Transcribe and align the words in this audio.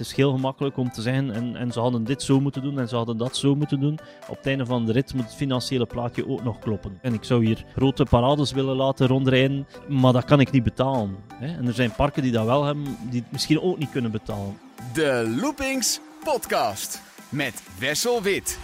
Het 0.00 0.08
is 0.08 0.16
heel 0.16 0.32
gemakkelijk 0.32 0.76
om 0.76 0.90
te 0.90 1.02
zeggen, 1.02 1.30
en, 1.30 1.56
en 1.56 1.72
ze 1.72 1.80
hadden 1.80 2.04
dit 2.04 2.22
zo 2.22 2.40
moeten 2.40 2.62
doen 2.62 2.78
en 2.78 2.88
ze 2.88 2.96
hadden 2.96 3.16
dat 3.16 3.36
zo 3.36 3.54
moeten 3.54 3.80
doen. 3.80 3.98
Op 4.28 4.36
het 4.36 4.46
einde 4.46 4.66
van 4.66 4.86
de 4.86 4.92
rit 4.92 5.14
moet 5.14 5.24
het 5.24 5.34
financiële 5.34 5.86
plaatje 5.86 6.28
ook 6.28 6.42
nog 6.42 6.58
kloppen. 6.58 6.98
En 7.02 7.14
ik 7.14 7.24
zou 7.24 7.44
hier 7.44 7.64
grote 7.74 8.04
parades 8.04 8.52
willen 8.52 8.76
laten 8.76 9.06
rondrijden, 9.06 9.66
maar 9.88 10.12
dat 10.12 10.24
kan 10.24 10.40
ik 10.40 10.50
niet 10.50 10.62
betalen. 10.62 11.16
Hè? 11.34 11.56
En 11.56 11.66
er 11.66 11.72
zijn 11.72 11.94
parken 11.94 12.22
die 12.22 12.32
dat 12.32 12.44
wel 12.44 12.64
hebben, 12.64 12.96
die 13.10 13.20
het 13.20 13.32
misschien 13.32 13.60
ook 13.60 13.78
niet 13.78 13.90
kunnen 13.90 14.10
betalen. 14.10 14.58
De 14.92 15.36
Loopings 15.40 16.00
Podcast 16.24 17.00
met 17.28 17.62
Wessel 17.78 18.22
Wit. 18.22 18.58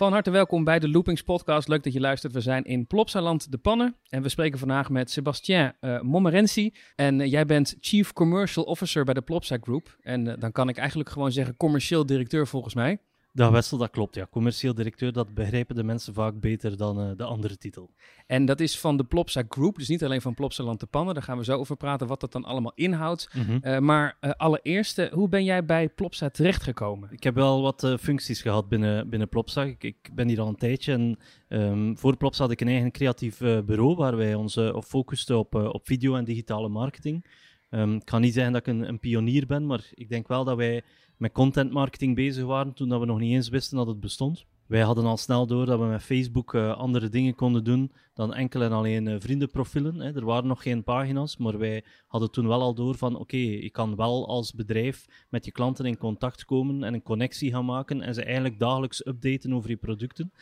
Van 0.00 0.12
harte 0.12 0.30
welkom 0.30 0.64
bij 0.64 0.78
de 0.78 0.88
Loopings 0.88 1.22
Podcast. 1.22 1.68
Leuk 1.68 1.82
dat 1.82 1.92
je 1.92 2.00
luistert. 2.00 2.32
We 2.32 2.40
zijn 2.40 2.64
in 2.64 2.86
Plopsaland 2.86 3.50
de 3.50 3.58
Pannen. 3.58 3.96
En 4.08 4.22
we 4.22 4.28
spreken 4.28 4.58
vandaag 4.58 4.90
met 4.90 5.10
Sebastien 5.10 5.72
uh. 5.80 6.68
En 6.94 7.20
eh, 7.20 7.30
jij 7.30 7.46
bent 7.46 7.76
Chief 7.80 8.12
Commercial 8.12 8.64
Officer 8.64 9.04
bij 9.04 9.14
de 9.14 9.22
Plopsa 9.22 9.56
Group. 9.60 9.96
En 10.00 10.26
uh, 10.26 10.34
dan 10.38 10.52
kan 10.52 10.68
ik 10.68 10.76
eigenlijk 10.76 11.08
gewoon 11.10 11.32
zeggen 11.32 11.56
commercieel 11.56 12.06
directeur 12.06 12.46
volgens 12.46 12.74
mij. 12.74 12.98
Dat 13.32 13.50
Wessel, 13.50 13.78
dat 13.78 13.90
klopt. 13.90 14.14
Ja. 14.14 14.26
Commercieel 14.30 14.74
directeur, 14.74 15.12
dat 15.12 15.34
begrijpen 15.34 15.76
de 15.76 15.82
mensen 15.82 16.14
vaak 16.14 16.40
beter 16.40 16.76
dan 16.76 17.00
uh, 17.00 17.16
de 17.16 17.24
andere 17.24 17.56
titel. 17.56 17.90
En 18.26 18.44
dat 18.44 18.60
is 18.60 18.78
van 18.78 18.96
de 18.96 19.04
Plopsa 19.04 19.42
Group, 19.48 19.76
dus 19.76 19.88
niet 19.88 20.04
alleen 20.04 20.20
van 20.20 20.34
Plopsa 20.34 20.62
Land 20.64 20.80
de 20.80 20.86
Pannen. 20.86 21.14
Daar 21.14 21.22
gaan 21.22 21.38
we 21.38 21.44
zo 21.44 21.58
over 21.58 21.76
praten 21.76 22.06
wat 22.06 22.20
dat 22.20 22.32
dan 22.32 22.44
allemaal 22.44 22.72
inhoudt. 22.74 23.28
Mm 23.34 23.42
-hmm. 23.42 23.60
uh, 23.62 23.78
maar 23.78 24.16
uh, 24.20 24.30
allereerst, 24.30 25.08
hoe 25.10 25.28
ben 25.28 25.44
jij 25.44 25.64
bij 25.64 25.88
Plopsa 25.88 26.30
terechtgekomen? 26.30 27.08
Ik 27.12 27.22
heb 27.22 27.34
wel 27.34 27.62
wat 27.62 27.94
functies 28.00 28.42
gehad 28.42 28.68
binnen, 28.68 29.08
binnen 29.08 29.28
Plopsa. 29.28 29.62
Ik, 29.62 29.84
ik, 29.84 30.10
ben 30.14 30.28
hier 30.28 30.40
al 30.40 30.48
een 30.48 30.56
tijdje 30.56 30.92
en 30.92 31.18
um, 31.48 31.98
voor 31.98 32.16
Plopsa 32.16 32.42
had 32.42 32.52
ik 32.52 32.60
een 32.60 32.68
eigen 32.68 32.90
creatief 32.90 33.38
bureau 33.38 33.94
waar 33.94 34.16
wij 34.16 34.34
ons 34.34 34.56
op 34.56 34.84
focusten 34.84 35.38
op, 35.38 35.54
op 35.54 35.86
video 35.86 36.14
en 36.14 36.24
digitale 36.24 36.68
marketing. 36.68 37.26
Um, 37.70 37.94
ik 37.94 38.04
kan 38.04 38.20
niet 38.20 38.34
zeggen 38.34 38.52
dat 38.52 38.66
ik 38.66 38.72
een, 38.72 38.88
een 38.88 38.98
pionier 38.98 39.46
ben, 39.46 39.66
maar 39.66 39.84
ik 39.94 40.08
denk 40.08 40.28
wel 40.28 40.44
dat 40.44 40.56
wij 40.56 40.82
met 41.20 41.32
content 41.32 41.72
marketing 41.72 42.14
bezig 42.14 42.44
waren 42.44 42.72
toen 42.72 42.88
dat 42.88 43.00
we 43.00 43.06
nog 43.06 43.18
niet 43.18 43.32
eens 43.32 43.48
wisten 43.48 43.76
dat 43.76 43.86
het 43.86 44.00
bestond. 44.00 44.46
Wij 44.66 44.80
hadden 44.80 45.04
al 45.04 45.16
snel 45.16 45.46
door 45.46 45.66
dat 45.66 45.78
we 45.78 45.84
met 45.84 46.02
Facebook 46.02 46.54
uh, 46.54 46.76
andere 46.76 47.08
dingen 47.08 47.34
konden 47.34 47.64
doen 47.64 47.92
dan 48.14 48.34
enkel 48.34 48.62
en 48.62 48.72
alleen 48.72 49.06
uh, 49.06 49.14
vriendenprofielen. 49.18 50.00
Hè. 50.00 50.14
Er 50.14 50.24
waren 50.24 50.48
nog 50.48 50.62
geen 50.62 50.84
pagina's, 50.84 51.36
maar 51.36 51.58
wij 51.58 51.84
hadden 52.06 52.30
toen 52.30 52.46
wel 52.46 52.60
al 52.60 52.74
door 52.74 52.94
van 52.94 53.12
oké, 53.12 53.22
okay, 53.22 53.40
je 53.40 53.70
kan 53.70 53.96
wel 53.96 54.28
als 54.28 54.52
bedrijf 54.52 55.06
met 55.28 55.44
je 55.44 55.52
klanten 55.52 55.84
in 55.84 55.98
contact 55.98 56.44
komen 56.44 56.84
en 56.84 56.94
een 56.94 57.02
connectie 57.02 57.50
gaan 57.50 57.64
maken 57.64 58.00
en 58.00 58.14
ze 58.14 58.24
eigenlijk 58.24 58.58
dagelijks 58.58 59.06
updaten 59.06 59.52
over 59.52 59.70
je 59.70 59.76
producten. 59.76 60.32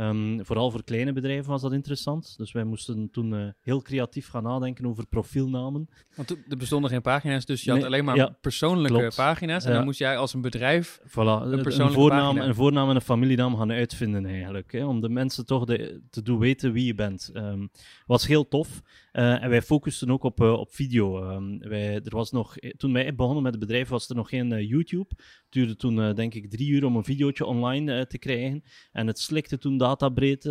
Um, 0.00 0.44
vooral 0.44 0.70
voor 0.70 0.84
kleine 0.84 1.12
bedrijven 1.12 1.50
was 1.50 1.62
dat 1.62 1.72
interessant. 1.72 2.34
Dus 2.36 2.52
wij 2.52 2.64
moesten 2.64 3.10
toen 3.10 3.32
uh, 3.32 3.48
heel 3.60 3.82
creatief 3.82 4.28
gaan 4.28 4.42
nadenken 4.42 4.86
over 4.86 5.06
profielnamen. 5.06 5.88
Want 6.14 6.30
er 6.30 6.56
bestonden 6.56 6.90
geen 6.90 7.02
pagina's, 7.02 7.44
dus 7.44 7.62
je 7.62 7.70
nee, 7.70 7.78
had 7.78 7.86
alleen 7.86 8.04
maar 8.04 8.16
ja, 8.16 8.36
persoonlijke 8.40 8.98
klopt. 8.98 9.16
pagina's. 9.16 9.64
En 9.64 9.70
ja. 9.70 9.76
dan 9.76 9.84
moest 9.84 9.98
jij 9.98 10.16
als 10.16 10.34
een 10.34 10.40
bedrijf 10.40 11.00
voilà, 11.08 11.14
een, 11.14 11.80
een, 11.80 11.92
voornaam, 11.92 12.38
een 12.38 12.54
voornaam 12.54 12.88
en 12.88 12.94
een 12.94 13.00
familienaam 13.00 13.56
gaan 13.56 13.72
uitvinden 13.72 14.26
eigenlijk. 14.26 14.72
Hè, 14.72 14.84
om 14.84 15.00
de 15.00 15.08
mensen 15.08 15.46
toch 15.46 15.64
de, 15.64 16.02
te 16.10 16.22
doen 16.22 16.38
weten 16.38 16.72
wie 16.72 16.86
je 16.86 16.94
bent. 16.94 17.30
Um, 17.34 17.70
was 18.06 18.26
heel 18.26 18.48
tof. 18.48 18.82
Uh, 19.12 19.42
en 19.42 19.50
wij 19.50 19.62
focusten 19.62 20.10
ook 20.10 20.22
op, 20.22 20.40
uh, 20.40 20.52
op 20.52 20.74
video. 20.74 21.32
Um, 21.32 21.58
wij, 21.58 21.94
er 21.94 22.16
was 22.16 22.30
nog, 22.30 22.54
toen 22.76 22.92
wij 22.92 23.14
begonnen 23.14 23.42
met 23.42 23.52
het 23.52 23.60
bedrijf 23.60 23.88
was 23.88 24.08
er 24.08 24.16
nog 24.16 24.28
geen 24.28 24.52
uh, 24.52 24.68
YouTube. 24.68 25.08
Het 25.08 25.46
duurde 25.48 25.76
toen 25.76 26.14
denk 26.14 26.34
ik 26.34 26.50
drie 26.50 26.68
uur 26.68 26.84
om 26.84 26.96
een 26.96 27.04
videootje 27.04 27.44
online 27.44 28.06
te 28.06 28.18
krijgen. 28.18 28.62
En 28.92 29.06
het 29.06 29.18
slikte 29.18 29.58
toen 29.58 29.76
databreedte. 29.76 30.50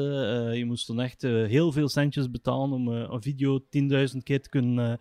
je 0.56 0.66
moest 0.66 0.86
toen 0.86 1.00
echt 1.00 1.22
heel 1.22 1.72
veel 1.72 1.90
centjes 1.90 2.32
betalen 2.32 2.72
om 2.72 2.88
een 2.88 3.22
video 3.22 3.60
10.000 3.60 3.66
keer 4.24 4.42
te 4.42 4.50
kunnen 4.50 5.00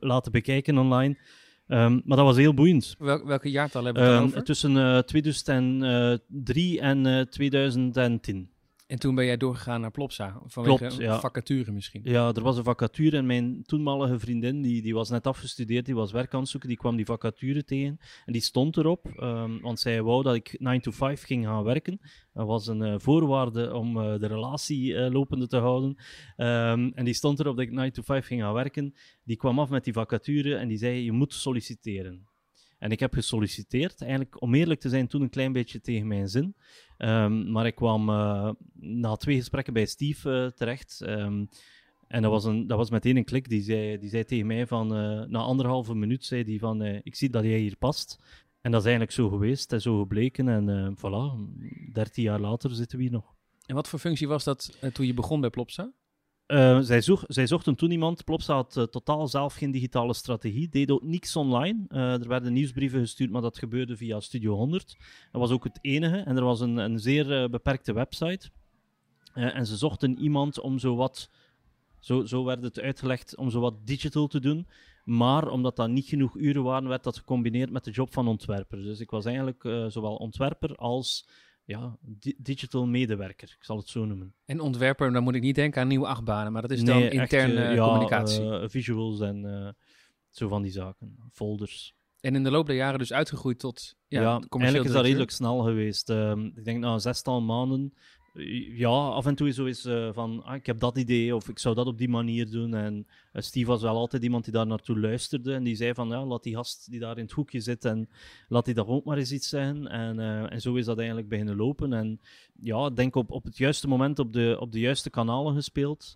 laten 0.00 0.32
bekijken 0.32 0.78
online. 0.78 1.18
Um, 1.66 2.02
maar 2.04 2.16
dat 2.16 2.26
was 2.26 2.36
heel 2.36 2.54
boeiend. 2.54 2.94
Wel, 2.98 3.26
welke 3.26 3.50
jaartal 3.50 3.84
hebben 3.84 4.16
we 4.16 4.22
over? 4.22 4.44
Tussen 4.44 5.06
2003 5.06 6.80
en 6.80 7.28
2010. 7.30 8.51
En 8.92 8.98
toen 8.98 9.14
ben 9.14 9.24
jij 9.24 9.36
doorgegaan 9.36 9.80
naar 9.80 9.90
Plopsa, 9.90 10.40
vanwege 10.46 10.76
Klopt, 10.76 10.96
ja. 10.96 11.20
vacature 11.20 11.72
misschien? 11.72 12.00
Ja, 12.04 12.32
er 12.32 12.42
was 12.42 12.56
een 12.56 12.64
vacature 12.64 13.16
en 13.16 13.26
mijn 13.26 13.62
toenmalige 13.62 14.18
vriendin, 14.18 14.62
die, 14.62 14.82
die 14.82 14.94
was 14.94 15.10
net 15.10 15.26
afgestudeerd, 15.26 15.86
die 15.86 15.94
was 15.94 16.12
werk 16.12 16.34
aan 16.34 16.40
het 16.40 16.48
zoeken, 16.48 16.68
die 16.68 16.78
kwam 16.78 16.96
die 16.96 17.04
vacature 17.04 17.64
tegen 17.64 17.98
en 18.24 18.32
die 18.32 18.42
stond 18.42 18.76
erop, 18.76 19.06
um, 19.20 19.60
want 19.60 19.80
zij 19.80 20.02
wou 20.02 20.22
dat 20.22 20.34
ik 20.34 20.56
9 20.58 20.82
to 20.82 20.90
5 20.90 21.22
ging 21.22 21.44
gaan 21.44 21.64
werken. 21.64 22.00
Dat 22.32 22.46
was 22.46 22.66
een 22.66 22.80
uh, 22.80 22.94
voorwaarde 22.98 23.74
om 23.74 23.96
uh, 23.96 24.18
de 24.18 24.26
relatie 24.26 24.92
uh, 24.92 25.10
lopende 25.10 25.46
te 25.46 25.56
houden. 25.56 25.90
Um, 26.36 26.92
en 26.94 27.04
die 27.04 27.14
stond 27.14 27.40
erop 27.40 27.56
dat 27.56 27.64
ik 27.64 27.72
9 27.72 27.92
to 27.92 28.02
5 28.02 28.26
ging 28.26 28.40
gaan 28.40 28.54
werken. 28.54 28.94
Die 29.24 29.36
kwam 29.36 29.58
af 29.58 29.70
met 29.70 29.84
die 29.84 29.92
vacature 29.92 30.56
en 30.56 30.68
die 30.68 30.78
zei, 30.78 31.04
je 31.04 31.12
moet 31.12 31.34
solliciteren. 31.34 32.26
En 32.82 32.90
ik 32.90 33.00
heb 33.00 33.12
gesolliciteerd, 33.14 34.00
eigenlijk 34.00 34.40
om 34.40 34.54
eerlijk 34.54 34.80
te 34.80 34.88
zijn, 34.88 35.06
toen 35.06 35.22
een 35.22 35.30
klein 35.30 35.52
beetje 35.52 35.80
tegen 35.80 36.06
mijn 36.06 36.28
zin. 36.28 36.54
Um, 36.98 37.50
maar 37.50 37.66
ik 37.66 37.74
kwam 37.74 38.08
uh, 38.08 38.50
na 38.80 39.16
twee 39.16 39.36
gesprekken 39.36 39.72
bij 39.72 39.86
Steve 39.86 40.30
uh, 40.30 40.46
terecht. 40.56 41.02
Um, 41.06 41.48
en 42.08 42.22
dat 42.22 42.30
was, 42.30 42.44
een, 42.44 42.66
dat 42.66 42.78
was 42.78 42.90
meteen 42.90 43.16
een 43.16 43.24
klik. 43.24 43.48
Die 43.48 43.62
zei, 43.62 43.98
die 43.98 44.08
zei 44.08 44.24
tegen 44.24 44.46
mij 44.46 44.66
van, 44.66 44.96
uh, 44.96 45.24
na 45.26 45.38
anderhalve 45.38 45.94
minuut, 45.94 46.24
zei 46.24 46.44
die 46.44 46.58
van, 46.58 46.82
ik 46.82 47.14
zie 47.14 47.30
dat 47.30 47.44
jij 47.44 47.58
hier 47.58 47.76
past. 47.76 48.18
En 48.60 48.70
dat 48.70 48.80
is 48.80 48.86
eigenlijk 48.86 49.16
zo 49.16 49.28
geweest 49.28 49.72
en 49.72 49.80
zo 49.80 49.98
gebleken. 49.98 50.48
En 50.48 50.96
voilà, 50.96 51.54
dertien 51.92 52.24
jaar 52.24 52.40
later 52.40 52.70
zitten 52.70 52.98
we 52.98 53.02
hier 53.04 53.12
nog. 53.12 53.34
En 53.66 53.74
wat 53.74 53.88
voor 53.88 53.98
functie 53.98 54.28
was 54.28 54.44
dat 54.44 54.78
toen 54.92 55.06
je 55.06 55.14
begon 55.14 55.40
bij 55.40 55.50
Plopsa? 55.50 55.92
Uh, 56.52 56.78
zij, 56.80 57.02
zij, 57.26 57.46
zochten 57.46 57.74
toen 57.74 57.90
iemand. 57.90 58.24
Plopsa 58.24 58.54
had 58.54 58.76
uh, 58.76 58.84
totaal 58.84 59.28
zelf 59.28 59.54
geen 59.54 59.70
digitale 59.70 60.14
strategie, 60.14 60.68
deed 60.68 60.90
ook 60.90 61.02
niks 61.02 61.36
online. 61.36 61.84
Uh, 61.88 62.12
er 62.12 62.28
werden 62.28 62.52
nieuwsbrieven 62.52 63.00
gestuurd, 63.00 63.30
maar 63.30 63.42
dat 63.42 63.58
gebeurde 63.58 63.96
via 63.96 64.20
Studio 64.20 64.54
100. 64.54 64.96
Dat 65.30 65.40
was 65.40 65.50
ook 65.50 65.64
het 65.64 65.78
enige. 65.80 66.16
En 66.16 66.36
er 66.36 66.44
was 66.44 66.60
een, 66.60 66.76
een 66.76 66.98
zeer 66.98 67.50
beperkte 67.50 67.92
website. 67.92 68.50
en 69.34 69.66
ze 69.66 69.76
zochten 69.76 70.18
iemand 70.18 70.60
om 70.60 70.78
zo 70.78 70.96
wat, 70.96 71.30
zo, 71.98 72.24
zo 72.24 72.44
werd 72.44 72.62
het 72.62 72.80
uitgelegd, 72.80 73.36
om 73.36 73.50
zo 73.50 73.60
wat 73.60 73.86
digital 73.86 74.26
te 74.26 74.40
doen. 74.40 74.68
Maar 75.04 75.48
omdat 75.48 75.76
dat 75.76 75.88
niet 75.88 76.06
genoeg 76.06 76.36
uren 76.36 76.62
waren, 76.62 76.88
werd 76.88 77.04
dat 77.04 77.18
gecombineerd 77.18 77.70
met 77.70 77.84
de 77.84 77.90
job 77.90 78.12
van 78.12 78.28
ontwerper. 78.28 78.82
Dus 78.82 79.00
ik 79.00 79.10
was 79.10 79.24
eigenlijk 79.24 79.62
zowel 79.88 80.14
ontwerper 80.14 80.74
als 80.76 81.28
ja, 81.72 81.96
di 82.00 82.34
digital 82.38 82.86
medewerker, 82.86 83.54
ik 83.58 83.64
zal 83.64 83.76
het 83.76 83.88
zo 83.88 84.04
noemen. 84.04 84.34
En 84.44 84.60
ontwerper, 84.60 85.12
dan 85.12 85.22
moet 85.22 85.34
ik 85.34 85.42
niet 85.42 85.54
denken 85.54 85.80
aan 85.80 85.88
nieuwe 85.88 86.06
achtbanen, 86.06 86.52
maar 86.52 86.62
dat 86.62 86.70
is 86.70 86.84
dan 86.84 86.98
nee, 86.98 87.10
interne 87.10 87.62
echt, 87.62 87.74
ja, 87.74 87.84
communicatie. 87.84 88.42
Uh, 88.42 88.62
visuals 88.66 89.20
en 89.20 89.44
uh, 89.44 89.68
zo 90.30 90.48
van 90.48 90.62
die 90.62 90.72
zaken, 90.72 91.16
folders. 91.32 91.94
En 92.20 92.34
in 92.34 92.44
de 92.44 92.50
loop 92.50 92.66
der 92.66 92.76
jaren 92.76 92.98
dus 92.98 93.12
uitgegroeid 93.12 93.58
tot 93.58 93.96
ja, 94.08 94.20
ja 94.20 94.42
eigenlijk 94.50 94.84
is 94.84 94.92
dat 94.92 95.04
redelijk 95.04 95.30
snel 95.30 95.58
geweest. 95.58 96.10
Ehm, 96.10 96.44
ik 96.44 96.64
denk 96.64 96.78
na 96.78 96.92
een 96.92 97.00
zestal 97.00 97.40
maanden 97.40 97.94
ja, 98.34 98.88
af 98.88 99.26
en 99.26 99.34
toe 99.34 99.48
is 99.48 99.54
zo 99.54 99.66
eens 99.66 99.86
uh, 99.86 100.08
van, 100.12 100.42
ah, 100.44 100.54
ik 100.54 100.66
heb 100.66 100.78
dat 100.78 100.98
idee 100.98 101.34
of 101.34 101.48
ik 101.48 101.58
zou 101.58 101.74
dat 101.74 101.86
op 101.86 101.98
die 101.98 102.08
manier 102.08 102.50
doen. 102.50 102.74
En 102.74 103.06
uh, 103.32 103.42
Steve 103.42 103.66
was 103.66 103.82
wel 103.82 103.96
altijd 103.96 104.22
iemand 104.22 104.44
die 104.44 104.52
daar 104.52 104.66
naartoe 104.66 104.98
luisterde 104.98 105.54
en 105.54 105.62
die 105.62 105.76
zei 105.76 105.94
van, 105.94 106.08
ja, 106.08 106.24
laat 106.24 106.42
die 106.42 106.54
gast 106.54 106.90
die 106.90 107.00
daar 107.00 107.16
in 107.16 107.22
het 107.24 107.32
hoekje 107.32 107.60
zit 107.60 107.84
en 107.84 108.08
laat 108.48 108.64
die 108.64 108.74
daar 108.74 108.86
ook 108.86 109.04
maar 109.04 109.18
eens 109.18 109.32
iets 109.32 109.48
zeggen. 109.48 109.88
En, 109.88 110.18
uh, 110.18 110.52
en 110.52 110.60
zo 110.60 110.74
is 110.74 110.84
dat 110.84 110.96
eigenlijk 110.98 111.28
beginnen 111.28 111.56
lopen. 111.56 111.92
En 111.92 112.20
ja, 112.60 112.90
denk 112.90 113.14
op, 113.14 113.30
op 113.30 113.44
het 113.44 113.56
juiste 113.56 113.88
moment 113.88 114.18
op 114.18 114.32
de, 114.32 114.56
op 114.60 114.72
de 114.72 114.80
juiste 114.80 115.10
kanalen 115.10 115.54
gespeeld, 115.54 116.14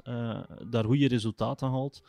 daar 0.68 0.84
goede 0.84 1.08
resultaten 1.08 1.68
haalt. 1.68 2.02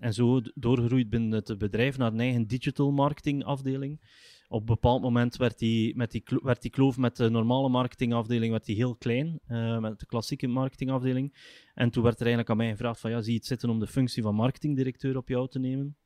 en 0.00 0.14
zo 0.14 0.40
doorgegroeid 0.54 1.10
binnen 1.10 1.32
het 1.32 1.58
bedrijf 1.58 1.98
naar 1.98 2.12
een 2.12 2.20
eigen 2.20 2.46
digital 2.46 2.90
marketing 2.90 3.44
afdeling 3.44 3.98
op 4.48 4.60
een 4.60 4.66
bepaald 4.66 5.02
moment 5.02 5.36
werd 5.36 5.58
die, 5.58 5.96
met 5.96 6.10
die, 6.10 6.22
werd 6.42 6.62
die 6.62 6.70
kloof 6.70 6.96
met 6.96 7.16
de 7.16 7.30
normale 7.30 7.68
marketingafdeling 7.68 8.50
werd 8.50 8.64
die 8.64 8.76
heel 8.76 8.96
klein, 8.96 9.40
uh, 9.48 9.78
met 9.78 10.00
de 10.00 10.06
klassieke 10.06 10.46
marketingafdeling. 10.46 11.34
En 11.74 11.90
toen 11.90 12.02
werd 12.02 12.20
er 12.20 12.26
eigenlijk 12.26 12.50
aan 12.50 12.56
mij 12.56 12.70
gevraagd 12.70 13.00
van, 13.00 13.10
ja, 13.10 13.20
zie 13.20 13.32
je 13.32 13.38
het 13.38 13.46
zitten 13.46 13.70
om 13.70 13.78
de 13.78 13.86
functie 13.86 14.22
van 14.22 14.34
marketingdirecteur 14.34 15.16
op 15.16 15.28
jou 15.28 15.48
te 15.48 15.58
nemen? 15.58 15.96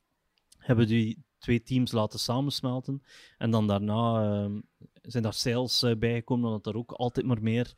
Hebben 0.59 0.87
die 0.87 1.25
twee 1.39 1.63
teams 1.63 1.93
laten 1.93 2.19
samensmelten. 2.19 3.03
En 3.39 3.51
dan 3.51 3.67
daarna 3.67 4.25
uh, 4.45 4.59
zijn 5.03 5.23
daar 5.23 5.33
sales 5.33 5.83
uh, 5.83 5.97
bijgekomen, 5.97 6.47
omdat 6.47 6.67
er 6.67 6.77
ook 6.77 6.93
altijd 6.93 7.27
maar 7.27 7.43
meer 7.43 7.75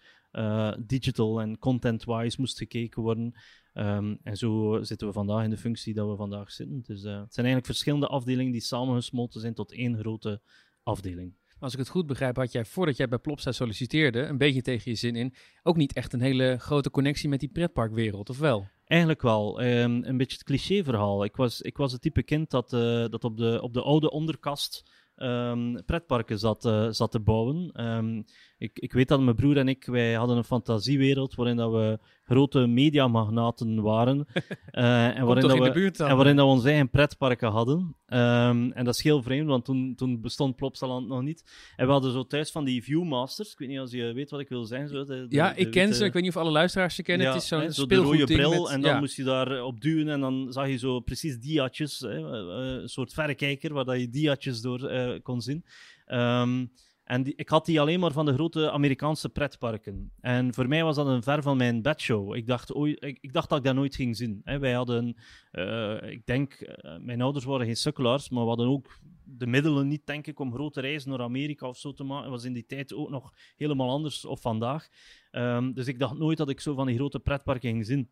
digital 0.86 1.40
en 1.40 1.58
content-wise 1.58 2.40
moest 2.40 2.58
gekeken 2.58 3.02
worden. 3.02 3.34
Um, 3.74 4.18
en 4.22 4.36
zo 4.36 4.82
zitten 4.82 5.06
we 5.06 5.12
vandaag 5.12 5.44
in 5.44 5.50
de 5.50 5.56
functie 5.56 5.94
dat 5.94 6.08
we 6.08 6.16
vandaag 6.16 6.50
zitten. 6.50 6.82
Dus 6.82 7.04
uh, 7.04 7.20
het 7.20 7.34
zijn 7.34 7.46
eigenlijk 7.46 7.66
verschillende 7.66 8.06
afdelingen 8.06 8.52
die 8.52 8.60
samengesmolten 8.60 9.40
zijn 9.40 9.54
tot 9.54 9.72
één 9.72 9.98
grote 9.98 10.40
afdeling. 10.82 11.34
Als 11.58 11.72
ik 11.72 11.78
het 11.78 11.88
goed 11.88 12.06
begrijp, 12.06 12.36
had 12.36 12.52
jij 12.52 12.64
voordat 12.64 12.96
jij 12.96 13.08
bij 13.08 13.18
Plopsa 13.18 13.52
solliciteerde, 13.52 14.22
een 14.22 14.38
beetje 14.38 14.62
tegen 14.62 14.90
je 14.90 14.96
zin 14.96 15.16
in, 15.16 15.34
ook 15.62 15.76
niet 15.76 15.92
echt 15.92 16.12
een 16.12 16.20
hele 16.20 16.56
grote 16.58 16.90
connectie 16.90 17.28
met 17.28 17.40
die 17.40 17.48
pretparkwereld, 17.48 18.30
of 18.30 18.38
wel? 18.38 18.66
Eigenlijk 18.84 19.22
wel. 19.22 19.62
Um, 19.62 20.04
een 20.04 20.16
beetje 20.16 20.36
het 20.36 20.46
clichéverhaal. 20.46 21.24
Ik 21.24 21.36
was, 21.36 21.60
ik 21.60 21.76
was 21.76 21.92
het 21.92 22.00
type 22.00 22.22
kind 22.22 22.50
dat, 22.50 22.72
uh, 22.72 22.80
dat 23.08 23.24
op, 23.24 23.36
de, 23.36 23.62
op 23.62 23.72
de 23.74 23.82
oude 23.82 24.10
onderkast 24.10 24.90
um, 25.16 25.84
pretparken 25.84 26.38
zat, 26.38 26.64
uh, 26.64 26.90
zat 26.90 27.10
te 27.10 27.20
bouwen. 27.20 27.86
Um, 27.86 28.24
ik, 28.58 28.78
ik 28.78 28.92
weet 28.92 29.08
dat 29.08 29.20
mijn 29.20 29.36
broer 29.36 29.56
en 29.56 29.68
ik, 29.68 29.84
wij 29.84 30.12
hadden 30.12 30.36
een 30.36 30.44
fantasiewereld 30.44 31.34
waarin 31.34 31.56
dat 31.56 31.72
we 31.72 31.98
grote 32.24 32.66
mediamagnaten 32.66 33.82
waren. 33.82 34.16
uh, 34.72 35.18
en, 35.18 35.26
waarin 35.26 35.48
dat 35.48 35.74
we, 35.74 35.90
en 36.04 36.16
waarin 36.16 36.36
dat 36.36 36.46
we 36.46 36.52
onze 36.52 36.68
eigen 36.68 36.90
pretparken 36.90 37.50
hadden. 37.50 37.96
Um, 38.06 38.72
en 38.72 38.84
dat 38.84 38.94
is 38.94 39.02
heel 39.02 39.22
vreemd, 39.22 39.48
want 39.48 39.64
toen, 39.64 39.94
toen 39.94 40.20
bestond 40.20 40.56
Plopsaland 40.56 41.08
nog 41.08 41.22
niet. 41.22 41.44
En 41.76 41.86
we 41.86 41.92
hadden 41.92 42.12
zo 42.12 42.26
thuis 42.26 42.50
van 42.50 42.64
die 42.64 42.82
Viewmasters. 42.82 43.52
Ik 43.52 43.58
weet 43.58 43.68
niet 43.68 43.78
als 43.78 43.90
je 43.90 44.12
weet 44.12 44.30
wat 44.30 44.40
ik 44.40 44.48
wil 44.48 44.64
zijn. 44.64 44.88
Zo, 44.88 45.04
de, 45.04 45.26
ja, 45.28 45.54
ik 45.54 45.70
ken 45.70 45.94
ze. 45.94 46.04
Ik 46.04 46.12
weet 46.12 46.22
niet 46.22 46.36
of 46.36 46.42
alle 46.42 46.50
luisteraars 46.50 46.94
ze 46.94 47.02
kennen. 47.02 47.26
het 47.26 47.36
is 47.36 47.48
zo'n 47.48 47.72
zo 47.72 47.86
de 47.86 47.94
rode 47.94 48.24
bril. 48.24 48.62
Met, 48.62 48.70
en 48.70 48.80
dan 48.80 48.98
moest 48.98 49.16
je 49.16 49.24
daar 49.24 49.62
op 49.62 49.80
duwen 49.80 50.08
en 50.08 50.20
dan 50.20 50.46
zag 50.52 50.68
je 50.68 50.76
zo 50.76 51.00
precies 51.00 51.38
diatjes. 51.38 51.98
Hè, 51.98 52.08
eh, 52.08 52.82
een 52.82 52.88
soort 52.88 53.12
verrekijker 53.12 53.72
waar 53.72 53.84
dat 53.84 54.00
je 54.00 54.08
diatjes 54.08 54.60
door 54.60 54.92
uh, 54.92 55.18
kon 55.22 55.40
zien. 55.40 55.64
Um, 56.06 56.70
en 57.04 57.36
ik 57.36 57.48
had 57.48 57.66
die 57.66 57.80
alleen 57.80 58.00
maar 58.00 58.12
van 58.12 58.26
de 58.26 58.32
grote 58.32 58.70
Amerikaanse 58.70 59.28
pretparken. 59.28 60.12
En 60.20 60.54
voor 60.54 60.68
mij 60.68 60.84
was 60.84 60.96
dat 60.96 61.06
een 61.06 61.22
ver 61.22 61.42
van 61.42 61.56
mijn 61.56 61.82
bedshow. 61.82 62.34
Ik 62.34 62.46
dacht, 62.46 62.74
ik, 62.98 63.32
dacht 63.32 63.48
dat 63.48 63.58
ik 63.58 63.64
dat 63.64 63.74
nooit 63.74 63.94
ging 63.94 64.16
zien. 64.16 64.40
wij 64.44 64.72
hadden, 64.72 65.16
uh, 65.52 66.02
ik 66.02 66.26
denk, 66.26 66.60
uh, 66.60 66.96
mijn 67.00 67.20
ouders 67.20 67.44
waren 67.44 67.66
geen 67.66 67.76
sukkelaars, 67.76 68.28
maar 68.28 68.42
we 68.42 68.48
hadden 68.48 68.68
ook 68.68 68.98
de 69.24 69.46
middelen 69.46 69.88
niet, 69.88 70.06
denk 70.06 70.26
ik, 70.26 70.40
om 70.40 70.54
grote 70.54 70.80
reizen 70.80 71.10
naar 71.10 71.20
Amerika 71.20 71.68
of 71.68 71.78
zo 71.78 71.92
te 71.92 72.04
maken. 72.04 72.30
Was 72.30 72.44
in 72.44 72.52
die 72.52 72.66
tijd 72.66 72.94
ook 72.94 73.10
nog 73.10 73.32
helemaal 73.56 73.90
anders 73.90 74.24
of 74.24 74.40
vandaag. 74.40 74.88
Um, 75.32 75.72
dus 75.72 75.86
ik 75.86 75.98
dacht 75.98 76.18
nooit 76.18 76.38
dat 76.38 76.48
ik 76.48 76.60
zo 76.60 76.74
van 76.74 76.86
die 76.86 76.96
grote 76.96 77.20
pretparken 77.20 77.70
ging 77.70 77.86
zien. 77.86 78.10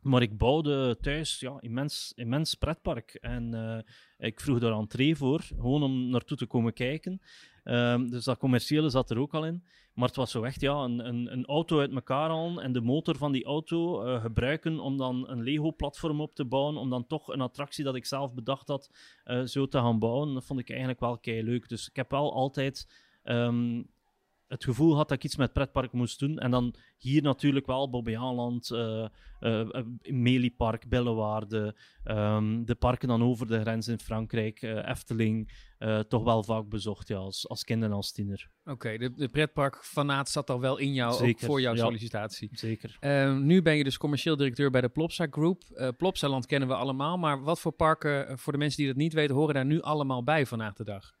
Maar 0.00 0.22
ik 0.22 0.38
bouwde 0.38 0.98
thuis 1.00 1.40
ja, 1.40 1.56
immens, 1.60 2.12
immens 2.14 2.54
pretpark. 2.54 3.14
En 3.14 3.54
uh, 3.54 3.78
ik 4.28 4.40
vroeg 4.40 4.58
daar 4.58 4.72
entree 4.72 5.16
voor, 5.16 5.40
gewoon 5.40 5.82
om 5.82 6.08
naartoe 6.10 6.36
te 6.36 6.46
komen 6.46 6.72
kijken. 6.72 7.20
Um, 7.64 8.10
dus 8.10 8.24
dat 8.24 8.38
commerciële 8.38 8.88
zat 8.88 9.10
er 9.10 9.18
ook 9.18 9.34
al 9.34 9.46
in. 9.46 9.64
Maar 9.94 10.08
het 10.08 10.16
was 10.16 10.30
zo 10.30 10.42
echt 10.42 10.60
ja, 10.60 10.74
een, 10.74 11.06
een, 11.06 11.32
een 11.32 11.46
auto 11.46 11.80
uit 11.80 11.92
elkaar 11.92 12.30
halen 12.30 12.62
en 12.62 12.72
de 12.72 12.80
motor 12.80 13.16
van 13.16 13.32
die 13.32 13.44
auto 13.44 14.06
uh, 14.06 14.20
gebruiken 14.20 14.78
om 14.78 14.96
dan 14.96 15.28
een 15.28 15.42
Lego-platform 15.42 16.20
op 16.20 16.34
te 16.34 16.44
bouwen. 16.44 16.76
Om 16.76 16.90
dan 16.90 17.06
toch 17.06 17.28
een 17.28 17.40
attractie 17.40 17.84
dat 17.84 17.94
ik 17.94 18.06
zelf 18.06 18.34
bedacht 18.34 18.68
had 18.68 18.90
uh, 19.24 19.44
zo 19.44 19.68
te 19.68 19.78
gaan 19.78 19.98
bouwen. 19.98 20.34
Dat 20.34 20.44
vond 20.44 20.60
ik 20.60 20.68
eigenlijk 20.68 21.00
wel 21.00 21.18
kei 21.18 21.42
leuk. 21.42 21.68
Dus 21.68 21.88
ik 21.88 21.96
heb 21.96 22.10
wel 22.10 22.32
altijd 22.32 22.88
um, 23.24 23.86
het 24.48 24.64
gevoel 24.64 24.96
had 24.96 25.08
dat 25.08 25.16
ik 25.16 25.24
iets 25.24 25.36
met 25.36 25.52
pretpark 25.52 25.92
moest 25.92 26.18
doen. 26.18 26.38
En 26.38 26.50
dan 26.50 26.74
hier 26.98 27.22
natuurlijk 27.22 27.66
wel 27.66 27.90
Bobbejaanland, 27.90 28.70
uh, 28.70 29.06
uh, 29.40 29.68
Meliepark, 30.02 30.88
Bellewaarde, 30.88 31.76
um, 32.04 32.64
de 32.64 32.74
parken 32.74 33.08
dan 33.08 33.22
over 33.22 33.46
de 33.46 33.60
grens 33.60 33.88
in 33.88 33.98
Frankrijk, 33.98 34.62
uh, 34.62 34.88
Efteling, 34.88 35.62
toch 36.08 36.24
wel 36.24 36.42
vaak 36.42 36.68
bezocht 36.68 37.08
ja, 37.08 37.16
als, 37.16 37.48
als 37.48 37.64
kind 37.64 37.82
en 37.82 37.92
als 37.92 38.12
tiener. 38.12 38.50
Oké, 38.64 38.98
de, 38.98 39.14
de 39.14 39.28
pretparkfanaat 39.28 40.28
zat 40.28 40.50
al 40.50 40.60
wel 40.60 40.78
in 40.78 40.92
jou, 40.94 41.28
ook 41.28 41.40
voor 41.40 41.60
jouw 41.60 41.76
sollicitatie. 41.76 42.48
Zeker. 42.52 42.96
Ehm, 43.00 43.46
nu 43.46 43.62
ben 43.62 43.76
je 43.76 43.84
dus 43.84 43.96
commercieel 43.96 44.36
directeur 44.36 44.70
bij 44.70 44.80
de 44.80 44.88
Plopsa 44.88 45.26
Group. 45.30 45.92
Plopsaland 45.96 46.46
kennen 46.46 46.68
we 46.68 46.74
allemaal, 46.74 47.18
maar 47.18 47.42
wat 47.42 47.60
voor 47.60 47.72
parken, 47.72 48.38
voor 48.38 48.52
de 48.52 48.58
mensen 48.58 48.78
die 48.78 48.86
dat 48.86 48.96
niet 48.96 49.12
weten, 49.12 49.34
horen 49.34 49.54
daar 49.54 49.64
nu 49.64 49.80
allemaal 49.80 50.24
bij 50.24 50.46
vandaag 50.46 50.74
de 50.74 50.84
dag? 50.84 51.14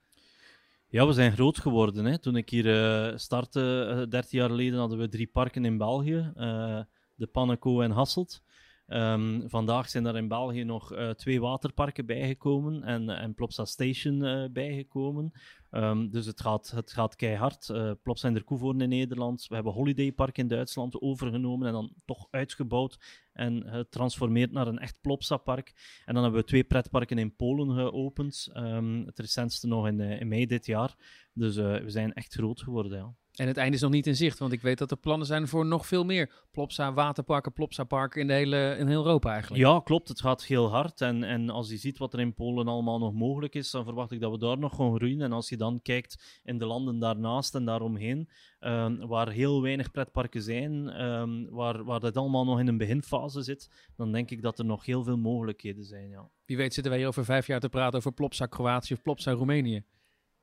Ja, 0.94 1.06
we 1.06 1.12
zijn 1.12 1.32
groot 1.32 1.58
geworden. 1.58 2.04
Hè. 2.04 2.18
Toen 2.18 2.36
ik 2.36 2.48
hier 2.48 2.66
uh, 2.66 3.16
startte, 3.16 3.60
uh, 3.60 4.02
eh, 4.02 4.08
13 4.08 4.38
jaar 4.38 4.48
geleden, 4.48 4.78
hadden 4.78 4.98
we 4.98 5.08
drie 5.08 5.26
parken 5.26 5.64
in 5.64 5.78
België. 5.78 6.32
Uh, 6.36 6.80
de 7.14 7.26
Panneco 7.26 7.80
en 7.80 7.90
Hasselt. 7.90 8.42
Um, 8.86 9.48
vandaag 9.48 9.88
zijn 9.88 10.06
er 10.06 10.16
in 10.16 10.28
België 10.28 10.64
nog 10.64 10.92
uh, 10.92 11.10
twee 11.10 11.40
waterparken 11.40 12.06
bijgekomen 12.06 12.82
en, 12.82 13.08
en 13.08 13.34
Plopsa 13.34 13.64
Station 13.64 14.24
uh, 14.24 14.44
bijgekomen. 14.52 15.32
Um, 15.70 16.10
dus 16.10 16.26
het 16.26 16.40
gaat, 16.40 16.70
het 16.70 16.92
gaat 16.92 17.16
keihard. 17.16 17.68
Uh, 17.68 17.90
Plopsa 18.02 18.28
in 18.28 18.34
der 18.34 18.44
Koevoorn 18.44 18.80
in 18.80 18.88
Nederland. 18.88 19.46
We 19.48 19.54
hebben 19.54 19.72
Holiday 19.72 20.12
Park 20.12 20.38
in 20.38 20.48
Duitsland 20.48 21.00
overgenomen 21.00 21.66
en 21.66 21.72
dan 21.72 21.92
toch 22.04 22.26
uitgebouwd 22.30 22.98
en 23.32 23.64
getransformeerd 23.66 24.52
naar 24.52 24.66
een 24.66 24.78
echt 24.78 25.00
Plopsa-park. 25.00 26.00
En 26.04 26.14
dan 26.14 26.22
hebben 26.22 26.40
we 26.40 26.46
twee 26.46 26.64
pretparken 26.64 27.18
in 27.18 27.36
Polen 27.36 27.74
geopend. 27.74 28.50
Um, 28.54 29.04
het 29.06 29.18
recentste 29.18 29.66
nog 29.66 29.86
in, 29.86 30.00
in 30.00 30.28
mei 30.28 30.46
dit 30.46 30.66
jaar. 30.66 30.94
Dus 31.32 31.56
we 31.56 31.84
zijn 31.86 32.12
echt 32.12 32.34
groot 32.34 32.62
geworden, 32.62 32.98
ja. 32.98 33.14
En 33.34 33.46
het 33.46 33.56
einde 33.56 33.76
is 33.76 33.82
nog 33.82 33.90
niet 33.90 34.06
in 34.06 34.16
zicht, 34.16 34.38
want 34.38 34.52
ik 34.52 34.60
weet 34.60 34.78
dat 34.78 34.90
er 34.90 34.96
plannen 34.96 35.26
zijn 35.26 35.48
voor 35.48 35.66
nog 35.66 35.86
veel 35.86 36.04
meer 36.04 36.46
Plopsa 36.50 36.92
waterparken, 36.92 37.52
Plopsa 37.52 37.84
parken 37.84 38.20
in, 38.20 38.26
de 38.26 38.32
hele, 38.32 38.76
in 38.78 38.86
heel 38.86 39.04
Europa 39.04 39.32
eigenlijk. 39.32 39.62
Ja, 39.62 39.80
klopt. 39.84 40.08
Het 40.08 40.20
gaat 40.20 40.44
heel 40.44 40.70
hard. 40.70 41.00
En, 41.00 41.24
en 41.24 41.50
als 41.50 41.70
je 41.70 41.76
ziet 41.76 41.98
wat 41.98 42.12
er 42.12 42.20
in 42.20 42.34
Polen 42.34 42.68
allemaal 42.68 42.98
nog 42.98 43.12
mogelijk 43.12 43.54
is, 43.54 43.70
dan 43.70 43.84
verwacht 43.84 44.10
ik 44.10 44.20
dat 44.20 44.30
we 44.30 44.38
daar 44.38 44.58
nog 44.58 44.76
gaan 44.76 44.94
groeien. 44.96 45.20
En 45.20 45.32
als 45.32 45.48
je 45.48 45.56
dan 45.56 45.82
kijkt 45.82 46.40
in 46.44 46.58
de 46.58 46.66
landen 46.66 46.98
daarnaast 46.98 47.54
en 47.54 47.64
daaromheen, 47.64 48.28
um, 48.60 49.06
waar 49.06 49.30
heel 49.30 49.62
weinig 49.62 49.90
pretparken 49.90 50.42
zijn, 50.42 51.02
um, 51.02 51.50
waar, 51.50 51.84
waar 51.84 52.00
dat 52.00 52.16
allemaal 52.16 52.44
nog 52.44 52.58
in 52.58 52.68
een 52.68 52.78
beginfase 52.78 53.42
zit, 53.42 53.90
dan 53.96 54.12
denk 54.12 54.30
ik 54.30 54.42
dat 54.42 54.58
er 54.58 54.64
nog 54.64 54.84
heel 54.84 55.02
veel 55.02 55.18
mogelijkheden 55.18 55.84
zijn. 55.84 56.08
Ja. 56.08 56.30
Wie 56.44 56.56
weet 56.56 56.74
zitten 56.74 56.92
wij 56.92 57.00
hier 57.00 57.10
over 57.10 57.24
vijf 57.24 57.46
jaar 57.46 57.60
te 57.60 57.68
praten 57.68 57.98
over 57.98 58.12
Plopsa 58.12 58.46
Kroatië 58.46 58.94
of 58.94 59.02
Plopsa 59.02 59.32
Roemenië. 59.32 59.84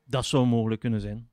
Dat 0.03 0.25
zou 0.25 0.45
mogelijk 0.45 0.81
kunnen 0.81 1.01
zijn. 1.01 1.30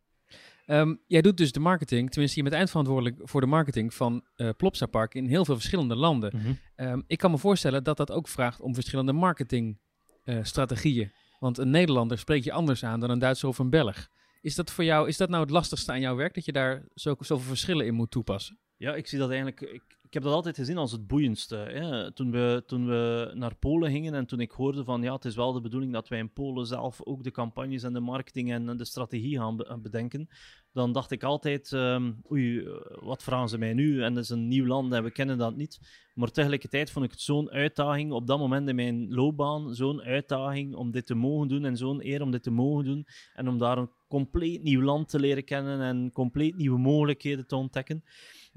Um, 0.70 1.00
jij 1.06 1.20
doet 1.22 1.36
dus 1.36 1.52
de 1.52 1.60
marketing, 1.60 2.10
tenminste 2.10 2.38
je 2.38 2.44
bent 2.44 2.56
eindverantwoordelijk 2.56 3.20
voor 3.22 3.40
de 3.40 3.46
marketing 3.46 3.94
van 3.94 4.24
uh, 4.36 4.50
Plopsa 4.56 4.86
Park 4.86 5.14
in 5.14 5.26
heel 5.26 5.44
veel 5.44 5.54
verschillende 5.54 5.96
landen. 5.96 6.32
Mm 6.34 6.40
-hmm. 6.40 6.58
um, 6.86 7.04
ik 7.06 7.18
kan 7.18 7.30
me 7.30 7.38
voorstellen 7.38 7.84
dat 7.84 7.96
dat 7.96 8.10
ook 8.10 8.28
vraagt 8.28 8.60
om 8.60 8.74
verschillende 8.74 9.12
marketingstrategieën. 9.12 11.06
Uh, 11.06 11.10
Want 11.38 11.58
een 11.58 11.70
Nederlander 11.70 12.18
spreek 12.18 12.44
je 12.44 12.52
anders 12.52 12.84
aan 12.84 13.00
dan 13.00 13.10
een 13.10 13.18
Duitser 13.18 13.48
of 13.48 13.58
een 13.58 13.70
Belg. 13.70 14.08
Is 14.40 14.54
dat 14.54 14.70
voor 14.70 14.84
jou, 14.84 15.08
is 15.08 15.16
dat 15.16 15.28
nou 15.28 15.42
het 15.42 15.50
lastigste 15.50 15.92
aan 15.92 16.00
jouw 16.00 16.16
werk, 16.16 16.34
dat 16.34 16.44
je 16.44 16.52
daar 16.52 16.84
zo, 16.94 17.14
zoveel 17.18 17.48
verschillen 17.48 17.86
in 17.86 17.94
moet 17.94 18.10
toepassen? 18.10 18.58
Ja, 18.76 18.94
ik 18.94 19.06
zie 19.06 19.18
dat 19.18 19.28
eigenlijk. 19.28 19.60
Ik, 19.60 19.82
ik 20.08 20.14
heb 20.14 20.22
dat 20.22 20.32
altijd 20.32 20.56
gezien 20.56 20.76
als 20.76 20.93
het 20.93 21.06
boeiendste. 21.06 21.56
Hè. 21.56 22.12
Toen, 22.12 22.31
we, 22.31 22.62
toen 22.66 22.87
we 22.87 23.31
naar 23.34 23.56
Polen 23.56 23.90
gingen 23.90 24.14
en 24.14 24.26
toen 24.26 24.40
ik 24.40 24.50
hoorde 24.50 24.84
van 24.84 25.02
ja, 25.02 25.14
het 25.14 25.25
is 25.25 25.34
wel 25.34 25.52
de 25.52 25.60
bedoeling 25.60 25.93
dat 25.93 26.08
wij 26.08 26.19
in 26.19 26.32
Polen 26.32 26.66
zelf 26.66 27.02
ook 27.05 27.22
de 27.22 27.31
campagnes 27.31 27.82
en 27.82 27.93
de 27.93 28.00
marketing 28.00 28.52
en 28.52 28.76
de 28.76 28.84
strategie 28.84 29.38
gaan 29.38 29.56
bedenken, 29.82 30.28
dan 30.72 30.93
dacht 30.93 31.10
ik 31.10 31.22
altijd, 31.22 31.70
um, 31.72 32.20
oei, 32.31 32.69
wat 33.00 33.22
vragen 33.22 33.49
ze 33.49 33.58
mij 33.58 33.72
nu? 33.72 34.02
En 34.02 34.14
het 34.14 34.25
is 34.25 34.31
een 34.31 34.49
nieuw 34.49 34.66
land 34.66 34.93
en 34.93 35.02
we 35.02 35.10
kennen 35.10 35.38
dat 35.38 35.56
niet. 35.56 35.81
Maar 36.14 36.31
tegelijkertijd 36.31 36.90
vond 36.90 37.04
ik 37.04 37.11
het 37.11 37.20
zo'n 37.20 37.50
uitdaging 37.50 38.12
op 38.12 38.26
dat 38.26 38.38
moment 38.38 38.69
in 38.69 38.75
mijn 38.75 39.14
loopbaan, 39.14 39.75
zo'n 39.75 40.02
uitdaging 40.02 40.75
om 40.75 40.90
dit 40.90 41.06
te 41.06 41.14
mogen 41.14 41.49
doen 41.49 41.64
en 41.64 41.76
zo'n 41.76 42.06
eer 42.06 42.22
om 42.22 42.31
dit 42.31 42.43
te 42.43 42.50
mogen 42.50 42.84
doen 42.84 43.06
en 43.34 43.49
om 43.49 43.58
daar 43.58 43.78
een 43.78 43.90
compleet 44.08 44.62
nieuw 44.62 44.82
land 44.82 45.08
te 45.08 45.20
leren 45.20 45.44
kennen 45.44 45.81
en 45.81 46.12
compleet 46.12 46.56
nieuwe 46.56 46.78
mogelijkheden 46.78 47.46
te 47.46 47.56
ontdekken. 47.56 48.04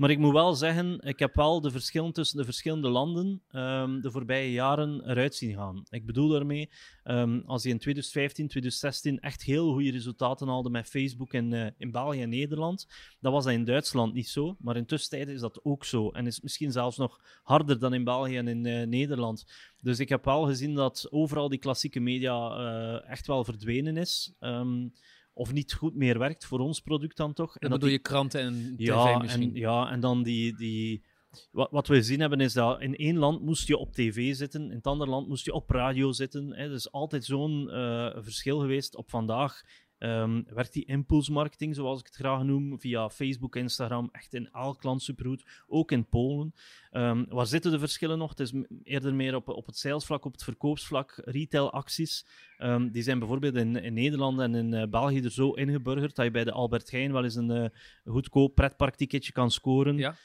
Maar 0.02 0.10
ik 0.10 0.20
moet 0.20 0.34
wel 0.34 0.54
zeggen, 0.54 1.00
ik 1.00 1.20
heb 1.20 1.36
wel 1.36 1.62
de 1.62 1.72
verschillen 1.72 2.14
tussen 2.14 2.38
de 2.38 2.44
verschillende 2.44 2.90
landen 2.90 3.42
um, 3.52 4.02
de 4.02 4.12
voorbije 4.12 4.52
jaren 4.52 5.10
eruit 5.10 5.36
zien 5.36 5.56
gaan. 5.56 5.84
Ik 5.90 6.06
bedoel 6.06 6.30
daarmee, 6.30 6.70
um, 7.04 7.44
als 7.46 7.64
je 7.64 7.70
in 7.70 7.78
2015, 7.78 8.48
2016 8.48 9.20
echt 9.20 9.44
heel 9.44 9.74
goede 9.74 9.92
resultaten 9.92 10.48
haalde 10.48 10.70
met 10.70 10.88
Facebook 10.88 11.34
in, 11.34 11.52
uh, 11.52 11.68
in 11.78 11.92
België 11.92 12.22
en 12.22 12.30
Nederland, 12.30 12.88
dan 13.20 13.32
was 13.32 13.44
dat 13.44 13.54
in 13.54 13.64
Duitsland 13.64 14.14
niet 14.14 14.30
zo. 14.30 14.56
Maar 14.60 14.78
intussen 14.78 15.28
is 15.28 15.40
dat 15.40 15.60
ook 15.64 15.86
zo. 15.86 16.10
En 16.10 16.28
is 16.28 16.42
misschien 16.42 16.72
zelfs 16.72 16.98
nog 16.98 17.22
harder 17.44 17.80
dan 17.80 17.94
in 17.94 18.04
België 18.04 18.38
en 18.38 18.48
in 18.48 18.66
uh, 18.66 18.88
Nederland. 18.88 19.46
Dus 19.82 20.00
ik 20.00 20.10
heb 20.10 20.26
wel 20.26 20.46
gezien 20.46 20.76
dat 20.76 21.08
overal 21.10 21.50
die 21.50 21.60
klassieke 21.60 22.00
media 22.00 22.58
uh, 22.58 23.10
echt 23.10 23.28
wel 23.28 23.44
verdwenen 23.44 23.98
is. 23.98 24.34
Um, 24.40 24.94
of 25.34 25.54
niet 25.54 25.74
goed 25.74 25.96
meer 25.96 26.20
werkt 26.20 26.46
voor 26.46 26.60
ons 26.60 26.80
product 26.80 27.18
dan 27.18 27.34
toch. 27.34 27.58
En 27.58 27.70
dat 27.70 27.80
bedoel 27.80 27.94
je 27.94 28.00
kranten 28.00 28.42
en 28.42 28.74
ja, 28.78 29.06
tv 29.06 29.22
misschien? 29.22 29.56
En, 29.56 29.60
ja, 29.60 29.92
en 29.92 30.00
dan 30.00 30.24
die... 30.24 30.56
die 30.58 31.04
wat, 31.52 31.72
wat 31.72 31.88
we 31.88 31.96
gezien 31.96 32.20
hebben 32.20 32.40
is 32.40 32.54
dat 32.54 32.82
in 32.82 32.96
één 32.96 33.18
land 33.18 33.42
moest 33.42 33.68
je 33.68 33.78
op 33.78 33.94
tv 33.94 34.36
zitten, 34.36 34.62
in 34.70 34.76
het 34.76 34.88
andere 34.88 35.10
land 35.10 35.28
moest 35.28 35.46
je 35.46 35.54
op 35.54 35.70
radio 35.70 36.12
zitten. 36.12 36.54
Hè. 36.56 36.64
Er 36.64 36.74
is 36.74 36.92
altijd 36.92 37.26
zo'n 37.26 37.68
uh, 37.70 38.10
verschil 38.16 38.60
geweest. 38.60 38.96
Op 38.96 39.10
vandaag 39.10 39.62
um, 40.04 40.46
werkt 40.54 40.74
die 40.74 40.86
impulsmarketing, 40.86 41.76
zoals 41.76 42.00
ik 42.00 42.06
het 42.06 42.16
graag 42.16 42.44
noem, 42.44 42.80
via 42.80 43.10
Facebook, 43.10 43.56
Instagram, 43.56 44.10
echt 44.12 44.34
in 44.34 44.50
elk 44.52 44.84
land 44.84 45.02
supergoed, 45.02 45.46
ook 45.68 45.92
in 45.92 46.06
Polen. 46.06 46.54
Um, 46.92 47.26
waar 47.30 47.48
zitten 47.48 47.72
de 47.72 47.80
verschillen 47.80 48.18
nog? 48.18 48.30
Het 48.30 48.40
is 48.40 48.54
eerder 48.84 49.14
meer 49.14 49.36
op, 49.36 49.48
op 49.48 49.66
het 49.66 49.78
salesvlak, 49.78 50.26
op 50.26 50.32
het 50.32 50.44
verkoopsvlak, 50.44 51.22
retailacties. 51.26 52.26
Um, 52.58 52.92
die 52.92 53.04
zijn 53.04 53.20
bijvoorbeeld 53.20 53.56
in, 53.56 53.76
in 53.76 53.94
Nederland 53.94 54.40
en 54.40 54.56
in 54.56 54.74
uh, 54.74 54.84
België 54.90 55.22
er 55.22 55.32
zo 55.32 55.52
ingeburgerd 55.52 56.16
dat 56.16 56.26
je 56.26 56.32
bij 56.32 56.44
de 56.44 56.52
Albert 56.52 56.92
Heijn 56.92 57.12
wel 57.12 57.24
eens 57.24 57.36
een 57.36 57.52
uh, 57.52 57.66
goedkoop 58.06 58.56
pretparkticketje 58.56 59.32
kan 59.32 59.52
scoren. 59.52 59.98
Ja. 59.98 60.16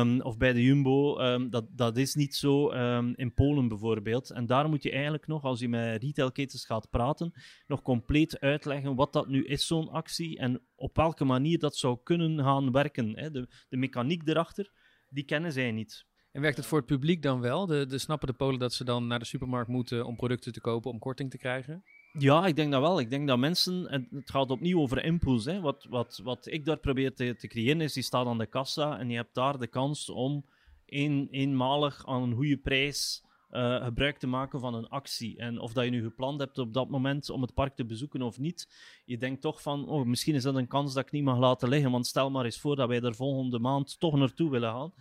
Um, 0.00 0.20
of 0.20 0.36
bij 0.36 0.52
de 0.52 0.62
Jumbo. 0.62 1.16
dat, 1.48 1.64
dat 1.70 1.96
is 1.96 2.14
niet 2.14 2.34
zo 2.34 2.68
in 3.14 3.34
Polen 3.34 3.68
bijvoorbeeld. 3.68 4.30
En 4.30 4.46
daar 4.46 4.68
moet 4.68 4.82
je 4.82 4.90
eigenlijk 4.90 5.26
nog, 5.26 5.44
als 5.44 5.60
je 5.60 5.68
met 5.68 6.02
retailketens 6.02 6.64
gaat 6.64 6.90
praten, 6.90 7.32
nog 7.66 7.82
compleet 7.82 8.40
uitleggen 8.40 8.94
wat 8.94 9.11
dat 9.12 9.28
nu 9.28 9.44
is, 9.44 9.66
zo'n 9.66 9.88
actie, 9.88 10.38
en 10.38 10.60
op 10.74 10.96
welke 10.96 11.24
manier 11.24 11.58
dat 11.58 11.76
zou 11.76 11.98
kunnen 12.02 12.38
gaan 12.38 12.72
werken. 12.72 13.18
Hè. 13.18 13.30
De, 13.30 13.48
de 13.68 13.76
mechaniek 13.76 14.28
erachter 14.28 14.72
die 15.08 15.24
kennen 15.24 15.52
zij 15.52 15.72
niet. 15.72 16.06
En 16.32 16.40
werkt 16.40 16.56
het 16.56 16.66
voor 16.66 16.78
het 16.78 16.86
publiek 16.86 17.22
dan 17.22 17.40
wel? 17.40 17.66
De, 17.66 17.86
de 17.86 17.98
snappen 17.98 18.28
de 18.28 18.34
Polen 18.34 18.58
dat 18.58 18.72
ze 18.72 18.84
dan 18.84 19.06
naar 19.06 19.18
de 19.18 19.24
supermarkt 19.24 19.68
moeten 19.68 20.06
om 20.06 20.16
producten 20.16 20.52
te 20.52 20.60
kopen 20.60 20.90
om 20.90 20.98
korting 20.98 21.30
te 21.30 21.38
krijgen? 21.38 21.84
Ja, 22.18 22.46
ik 22.46 22.56
denk 22.56 22.72
dat 22.72 22.80
wel. 22.80 23.00
Ik 23.00 23.10
denk 23.10 23.28
dat 23.28 23.38
mensen, 23.38 23.88
en 23.88 24.08
het 24.10 24.30
gaat 24.30 24.50
opnieuw 24.50 24.80
over 24.80 25.04
impuls. 25.04 25.44
Hè. 25.44 25.60
Wat, 25.60 25.86
wat, 25.90 26.20
wat 26.24 26.46
ik 26.46 26.64
daar 26.64 26.78
probeer 26.78 27.14
te, 27.14 27.34
te 27.36 27.48
creëren 27.48 27.80
is, 27.80 27.94
je 27.94 28.02
staat 28.02 28.26
aan 28.26 28.38
de 28.38 28.46
kassa 28.46 28.98
en 28.98 29.10
je 29.10 29.16
hebt 29.16 29.34
daar 29.34 29.58
de 29.58 29.66
kans 29.66 30.10
om 30.10 30.46
een, 30.86 31.28
eenmalig 31.30 32.06
aan 32.06 32.22
een 32.22 32.34
goede 32.34 32.56
prijs 32.56 33.24
uh, 33.52 33.84
gebruik 33.84 34.18
te 34.18 34.26
maken 34.26 34.60
van 34.60 34.74
een 34.74 34.88
actie. 34.88 35.38
En 35.38 35.58
of 35.58 35.72
dat 35.72 35.84
je 35.84 35.90
nu 35.90 36.02
gepland 36.02 36.40
hebt 36.40 36.58
op 36.58 36.74
dat 36.74 36.88
moment 36.88 37.30
om 37.30 37.42
het 37.42 37.54
park 37.54 37.74
te 37.74 37.84
bezoeken 37.84 38.22
of 38.22 38.38
niet, 38.38 38.68
je 39.04 39.18
denkt 39.18 39.40
toch 39.40 39.62
van, 39.62 39.88
oh, 39.88 40.06
misschien 40.06 40.34
is 40.34 40.42
dat 40.42 40.54
een 40.54 40.68
kans 40.68 40.94
dat 40.94 41.04
ik 41.04 41.12
niet 41.12 41.24
mag 41.24 41.38
laten 41.38 41.68
liggen. 41.68 41.90
Want 41.90 42.06
stel 42.06 42.30
maar 42.30 42.44
eens 42.44 42.60
voor 42.60 42.76
dat 42.76 42.88
wij 42.88 43.00
er 43.00 43.14
volgende 43.14 43.58
maand 43.58 44.00
toch 44.00 44.16
naartoe 44.16 44.50
willen 44.50 44.70
gaan 44.70 44.92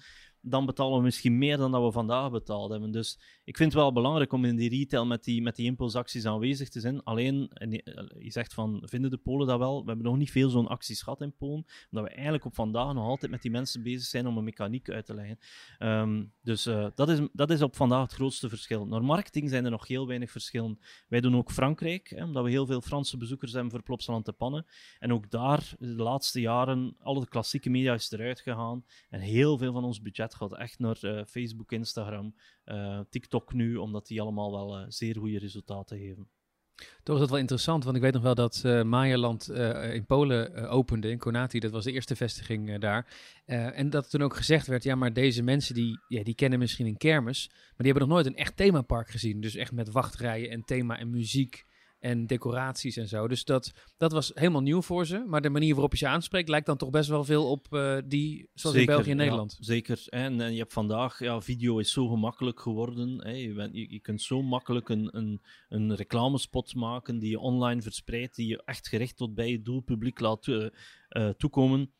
dan 0.41 0.65
betalen 0.65 0.98
we 0.98 1.03
misschien 1.03 1.38
meer 1.38 1.58
dan 1.58 1.72
dat 1.72 1.84
we 1.84 1.91
vandaag 1.91 2.31
betaald 2.31 2.72
hebben. 2.72 2.91
Dus 2.91 3.20
ik 3.43 3.57
vind 3.57 3.74
het 3.74 3.81
wel 3.81 3.93
belangrijk 3.93 4.33
om 4.33 4.45
in 4.45 4.55
die 4.55 4.69
retail 4.69 5.05
met 5.05 5.24
die, 5.24 5.41
met 5.41 5.55
die 5.55 5.65
impulsacties 5.65 6.25
aanwezig 6.25 6.69
te 6.69 6.79
zijn. 6.79 7.03
Alleen, 7.03 7.50
en 7.53 7.71
je 7.71 8.31
zegt 8.31 8.53
van, 8.53 8.81
vinden 8.86 9.10
de 9.10 9.17
Polen 9.17 9.48
dat 9.48 9.57
wel? 9.57 9.81
We 9.81 9.88
hebben 9.88 10.05
nog 10.05 10.17
niet 10.17 10.31
veel 10.31 10.50
zo'n 10.50 10.67
acties 10.67 11.01
gehad 11.01 11.21
in 11.21 11.36
Polen, 11.36 11.65
omdat 11.91 12.10
we 12.10 12.10
eigenlijk 12.10 12.45
op 12.45 12.55
vandaag 12.55 12.93
nog 12.93 13.05
altijd 13.05 13.31
met 13.31 13.41
die 13.41 13.51
mensen 13.51 13.83
bezig 13.83 14.07
zijn 14.07 14.27
om 14.27 14.38
een 14.38 14.43
mechaniek 14.43 14.89
uit 14.89 15.05
te 15.05 15.13
leggen. 15.13 15.39
Ehm, 15.77 16.24
dus 16.41 16.67
uh, 16.67 16.88
dat, 16.95 17.10
is, 17.10 17.19
dat 17.33 17.50
is 17.50 17.62
op 17.62 17.75
vandaag 17.75 18.01
het 18.01 18.13
grootste 18.13 18.50
verschil. 18.50 18.88
Naar 18.88 19.03
marketing 19.03 19.50
zijn 19.50 19.65
er 19.65 19.71
nog 19.71 19.88
heel 19.88 20.07
weinig 20.07 20.31
verschillen. 20.31 20.79
Wij 21.07 21.21
doen 21.21 21.36
ook 21.36 21.51
Frankrijk, 21.51 22.10
hè, 22.10 22.24
omdat 22.24 22.43
we 22.43 22.50
heel 22.50 22.65
veel 22.65 22.81
Franse 22.81 23.17
bezoekers 23.17 23.51
hebben 23.51 23.71
voor 23.71 23.83
Plopsaland 23.83 24.25
te 24.25 24.33
Pannen. 24.33 24.65
En 25.00 25.13
ook 25.13 25.29
daar, 25.29 25.74
de 25.79 25.88
laatste 25.88 26.39
jaren, 26.39 26.95
alle 27.00 27.27
klassieke 27.27 27.69
media 27.69 27.93
is 27.93 28.12
eruit 28.12 28.39
gegaan. 28.39 28.86
En 29.10 29.19
heel 29.19 29.57
veel 29.57 29.74
van 29.74 29.83
ons 29.83 30.01
budget 30.01 30.36
gaat 30.36 30.57
echt 30.57 30.79
naar 30.79 30.98
uh, 31.01 31.21
Facebook, 31.25 31.71
Instagram, 31.71 32.33
TikTok 33.09 33.53
nu, 33.53 33.75
omdat 33.75 34.07
die 34.07 34.21
allemaal 34.21 34.51
wel 34.51 34.79
uh, 34.79 34.85
zeer 34.87 35.17
goede 35.17 35.39
resultaten 35.39 35.97
geven. 35.97 36.29
Toch 37.03 37.15
is 37.15 37.21
dat 37.21 37.29
wel 37.29 37.39
interessant, 37.39 37.83
want 37.83 37.95
ik 37.95 38.01
weet 38.01 38.13
nog 38.13 38.21
wel 38.21 38.35
dat 38.35 38.61
uh, 38.65 39.93
in 39.93 40.05
Polen 40.05 40.69
opende, 40.69 41.09
in 41.09 41.17
Konati, 41.17 41.59
dat 41.59 41.71
was 41.71 41.83
de 41.83 41.91
eerste 41.91 42.15
vestiging 42.15 42.79
daar. 42.79 43.13
en 43.45 43.89
dat 43.89 44.09
toen 44.09 44.21
ook 44.21 44.35
gezegd 44.35 44.67
werd, 44.67 44.83
ja, 44.83 44.95
maar 44.95 45.13
deze 45.13 45.43
mensen 45.43 45.75
die, 45.75 45.99
ja, 46.07 46.23
die 46.23 46.35
kennen 46.35 46.59
misschien 46.59 46.85
een 46.85 46.97
kermis, 46.97 47.47
maar 47.49 47.73
die 47.77 47.91
hebben 47.91 48.07
nog 48.07 48.15
nooit 48.15 48.25
een 48.25 48.35
echt 48.35 48.57
themapark 48.57 49.09
gezien. 49.09 49.41
Dus 49.41 49.55
echt 49.55 49.71
met 49.71 49.91
wachtrijen 49.91 50.49
en 50.49 50.63
thema 50.63 50.97
en 50.99 51.09
muziek 51.09 51.65
en 52.01 52.27
decoraties 52.27 52.98
en 52.98 53.08
zo. 53.08 53.27
Dus 53.27 53.43
dat, 53.43 53.72
dat 53.98 54.12
was 54.12 54.31
helemaal 54.34 54.62
nieuw 54.62 54.81
voor 54.81 55.05
ze. 55.05 55.24
Maar 55.27 55.41
de 55.41 55.50
manier 55.50 55.74
waarop 55.74 55.91
je 55.91 55.98
ze 55.98 56.08
aanspreekt 56.08 56.50
lijkt 56.50 56.65
dan 56.65 56.77
toch 56.77 56.89
best 56.89 57.10
wel 57.10 57.24
veel 57.24 57.50
op 57.50 57.67
uh, 57.72 57.98
die, 58.05 58.50
zoals 58.53 58.75
in 58.75 58.86
België 58.86 59.12
en 59.12 59.17
Nederland. 59.17 59.55
Ja, 59.58 59.63
zeker. 59.65 60.03
En, 60.10 60.41
en, 60.41 60.51
je 60.51 60.60
hebt 60.60 60.74
vandaag, 60.74 61.20
ja, 61.20 61.41
video 61.41 61.77
is 61.77 61.91
zo 61.91 62.08
gemakkelijk 62.08 62.60
geworden. 62.60 63.24
Hè. 63.24 63.31
Je, 63.31 63.53
bent, 63.53 63.75
je, 63.75 63.91
je, 63.91 64.00
kunt 64.00 64.22
zo 64.22 64.41
makkelijk 64.41 64.89
een, 64.89 65.17
een, 65.17 65.41
een 65.70 65.96
reclamespot 65.96 66.75
maken 66.75 67.20
die 67.20 67.29
je 67.29 67.39
online 67.39 67.81
verspreidt, 67.81 68.36
die 68.36 68.48
je 68.48 68.62
echt 68.65 68.88
gericht 68.88 69.17
tot 69.17 69.34
bij 69.34 69.50
je 69.50 69.62
doelpubliek 69.62 70.20
laat 70.20 70.48
uh, 70.48 70.67
uh, 71.10 71.29
toekomen. 71.29 71.91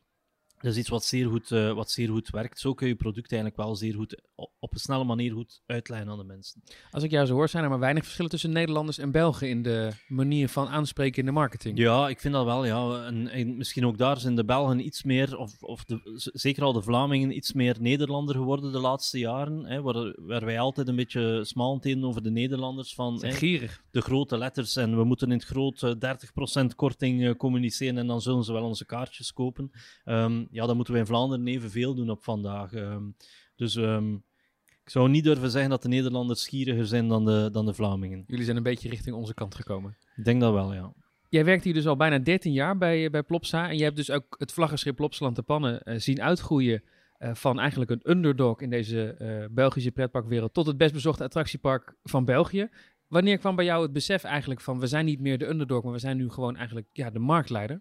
Dat 0.62 0.72
is 0.72 0.78
iets 0.78 0.88
wat 0.88 1.04
zeer, 1.04 1.28
goed, 1.28 1.50
uh, 1.50 1.72
wat 1.72 1.90
zeer 1.90 2.08
goed 2.08 2.30
werkt. 2.30 2.58
Zo 2.58 2.74
kun 2.74 2.86
je 2.86 2.92
je 2.92 2.98
product 2.98 3.32
eigenlijk 3.32 3.62
wel 3.62 3.76
zeer 3.76 3.94
goed 3.94 4.22
op 4.58 4.72
een 4.72 4.80
snelle 4.80 5.04
manier 5.04 5.32
goed 5.32 5.62
uitleggen 5.66 6.08
aan 6.08 6.18
de 6.18 6.24
mensen. 6.24 6.62
Als 6.90 7.02
ik 7.02 7.10
jou 7.10 7.26
zo 7.26 7.34
hoor, 7.34 7.48
zijn 7.48 7.64
er 7.64 7.70
maar 7.70 7.78
weinig 7.78 8.02
verschillen 8.02 8.30
tussen 8.30 8.52
Nederlanders 8.52 8.98
en 8.98 9.10
Belgen 9.10 9.48
in 9.48 9.62
de 9.62 9.90
manier 10.08 10.48
van 10.48 10.68
aanspreken 10.68 11.18
in 11.18 11.26
de 11.26 11.32
marketing. 11.32 11.78
Ja, 11.78 12.08
ik 12.08 12.20
vind 12.20 12.34
dat 12.34 12.44
wel. 12.44 12.64
Ja. 12.64 13.04
En, 13.04 13.28
en 13.28 13.56
misschien 13.56 13.86
ook 13.86 13.98
daar 13.98 14.18
zijn 14.18 14.36
de 14.36 14.44
Belgen 14.44 14.86
iets 14.86 15.02
meer, 15.02 15.36
of, 15.38 15.62
of 15.62 15.84
de, 15.84 16.00
zeker 16.32 16.62
al 16.62 16.72
de 16.72 16.82
Vlamingen, 16.82 17.36
iets 17.36 17.52
meer 17.52 17.76
Nederlander 17.80 18.34
geworden 18.34 18.72
de 18.72 18.80
laatste 18.80 19.18
jaren. 19.18 19.64
Hè, 19.64 19.82
waar, 19.82 20.14
waar 20.16 20.44
wij 20.44 20.60
altijd 20.60 20.88
een 20.88 20.96
beetje 20.96 21.44
smalend 21.44 21.86
in 21.86 22.04
over 22.04 22.22
de 22.22 22.30
Nederlanders. 22.30 22.94
Van, 22.94 23.24
hè, 23.24 23.32
gierig. 23.32 23.82
De 23.90 24.00
grote 24.00 24.38
letters 24.38 24.76
en 24.76 24.96
we 24.96 25.04
moeten 25.04 25.30
in 25.30 25.38
het 25.38 25.44
groot 25.44 25.96
30% 26.62 26.66
korting 26.76 27.20
uh, 27.20 27.34
communiceren 27.34 27.98
en 27.98 28.06
dan 28.06 28.20
zullen 28.20 28.44
ze 28.44 28.52
wel 28.52 28.64
onze 28.64 28.86
kaartjes 28.86 29.32
kopen. 29.32 29.70
Um, 30.04 30.48
ja, 30.52 30.66
dan 30.66 30.76
moeten 30.76 30.94
we 30.94 31.00
in 31.00 31.06
Vlaanderen 31.06 31.46
evenveel 31.46 31.94
doen 31.94 32.10
op 32.10 32.22
vandaag. 32.24 32.72
Um, 32.72 33.16
dus 33.56 33.74
um, 33.74 34.24
ik 34.84 34.90
zou 34.90 35.08
niet 35.08 35.24
durven 35.24 35.50
zeggen 35.50 35.70
dat 35.70 35.82
de 35.82 35.88
Nederlanders 35.88 36.42
schieriger 36.42 36.86
zijn 36.86 37.08
dan 37.08 37.24
de, 37.24 37.48
dan 37.52 37.66
de 37.66 37.74
Vlamingen. 37.74 38.24
Jullie 38.26 38.44
zijn 38.44 38.56
een 38.56 38.62
beetje 38.62 38.88
richting 38.88 39.16
onze 39.16 39.34
kant 39.34 39.54
gekomen. 39.54 39.96
Ik 40.16 40.24
denk 40.24 40.40
dat 40.40 40.52
wel, 40.52 40.74
ja. 40.74 40.92
Jij 41.28 41.44
werkt 41.44 41.64
hier 41.64 41.74
dus 41.74 41.86
al 41.86 41.96
bijna 41.96 42.18
13 42.18 42.52
jaar 42.52 42.78
bij, 42.78 43.10
bij 43.10 43.22
Plopsa. 43.22 43.68
En 43.68 43.76
je 43.76 43.84
hebt 43.84 43.96
dus 43.96 44.10
ook 44.10 44.34
het 44.38 44.52
vlaggenschip 44.52 44.96
Plopsaland 44.96 45.36
de 45.36 45.42
Pannen 45.42 45.80
uh, 45.84 45.94
zien 45.98 46.22
uitgroeien. 46.22 46.82
Uh, 47.18 47.34
van 47.34 47.58
eigenlijk 47.58 47.90
een 47.90 48.10
underdog 48.10 48.60
in 48.60 48.70
deze 48.70 49.16
uh, 49.18 49.44
Belgische 49.50 49.90
pretparkwereld 49.90 50.54
tot 50.54 50.66
het 50.66 50.76
best 50.76 50.92
bezochte 50.92 51.24
attractiepark 51.24 51.94
van 52.02 52.24
België. 52.24 52.68
Wanneer 53.06 53.38
kwam 53.38 53.56
bij 53.56 53.64
jou 53.64 53.82
het 53.82 53.92
besef 53.92 54.24
eigenlijk 54.24 54.60
van 54.60 54.80
we 54.80 54.86
zijn 54.86 55.04
niet 55.04 55.20
meer 55.20 55.38
de 55.38 55.48
underdog, 55.48 55.82
maar 55.82 55.92
we 55.92 55.98
zijn 55.98 56.16
nu 56.16 56.30
gewoon 56.30 56.56
eigenlijk 56.56 56.86
ja, 56.92 57.10
de 57.10 57.18
marktleider? 57.18 57.80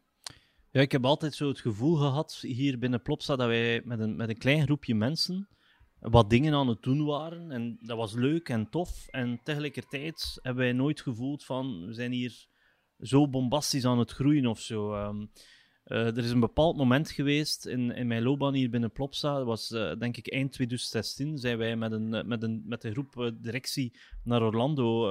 Ja, 0.71 0.81
ik 0.81 0.91
heb 0.91 1.05
altijd 1.05 1.33
zo 1.33 1.47
het 1.47 1.59
gevoel 1.59 1.95
gehad 1.95 2.37
hier 2.41 2.79
binnen 2.79 3.01
Plopsa 3.01 3.35
dat 3.35 3.47
wij 3.47 3.81
met 3.85 3.99
een, 3.99 4.15
met 4.15 4.29
een 4.29 4.37
klein 4.37 4.63
groepje 4.63 4.95
mensen 4.95 5.47
wat 5.99 6.29
dingen 6.29 6.53
aan 6.53 6.67
het 6.67 6.83
doen 6.83 7.05
waren. 7.05 7.51
En 7.51 7.77
dat 7.79 7.97
was 7.97 8.13
leuk 8.13 8.49
en 8.49 8.69
tof. 8.69 9.07
En 9.07 9.39
tegelijkertijd 9.43 10.39
hebben 10.41 10.63
wij 10.63 10.73
nooit 10.73 11.01
gevoeld 11.01 11.45
van 11.45 11.85
we 11.85 11.93
zijn 11.93 12.11
hier 12.11 12.47
zo 12.99 13.29
bombastisch 13.29 13.85
aan 13.85 13.99
het 13.99 14.11
groeien 14.11 14.45
of 14.45 14.59
zo. 14.59 14.95
Um, 14.95 15.31
uh, 15.87 16.17
er 16.17 16.17
is 16.17 16.31
een 16.31 16.39
bepaald 16.39 16.77
moment 16.77 17.11
geweest 17.11 17.65
in, 17.65 17.95
in 17.95 18.07
mijn 18.07 18.23
loopbaan 18.23 18.53
hier 18.53 18.69
binnen 18.69 18.91
Plopsa. 18.91 19.37
Dat 19.37 19.45
was 19.45 19.71
uh, 19.71 19.91
denk 19.99 20.17
ik 20.17 20.27
eind 20.27 20.51
2016. 20.51 21.37
Zijn 21.37 21.57
wij 21.57 21.75
met 21.75 21.91
een, 21.91 22.27
met 22.27 22.43
een, 22.43 22.63
met 22.65 22.83
een 22.83 22.91
groep 22.91 23.15
uh, 23.17 23.29
directie 23.33 23.93
naar 24.23 24.41
Orlando 24.41 25.07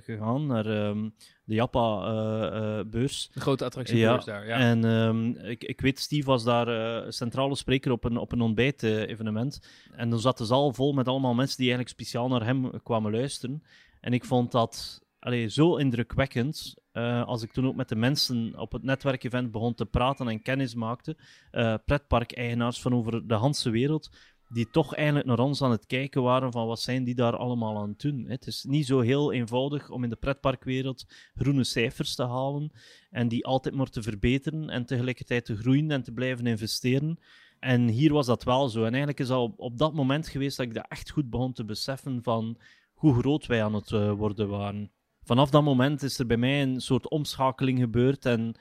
gegaan. 0.00 0.46
Naar 0.46 0.66
um, 0.66 1.14
de 1.44 1.54
Jappa-beurs. 1.54 3.30
de 3.32 3.40
grote 3.40 3.64
attractiebeurs 3.64 4.24
ja, 4.24 4.32
daar, 4.32 4.46
ja. 4.46 4.56
En 4.56 4.84
um, 4.84 5.36
ik, 5.36 5.64
ik 5.64 5.80
weet, 5.80 5.98
Steve 5.98 6.26
was 6.26 6.44
daar 6.44 7.12
centrale 7.12 7.56
spreker 7.56 7.92
op 7.92 8.04
een, 8.04 8.16
op 8.16 8.32
een 8.32 8.40
ontbijt-evenement. 8.40 9.60
en 9.92 10.10
dan 10.10 10.18
zat 10.20 10.38
de 10.38 10.44
zaal 10.44 10.72
vol 10.72 10.92
met 10.92 11.08
allemaal 11.08 11.34
mensen 11.34 11.56
die 11.56 11.66
eigenlijk 11.66 12.00
speciaal 12.00 12.28
naar 12.28 12.44
hem 12.44 12.82
kwamen 12.82 13.12
luisteren. 13.12 13.62
En 14.00 14.12
ik 14.12 14.24
vond 14.24 14.52
dat 14.52 15.04
allee, 15.26 15.48
zo 15.48 15.76
indrukwekkend. 15.76 16.74
Uh, 16.92 17.26
als 17.26 17.42
ik 17.42 17.52
toen 17.52 17.66
ook 17.66 17.74
met 17.74 17.88
de 17.88 17.96
mensen 17.96 18.58
op 18.58 18.72
het 18.72 18.82
netwerkevent 18.82 19.50
begon 19.50 19.74
te 19.74 19.86
praten 19.86 20.28
en 20.28 20.42
kennis 20.42 20.74
maakte, 20.74 21.16
uh, 21.52 21.74
pretparkeigenaars 21.84 22.80
van 22.80 22.94
over 22.94 23.26
de 23.28 23.38
hele 23.38 23.70
wereld, 23.70 24.10
die 24.48 24.70
toch 24.70 24.94
eigenlijk 24.94 25.26
naar 25.26 25.38
ons 25.38 25.62
aan 25.62 25.70
het 25.70 25.86
kijken 25.86 26.22
waren 26.22 26.52
van 26.52 26.66
wat 26.66 26.80
zijn 26.80 27.04
die 27.04 27.14
daar 27.14 27.36
allemaal 27.36 27.78
aan 27.78 27.88
het 27.88 28.00
doen. 28.00 28.24
Het 28.28 28.46
is 28.46 28.64
niet 28.68 28.86
zo 28.86 29.00
heel 29.00 29.32
eenvoudig 29.32 29.90
om 29.90 30.04
in 30.04 30.10
de 30.10 30.16
pretparkwereld 30.16 31.06
groene 31.34 31.64
cijfers 31.64 32.14
te 32.14 32.26
halen 32.26 32.70
en 33.10 33.28
die 33.28 33.46
altijd 33.46 33.74
maar 33.74 33.88
te 33.88 34.02
verbeteren 34.02 34.70
en 34.70 34.86
tegelijkertijd 34.86 35.44
te 35.44 35.56
groeien 35.56 35.90
en 35.90 36.02
te 36.02 36.12
blijven 36.12 36.46
investeren. 36.46 37.18
En 37.58 37.88
hier 37.88 38.12
was 38.12 38.26
dat 38.26 38.44
wel 38.44 38.68
zo. 38.68 38.78
En 38.78 38.88
eigenlijk 38.88 39.20
is 39.20 39.28
dat 39.28 39.52
op, 39.56 39.78
dat 39.78 39.94
moment 39.94 40.28
geweest 40.28 40.56
dat 40.56 40.66
ik 40.66 40.74
dat 40.74 40.86
echt 40.88 41.10
goed 41.10 41.30
begon 41.30 41.52
te 41.52 41.64
beseffen 41.64 42.22
van 42.22 42.58
hoe 42.94 43.14
groot 43.14 43.46
wij 43.46 43.64
aan 43.64 43.74
het 43.74 43.90
uh, 43.90 44.12
worden 44.12 44.48
waren 44.48 44.90
vanaf 45.26 45.50
dat 45.50 45.62
moment 45.62 46.02
is 46.02 46.18
er 46.18 46.26
bij 46.26 46.36
mij 46.36 46.62
een 46.62 46.80
soort 46.80 47.08
omschakeling 47.08 47.78
gebeurd 47.78 48.24
en 48.26 48.54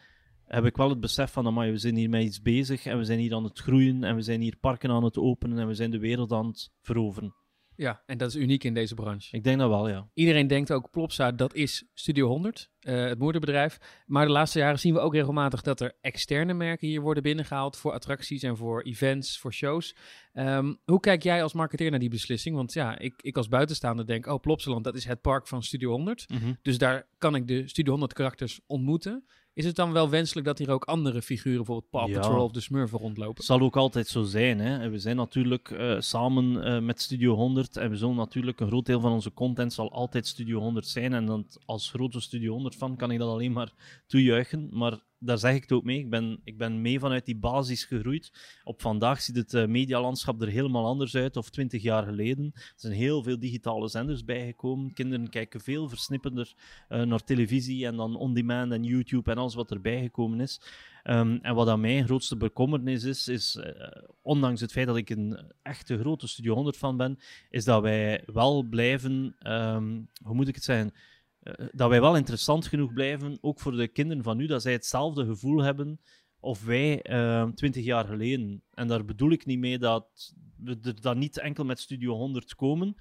heb 0.45 0.65
ik 0.65 0.77
wel 0.77 0.89
het 0.89 0.99
besef 0.99 1.31
van, 1.31 1.47
amai, 1.47 1.71
we 1.71 1.77
zijn 1.77 1.95
hier 1.95 2.09
met 2.09 2.23
iets 2.23 2.41
bezig 2.41 2.85
en 2.85 2.97
we 2.97 3.03
zijn 3.03 3.19
hier 3.19 3.35
aan 3.35 3.43
het 3.43 3.59
groeien 3.59 4.03
en 4.03 4.15
we 4.15 4.21
zijn 4.21 4.41
hier 4.41 4.57
parken 4.59 4.89
aan 4.89 5.03
het 5.03 5.17
openen 5.17 5.59
en 5.59 5.67
we 5.67 5.73
zijn 5.73 5.91
de 5.91 5.99
wereld 5.99 6.31
aan 6.31 6.47
het 6.47 6.71
veroveren. 6.81 7.35
Ja, 7.75 8.03
en 8.05 8.17
dat 8.17 8.29
is 8.29 8.35
uniek 8.35 8.63
in 8.63 8.73
deze 8.73 8.93
branche. 8.93 9.35
Ik 9.35 9.43
denk 9.43 9.59
dat 9.59 9.69
wel, 9.69 9.89
ja. 9.89 10.09
Iedereen 10.13 10.47
denkt 10.47 10.71
ook, 10.71 10.91
Plopsa, 10.91 11.31
dat 11.31 11.53
is 11.53 11.83
Studio 11.93 12.27
100, 12.27 12.69
uh, 12.81 13.03
eh, 13.03 13.09
het 13.09 13.19
moederbedrijf. 13.19 13.77
Maar 14.05 14.25
de 14.25 14.31
laatste 14.31 14.59
jaren 14.59 14.79
zien 14.79 14.93
we 14.93 14.99
ook 14.99 15.13
regelmatig 15.13 15.61
dat 15.61 15.79
er 15.79 15.97
externe 16.01 16.53
merken 16.53 16.87
hier 16.87 17.01
worden 17.01 17.23
binnengehaald 17.23 17.77
voor 17.77 17.91
attracties 17.91 18.43
en 18.43 18.57
voor 18.57 18.81
events, 18.81 19.39
voor 19.39 19.53
shows. 19.53 19.95
Um, 20.33 20.77
hoe 20.85 20.99
kijk 20.99 21.23
jij 21.23 21.43
als 21.43 21.53
marketeer 21.53 21.89
naar 21.89 21.99
die 21.99 22.09
beslissing? 22.09 22.55
Want 22.55 22.73
ja, 22.73 22.97
ik, 22.97 23.13
ik 23.21 23.37
als 23.37 23.47
buitenstaander 23.47 24.05
denk, 24.05 24.25
oh, 24.25 24.39
Plopsaland, 24.39 24.83
dat 24.83 24.95
is 24.95 25.05
het 25.05 25.21
park 25.21 25.47
van 25.47 25.63
Studio 25.63 25.89
100. 25.89 26.29
Mm 26.29 26.37
-hmm. 26.37 26.57
Dus 26.61 26.77
daar 26.77 27.07
kan 27.17 27.35
ik 27.35 27.47
de 27.47 27.67
Studio 27.67 27.91
100 27.91 28.13
karakters 28.13 28.59
ontmoeten. 28.65 29.25
Is 29.55 29.65
het 29.65 29.75
dan 29.75 29.91
wel 29.91 30.09
wenselijk 30.09 30.45
dat 30.45 30.57
hier 30.57 30.71
ook 30.71 30.83
andere 30.83 31.21
figuren, 31.21 31.57
bijvoorbeeld 31.57 31.89
Paw 31.89 32.09
ja. 32.09 32.19
Patrol 32.19 32.43
of 32.43 32.51
de 32.51 32.59
Smurfen, 32.59 32.99
rondlopen? 32.99 33.35
Het 33.35 33.45
zal 33.45 33.61
ook 33.61 33.75
altijd 33.75 34.07
zo 34.07 34.23
zijn. 34.23 34.59
Hè. 34.59 34.89
We 34.89 34.99
zijn 34.99 35.15
natuurlijk 35.15 35.69
uh, 35.69 35.99
samen 35.99 36.67
uh, 36.67 36.79
met 36.79 37.01
Studio 37.01 37.35
100 37.35 37.77
en 37.77 37.89
we 37.89 37.95
zullen 37.95 38.15
natuurlijk, 38.15 38.59
een 38.59 38.67
groot 38.67 38.85
deel 38.85 38.99
van 38.99 39.11
onze 39.11 39.33
content 39.33 39.73
zal 39.73 39.91
altijd 39.91 40.27
Studio 40.27 40.59
100 40.59 40.87
zijn. 40.87 41.13
En 41.13 41.25
dan, 41.25 41.47
als 41.65 41.89
grote 41.89 42.19
Studio 42.19 42.53
100 42.53 42.75
fan 42.75 42.95
kan 42.95 43.11
ik 43.11 43.19
dat 43.19 43.29
alleen 43.29 43.51
maar 43.51 43.73
toejuichen. 44.07 44.69
Maar 44.71 44.99
daar 45.25 45.37
zeg 45.37 45.55
ik 45.55 45.61
het 45.61 45.71
ook 45.71 45.83
mee. 45.83 45.99
Ik 45.99 46.09
ben, 46.09 46.39
ik 46.43 46.57
ben 46.57 46.81
mee 46.81 46.99
vanuit 46.99 47.25
die 47.25 47.37
basis 47.37 47.83
gegroeid. 47.83 48.31
Op 48.63 48.81
vandaag 48.81 49.21
ziet 49.21 49.35
het 49.35 49.53
uh, 49.53 49.65
medialandschap 49.65 50.41
er 50.41 50.47
helemaal 50.47 50.85
anders 50.85 51.15
uit, 51.15 51.37
of 51.37 51.49
twintig 51.49 51.81
jaar 51.81 52.03
geleden. 52.03 52.51
Er 52.53 52.73
zijn 52.75 52.93
heel 52.93 53.23
veel 53.23 53.39
digitale 53.39 53.87
zenders 53.87 54.23
bijgekomen. 54.23 54.93
Kinderen 54.93 55.29
kijken 55.29 55.61
veel 55.61 55.89
versnippender 55.89 56.53
uh, 56.89 57.01
naar 57.01 57.23
televisie 57.23 57.85
en 57.85 57.95
dan 57.95 58.15
on-demand 58.15 58.71
en 58.71 58.83
YouTube 58.83 59.31
en 59.31 59.37
alles 59.37 59.55
wat 59.55 59.71
erbij 59.71 60.01
gekomen 60.01 60.39
is. 60.39 60.61
Um, 61.09 61.39
en 61.41 61.55
wat 61.55 61.67
aan 61.67 61.79
mijn 61.79 62.05
grootste 62.05 62.37
bekommernis 62.37 63.03
is, 63.03 63.27
is 63.27 63.55
uh, 63.55 63.65
ondanks 64.21 64.61
het 64.61 64.71
feit 64.71 64.87
dat 64.87 64.97
ik 64.97 65.09
een 65.09 65.39
echte 65.61 65.97
grote 65.97 66.27
Studio 66.27 66.53
100 66.53 66.77
fan 66.77 66.97
ben, 66.97 67.19
is 67.49 67.63
dat 67.63 67.81
wij 67.81 68.23
wel 68.25 68.63
blijven, 68.63 69.35
um, 69.43 70.09
hoe 70.23 70.35
moet 70.35 70.47
ik 70.47 70.55
het 70.55 70.63
zeggen, 70.63 70.91
eh, 70.91 70.97
dat 71.71 71.89
wij 71.89 72.01
wel 72.01 72.15
interessant 72.15 72.67
genoeg 72.67 72.93
blijven, 72.93 73.37
ook 73.41 73.59
voor 73.59 73.75
de 73.75 73.87
kinderen 73.87 74.23
van 74.23 74.37
nu, 74.37 74.45
dat 74.45 74.61
zij 74.61 74.71
hetzelfde 74.71 75.25
gevoel 75.25 75.63
hebben 75.63 75.99
of 76.39 76.65
wij 76.65 77.01
eh, 77.01 77.47
twintig 77.47 77.85
jaar 77.85 78.05
geleden. 78.05 78.63
En 78.73 78.87
daar 78.87 79.05
bedoel 79.05 79.31
ik 79.31 79.45
niet 79.45 79.59
mee 79.59 79.79
dat 79.79 80.33
we 80.57 80.77
er 80.81 81.01
dan 81.01 81.17
niet 81.17 81.37
enkel 81.37 81.65
met 81.65 81.79
Studio 81.79 82.13
100 82.13 82.55
komen, 82.55 82.95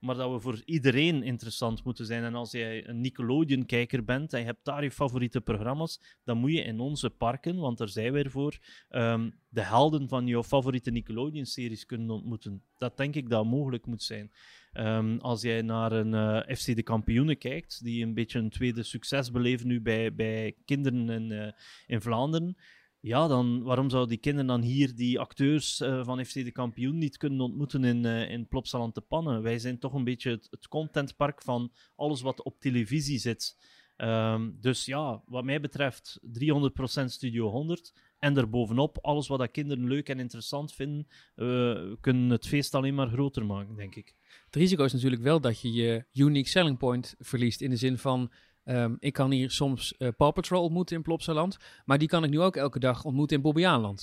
maar 0.00 0.14
dat 0.14 0.32
we 0.32 0.40
voor 0.40 0.62
iedereen 0.64 1.22
interessant 1.22 1.84
moeten 1.84 2.06
zijn. 2.06 2.24
En 2.24 2.34
als 2.34 2.50
jij 2.50 2.88
een 2.88 3.00
Nickelodeon-kijker 3.00 4.04
bent 4.04 4.32
en 4.32 4.40
je 4.40 4.46
hebt 4.46 4.64
daar 4.64 4.82
je 4.82 4.90
favoriete 4.90 5.40
programma's, 5.40 6.18
dan 6.24 6.38
moet 6.38 6.52
je 6.52 6.62
in 6.62 6.80
onze 6.80 7.10
parken, 7.10 7.56
want 7.56 7.78
daar 7.78 7.88
zijn 7.88 8.12
wij 8.12 8.22
ervoor, 8.22 8.58
ehm, 8.88 9.30
de 9.48 9.62
helden 9.62 10.08
van 10.08 10.26
jouw 10.26 10.42
favoriete 10.42 10.90
Nickelodeon-series 10.90 11.86
kunnen 11.86 12.10
ontmoeten. 12.10 12.62
Dat 12.76 12.96
denk 12.96 13.14
ik 13.14 13.28
dat 13.28 13.44
mogelijk 13.44 13.86
moet 13.86 14.02
zijn. 14.02 14.32
Ehm, 14.72 15.16
als 15.18 15.42
jij 15.42 15.62
naar 15.62 15.92
een 15.92 16.14
eh, 16.14 16.56
FC 16.56 16.76
de 16.76 16.82
Kampioenen 16.82 17.38
kijkt, 17.38 17.84
die 17.84 18.04
een 18.04 18.14
beetje 18.14 18.38
een 18.38 18.50
tweede 18.50 18.82
succes 18.82 19.30
beleven 19.30 19.66
nu 19.66 19.80
bij, 19.80 20.14
bij 20.14 20.56
kinderen 20.64 21.08
in, 21.08 21.30
uh, 21.30 21.50
in 21.86 22.00
Vlaanderen, 22.00 22.56
ja, 23.00 23.28
dan 23.28 23.62
waarom 23.62 23.90
zouden 23.90 24.10
die 24.10 24.20
kinderen 24.20 24.46
dan 24.46 24.62
hier 24.62 24.94
die 24.94 25.18
acteurs 25.18 25.80
uh, 25.80 26.04
van 26.04 26.24
FC 26.24 26.32
de 26.32 26.52
Kampioen 26.52 26.98
niet 26.98 27.16
kunnen 27.16 27.40
ontmoeten 27.40 27.84
in, 27.84 28.04
uh, 28.04 28.30
in 28.30 28.48
Plopsaland 28.48 28.94
te 28.94 29.00
Pannen? 29.00 29.42
Wij 29.42 29.58
zijn 29.58 29.78
toch 29.78 29.92
een 29.92 30.04
beetje 30.04 30.30
het, 30.50 30.68
contentpark 30.68 31.42
van 31.42 31.72
alles 31.96 32.20
wat 32.20 32.42
op 32.42 32.60
televisie 32.60 33.18
zit. 33.18 33.56
Um, 33.96 34.56
dus 34.60 34.84
ja, 34.84 35.22
wat 35.26 35.44
mij 35.44 35.60
betreft 35.60 36.20
300% 36.22 37.04
Studio 37.04 37.48
100. 37.48 37.92
En 38.18 38.34
daarbovenop, 38.34 38.98
alles 39.02 39.28
wat 39.28 39.38
dat 39.38 39.50
kinderen 39.50 39.86
leuk 39.86 40.08
en 40.08 40.20
interessant 40.20 40.74
vinden, 40.74 41.06
uh, 41.36 41.92
kunnen 42.00 42.30
het 42.30 42.46
feest 42.46 42.74
alleen 42.74 42.94
maar 42.94 43.08
groter 43.08 43.46
maken, 43.46 43.76
denk 43.76 43.94
ik. 43.94 44.14
Het 44.44 44.54
risico 44.54 44.84
is 44.84 44.92
natuurlijk 44.92 45.22
wel 45.22 45.40
dat 45.40 45.60
je 45.60 45.72
je 45.72 46.04
unique 46.12 46.48
selling 46.48 46.78
point 46.78 47.14
verliest. 47.18 47.60
In 47.60 47.70
de 47.70 47.76
zin 47.76 47.98
van, 47.98 48.30
Um, 48.70 48.96
ik 48.98 49.12
kan 49.12 49.30
hier 49.30 49.50
soms 49.50 49.94
uh, 49.98 50.08
Paw 50.16 50.32
Patrol 50.32 50.62
ontmoeten 50.62 50.96
in 50.96 51.02
Plopsaland, 51.02 51.56
maar 51.84 51.98
die 51.98 52.08
kan 52.08 52.24
ik 52.24 52.30
nu 52.30 52.40
ook 52.40 52.56
elke 52.56 52.78
dag 52.78 53.04
ontmoeten 53.04 53.36
in 53.36 53.42
Bobbejaanland. 53.42 53.98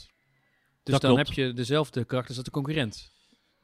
Dus 0.84 0.94
Dat 0.94 1.02
dan 1.02 1.14
klopt. 1.14 1.28
heb 1.28 1.38
je 1.38 1.54
dezelfde 1.54 2.06
karakters 2.06 2.38
als 2.38 2.46
de 2.46 2.52
concurrent. 2.52 3.12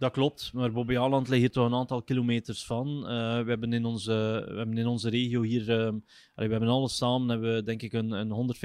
Dat 0.04 0.12
klopt, 0.12 0.54
maar 0.54 0.72
Bobby 0.72 0.98
Aland 0.98 1.28
ligt 1.28 1.42
hier 1.42 1.52
toch 1.52 1.66
een 1.66 1.74
aantal 1.74 2.02
kilometers 2.02 2.66
van. 2.66 2.88
Uh, 2.88 3.04
we, 3.44 3.50
hebben 3.50 3.74
in 3.74 3.86
onze, 3.86 4.44
we 4.48 4.58
hebben 4.58 4.78
in 4.78 4.88
onze 4.88 5.10
regio 5.10 5.42
hier, 5.42 5.72
allee, 5.72 6.02
we 6.36 6.56
hebben 6.56 6.68
alles 6.68 6.98
samen, 6.98 7.30
hebben 7.30 7.54
we 7.54 7.64
denk 7.64 7.82
ik 7.82 7.94
een, 7.94 8.12
een 8.12 8.56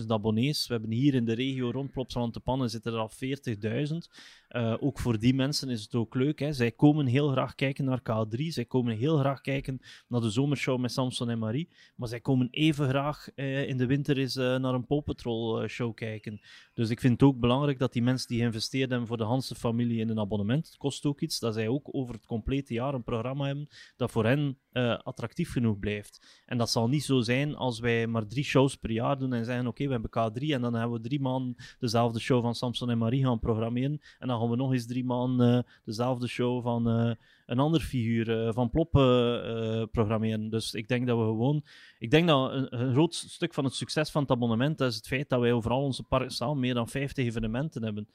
150.000 0.00 0.06
abonnees. 0.06 0.66
We 0.66 0.72
hebben 0.72 0.90
hier 0.90 1.14
in 1.14 1.24
de 1.24 1.32
regio 1.32 1.70
rond 1.70 1.90
Plopsaland 1.90 2.32
te 2.32 2.40
Pannen 2.40 2.70
zitten 2.70 2.92
er 2.92 2.98
al 2.98 3.10
40.000. 3.90 3.96
Uh, 4.48 4.74
ook 4.80 4.98
voor 4.98 5.18
die 5.18 5.34
mensen 5.34 5.68
is 5.68 5.82
het 5.82 5.94
ook 5.94 6.14
leuk. 6.14 6.38
Hè. 6.38 6.52
Zij 6.52 6.70
komen 6.70 7.06
heel 7.06 7.28
graag 7.28 7.54
kijken 7.54 7.84
naar 7.84 8.00
K3. 8.00 8.46
Zij 8.46 8.64
komen 8.64 8.96
heel 8.96 9.18
graag 9.18 9.40
kijken 9.40 9.80
naar 10.06 10.20
de 10.20 10.30
zomershow 10.30 10.78
met 10.78 10.92
Samson 10.92 11.30
en 11.30 11.38
Marie. 11.38 11.68
Maar 11.96 12.08
zij 12.08 12.20
komen 12.20 12.48
even 12.50 12.88
graag 12.88 13.28
uh, 13.34 13.68
in 13.68 13.76
de 13.76 13.86
winter 13.86 14.18
eens 14.18 14.34
naar 14.34 14.74
een 14.74 14.86
Paw 14.86 15.02
Patrol 15.02 15.66
show 15.66 15.94
kijken. 15.94 16.40
Dus 16.74 16.90
ik 16.90 17.00
vind 17.00 17.12
het 17.12 17.22
ook 17.22 17.40
belangrijk 17.40 17.78
dat 17.78 17.92
die 17.92 18.02
mensen 18.02 18.28
die 18.28 18.38
geïnvesteerd 18.38 18.90
hebben 18.90 19.08
voor 19.08 19.16
de 19.16 19.24
Hanse 19.24 19.54
familie 19.54 20.00
in 20.00 20.08
een 20.08 20.18
abonnement, 20.18 20.76
kost 20.78 21.06
ook 21.06 21.20
iets, 21.20 21.38
dat 21.38 21.54
zij 21.54 21.68
ook 21.68 21.88
over 21.90 22.14
het 22.14 22.26
complete 22.26 22.74
jaar 22.74 22.94
een 22.94 23.02
programma 23.02 23.46
hebben 23.46 23.68
dat 23.96 24.10
voor 24.10 24.24
hen 24.24 24.58
uh, 24.72 24.98
attractief 24.98 25.52
genoeg 25.52 25.78
blijft. 25.78 26.42
En 26.46 26.58
dat 26.58 26.70
zal 26.70 26.88
niet 26.88 27.04
zo 27.04 27.20
zijn 27.20 27.54
als 27.54 27.80
wij 27.80 28.06
maar 28.06 28.26
drie 28.26 28.44
shows 28.44 28.76
per 28.76 28.90
jaar 28.90 29.18
doen 29.18 29.32
en 29.32 29.44
zeggen: 29.44 29.66
Oké, 29.66 29.84
we 29.86 29.92
hebben 29.92 30.10
K3 30.10 30.42
en 30.42 30.60
dan 30.60 30.74
hebben 30.74 31.02
we 31.02 31.08
drie 31.08 31.20
maanden 31.20 31.56
dezelfde 31.78 32.20
show 32.20 32.42
van 32.42 32.54
Samson 32.54 32.90
en 32.90 32.98
Marie 32.98 33.24
gaan 33.24 33.38
programmeren. 33.38 34.00
En 34.18 34.28
dan 34.28 34.40
gaan 34.40 34.50
we 34.50 34.56
nog 34.56 34.72
eens 34.72 34.86
drie 34.86 35.04
maanden 35.04 35.56
uh, 35.56 35.62
dezelfde 35.84 36.26
show 36.26 36.62
van 36.62 36.88
uh, 36.88 37.14
een 37.46 37.58
ander 37.58 37.80
figuur, 37.80 38.52
van 38.52 38.70
Plop, 38.70 38.90
programmeren. 39.92 40.50
Dus 40.50 40.74
ik 40.74 40.88
denk 40.88 41.06
dat 41.06 41.18
we 41.18 41.24
gewoon. 41.24 41.64
Ik 41.98 42.10
denk 42.10 42.28
dat 42.28 42.52
een, 42.52 42.80
een, 42.80 42.92
groot 42.92 43.14
stuk 43.14 43.54
van 43.54 43.64
het 43.64 43.74
succes 43.74 44.10
van 44.10 44.22
het 44.22 44.30
abonnement 44.30 44.80
is 44.80 44.96
het 44.96 45.06
feit 45.06 45.28
dat 45.28 45.40
wij 45.40 45.52
overal 45.52 45.82
onze 45.82 46.02
parken 46.02 46.30
samen 46.30 46.58
meer 46.58 46.74
dan 46.74 46.88
50 46.88 47.24
evenementen 47.24 47.82
hebben. 47.82 48.08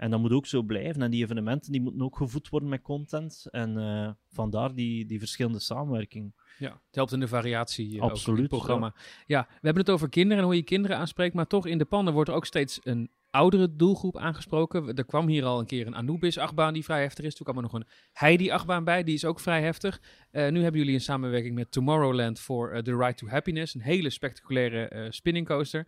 En 0.00 0.10
dat 0.10 0.20
moet 0.20 0.32
ook 0.32 0.46
zo 0.46 0.62
blijven. 0.62 1.02
En 1.02 1.10
die 1.10 1.22
evenementen 1.22 1.72
die 1.72 1.80
moeten 1.80 2.02
ook 2.02 2.16
gevoed 2.16 2.48
worden 2.48 2.68
met 2.68 2.82
content. 2.82 3.46
En 3.50 3.78
uh, 3.78 4.10
vandaar 4.28 4.74
die, 4.74 5.06
die 5.06 5.18
verschillende 5.18 5.58
samenwerking. 5.58 6.32
Ja, 6.58 6.70
het 6.70 6.94
helpt 6.94 7.12
in 7.12 7.20
de 7.20 7.28
variatie 7.28 7.94
uh, 7.94 8.00
Absoluut, 8.00 8.36
in 8.36 8.44
het 8.44 8.52
programma. 8.52 8.94
Ja. 8.94 9.02
ja, 9.26 9.46
we 9.48 9.58
hebben 9.60 9.82
het 9.82 9.92
over 9.92 10.08
kinderen 10.08 10.38
en 10.38 10.44
hoe 10.44 10.56
je 10.56 10.62
kinderen 10.62 10.96
aanspreekt. 10.96 11.34
Maar 11.34 11.46
toch 11.46 11.66
in 11.66 11.78
de 11.78 11.84
pannen 11.84 12.12
wordt 12.12 12.28
er 12.30 12.36
ook 12.36 12.46
steeds 12.46 12.80
een 12.82 13.10
oudere 13.30 13.76
doelgroep 13.76 14.18
aangesproken. 14.18 14.94
Er 14.94 15.04
kwam 15.04 15.28
hier 15.28 15.44
al 15.44 15.58
een 15.58 15.66
keer 15.66 15.86
een 15.86 15.94
Anubis-achtbaan 15.94 16.72
die 16.72 16.84
vrij 16.84 17.02
heftig 17.02 17.24
is. 17.24 17.34
Toen 17.34 17.44
kwam 17.44 17.56
er 17.56 17.62
nog 17.62 17.72
een 17.72 17.86
Heidi-achtbaan 18.12 18.84
bij, 18.84 19.02
die 19.04 19.14
is 19.14 19.24
ook 19.24 19.40
vrij 19.40 19.62
heftig. 19.62 20.00
Uh, 20.32 20.48
nu 20.48 20.62
hebben 20.62 20.80
jullie 20.80 20.94
een 20.94 21.00
samenwerking 21.00 21.54
met 21.54 21.72
Tomorrowland 21.72 22.40
voor 22.40 22.74
uh, 22.74 22.78
The 22.78 22.96
Ride 22.96 23.14
to 23.14 23.28
Happiness. 23.28 23.74
Een 23.74 23.80
hele 23.80 24.10
spectaculaire 24.10 24.92
uh, 24.94 25.06
spinning 25.10 25.46
coaster. 25.46 25.86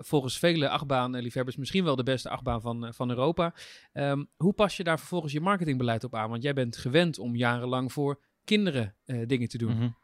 volgens 0.00 0.38
vele 0.38 0.68
achtbaanliefhebbers 0.68 1.56
misschien 1.56 1.84
wel 1.84 1.96
de 1.96 2.02
beste 2.02 2.28
achtbaan 2.28 2.60
van, 2.60 2.94
van 2.94 3.10
Europa. 3.10 3.54
Um, 3.92 4.28
hoe 4.36 4.52
pas 4.52 4.76
je 4.76 4.84
daar 4.84 4.98
vervolgens 4.98 5.32
je 5.32 5.40
marketingbeleid 5.40 6.04
op 6.04 6.14
aan? 6.14 6.30
Want 6.30 6.42
jij 6.42 6.54
bent 6.54 6.76
gewend 6.76 7.18
om 7.18 7.36
jarenlang 7.36 7.92
voor 7.92 8.20
kinderen 8.44 8.94
dingen 9.26 9.48
te 9.48 9.58
doen. 9.58 9.76
-hmm. 9.76 9.96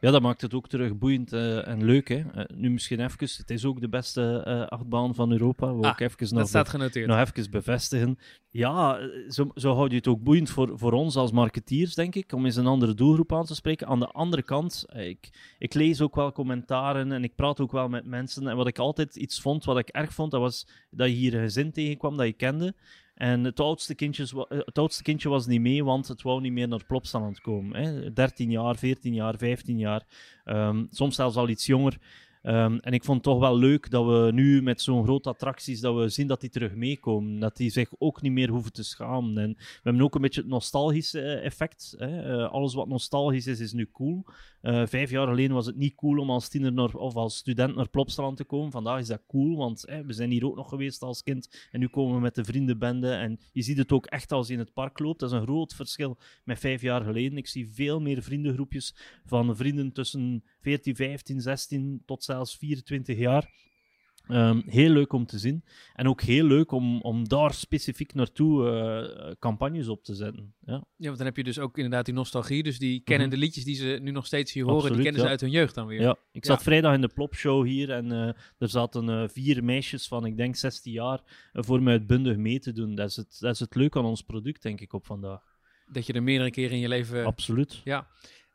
Ja, 0.00 0.10
dat 0.10 0.22
maakt 0.22 0.40
het 0.40 0.54
ook 0.54 0.68
terug 0.68 0.98
boeiend 0.98 1.32
uh, 1.32 1.68
en 1.68 1.84
leuk. 1.84 2.08
Hè? 2.08 2.16
Uh, 2.16 2.44
nu 2.54 2.70
misschien 2.70 3.00
even, 3.00 3.28
het 3.36 3.50
is 3.50 3.64
ook 3.64 3.80
de 3.80 3.88
beste 3.88 4.44
uh, 4.46 4.66
achtbaan 4.66 5.14
van 5.14 5.32
Europa. 5.32 5.74
We 5.76 5.82
ah, 5.82 5.90
ook 5.90 6.00
even 6.00 6.18
dat 6.18 6.30
nog, 6.30 6.48
staat 6.48 6.68
genoteerd. 6.68 7.06
nog 7.06 7.18
even 7.18 7.50
bevestigen. 7.50 8.18
Ja, 8.50 8.98
zo, 9.28 9.50
zo 9.54 9.74
houd 9.74 9.90
je 9.90 9.96
het 9.96 10.06
ook 10.06 10.22
boeiend 10.22 10.50
voor, 10.50 10.78
voor 10.78 10.92
ons 10.92 11.16
als 11.16 11.32
marketeers, 11.32 11.94
denk 11.94 12.14
ik, 12.14 12.32
om 12.32 12.44
eens 12.44 12.56
een 12.56 12.66
andere 12.66 12.94
doelgroep 12.94 13.32
aan 13.32 13.44
te 13.44 13.54
spreken. 13.54 13.86
Aan 13.86 14.00
de 14.00 14.06
andere 14.06 14.42
kant, 14.42 14.84
ik, 14.92 15.54
ik 15.58 15.74
lees 15.74 16.00
ook 16.00 16.14
wel 16.14 16.32
commentaren 16.32 17.12
en 17.12 17.24
ik 17.24 17.34
praat 17.34 17.60
ook 17.60 17.72
wel 17.72 17.88
met 17.88 18.04
mensen. 18.04 18.48
En 18.48 18.56
wat 18.56 18.66
ik 18.66 18.78
altijd 18.78 19.16
iets 19.16 19.40
vond, 19.40 19.64
wat 19.64 19.78
ik 19.78 19.88
erg 19.88 20.12
vond, 20.12 20.30
dat 20.30 20.40
was 20.40 20.66
dat 20.90 21.08
je 21.08 21.14
hier 21.14 21.34
een 21.34 21.40
gezin 21.40 21.72
tegenkwam 21.72 22.16
dat 22.16 22.26
je 22.26 22.32
kende. 22.32 22.74
En 23.20 23.44
het 23.44 23.60
oudste, 23.60 23.94
kindje, 23.94 24.46
het 24.48 24.78
oudste 24.78 25.02
kindje 25.02 25.28
was 25.28 25.46
niet 25.46 25.60
mee, 25.60 25.84
want 25.84 26.08
het 26.08 26.22
wou 26.22 26.40
niet 26.40 26.52
meer 26.52 26.68
naar 26.68 26.84
Plopsaland 26.84 27.40
komen. 27.40 27.82
Hè. 27.82 28.12
13 28.12 28.50
jaar, 28.50 28.76
14 28.76 29.14
jaar, 29.14 29.36
15 29.36 29.78
jaar. 29.78 30.02
Um, 30.44 30.86
soms 30.90 31.16
zelfs 31.16 31.36
al 31.36 31.48
iets 31.48 31.66
jonger. 31.66 31.98
Um, 32.42 32.78
en 32.78 32.92
ik 32.92 33.04
vond 33.04 33.16
het 33.16 33.26
toch 33.26 33.38
wel 33.40 33.58
leuk 33.58 33.90
dat 33.90 34.06
we 34.06 34.30
nu 34.32 34.62
met 34.62 34.82
zo'n 34.82 35.04
grote 35.04 35.28
attracties, 35.28 35.80
dat 35.80 35.94
we 35.94 36.08
zien 36.08 36.26
dat 36.26 36.40
die 36.40 36.50
terug 36.50 36.74
meekomen. 36.74 37.40
Dat 37.40 37.56
die 37.56 37.70
zich 37.70 37.90
ook 37.98 38.22
niet 38.22 38.32
meer 38.32 38.48
hoeven 38.48 38.72
te 38.72 38.82
schamen. 38.82 39.38
En 39.38 39.52
we 39.56 39.80
hebben 39.82 40.02
ook 40.02 40.14
een 40.14 40.20
beetje 40.20 40.40
het 40.40 40.50
nostalgische 40.50 41.20
effect. 41.20 41.94
Hè. 41.98 42.38
Uh, 42.38 42.50
alles 42.50 42.74
wat 42.74 42.88
nostalgisch 42.88 43.46
is, 43.46 43.60
is 43.60 43.72
nu 43.72 43.88
cool. 43.92 44.24
Uh, 44.62 44.86
vijf 44.86 45.10
jaar 45.10 45.26
geleden 45.26 45.54
was 45.54 45.66
het 45.66 45.76
niet 45.76 45.94
cool 45.94 46.18
om 46.18 46.30
als 46.30 46.48
tiener 46.48 46.72
naar, 46.72 46.94
of 46.94 47.14
als 47.14 47.36
student 47.36 47.76
naar 47.76 47.88
Plopsaland 47.88 48.36
te 48.36 48.44
komen. 48.44 48.70
Vandaag 48.70 48.98
is 48.98 49.06
dat 49.06 49.22
cool, 49.26 49.56
want 49.56 49.80
we 50.06 50.12
zijn 50.12 50.30
hier 50.30 50.46
ook 50.46 50.56
nog 50.56 50.68
geweest 50.68 51.02
als 51.02 51.22
kind. 51.22 51.68
En 51.70 51.80
nu 51.80 51.88
komen 51.88 52.14
we 52.14 52.20
met 52.20 52.34
de 52.34 52.44
vriendenbende. 52.44 53.12
En 53.12 53.38
je 53.52 53.62
ziet 53.62 53.78
het 53.78 53.92
ook 53.92 54.06
echt 54.06 54.32
als 54.32 54.46
je 54.46 54.52
in 54.52 54.58
het 54.58 54.72
park 54.72 54.98
loopt. 54.98 55.20
Dat 55.20 55.30
is 55.30 55.36
een 55.36 55.46
groot 55.46 55.74
verschil 55.74 56.18
met 56.44 56.58
vijf 56.58 56.82
jaar 56.82 57.04
geleden. 57.04 57.38
Ik 57.38 57.46
zie 57.46 57.68
veel 57.72 58.00
meer 58.00 58.22
vriendengroepjes 58.22 58.94
van 59.24 59.56
vrienden 59.56 59.92
tussen 59.92 60.44
14, 60.60 60.96
15, 60.96 61.40
16 61.40 62.02
tot 62.06 62.22
zelfs 62.30 62.56
24 62.56 63.18
jaar. 63.18 63.50
Um, 64.28 64.62
heel 64.66 64.90
leuk 64.90 65.12
om 65.12 65.26
te 65.26 65.38
zien. 65.38 65.64
En 65.94 66.08
ook 66.08 66.22
heel 66.22 66.44
leuk 66.44 66.72
om, 66.72 67.00
om 67.00 67.28
daar 67.28 67.54
specifiek 67.54 68.14
naartoe 68.14 68.64
uh, 68.64 69.30
campagnes 69.38 69.88
op 69.88 70.04
te 70.04 70.14
zetten. 70.14 70.54
Ja. 70.64 70.84
ja, 70.96 71.06
want 71.06 71.16
dan 71.16 71.26
heb 71.26 71.36
je 71.36 71.44
dus 71.44 71.58
ook 71.58 71.76
inderdaad 71.76 72.04
die 72.04 72.14
nostalgie. 72.14 72.62
Dus 72.62 72.78
die 72.78 73.00
kennen 73.00 73.30
de 73.30 73.36
liedjes 73.36 73.64
die 73.64 73.74
ze 73.74 73.98
nu 74.02 74.10
nog 74.10 74.26
steeds 74.26 74.52
hier 74.52 74.62
horen, 74.62 74.76
Absoluut, 74.76 74.96
die 74.96 75.04
kennen 75.04 75.22
ja. 75.22 75.26
ze 75.26 75.32
uit 75.32 75.50
hun 75.50 75.60
jeugd 75.60 75.74
dan 75.74 75.86
weer. 75.86 76.00
Ja, 76.00 76.16
ik 76.32 76.44
zat 76.44 76.56
ja. 76.56 76.62
vrijdag 76.62 76.94
in 76.94 77.00
de 77.00 77.08
plopshow 77.08 77.66
hier 77.66 77.90
en 77.90 78.12
uh, 78.12 78.28
er 78.58 78.68
zaten 78.68 79.08
uh, 79.08 79.28
vier 79.28 79.64
meisjes 79.64 80.08
van, 80.08 80.24
ik 80.24 80.36
denk, 80.36 80.56
16 80.56 80.92
jaar 80.92 81.20
voor 81.52 81.82
mij 81.82 81.92
uitbundig 81.92 82.36
mee 82.36 82.58
te 82.58 82.72
doen. 82.72 82.94
Dat 82.94 83.08
is, 83.08 83.16
het, 83.16 83.36
dat 83.40 83.54
is 83.54 83.60
het 83.60 83.74
leuke 83.74 83.98
aan 83.98 84.04
ons 84.04 84.22
product, 84.22 84.62
denk 84.62 84.80
ik, 84.80 84.92
op 84.92 85.06
vandaag. 85.06 85.42
Dat 85.92 86.06
je 86.06 86.12
er 86.12 86.22
meerdere 86.22 86.50
keren 86.50 86.72
in 86.72 86.80
je 86.80 86.88
leven... 86.88 87.24
Absoluut. 87.24 87.80
Ja. 87.84 88.06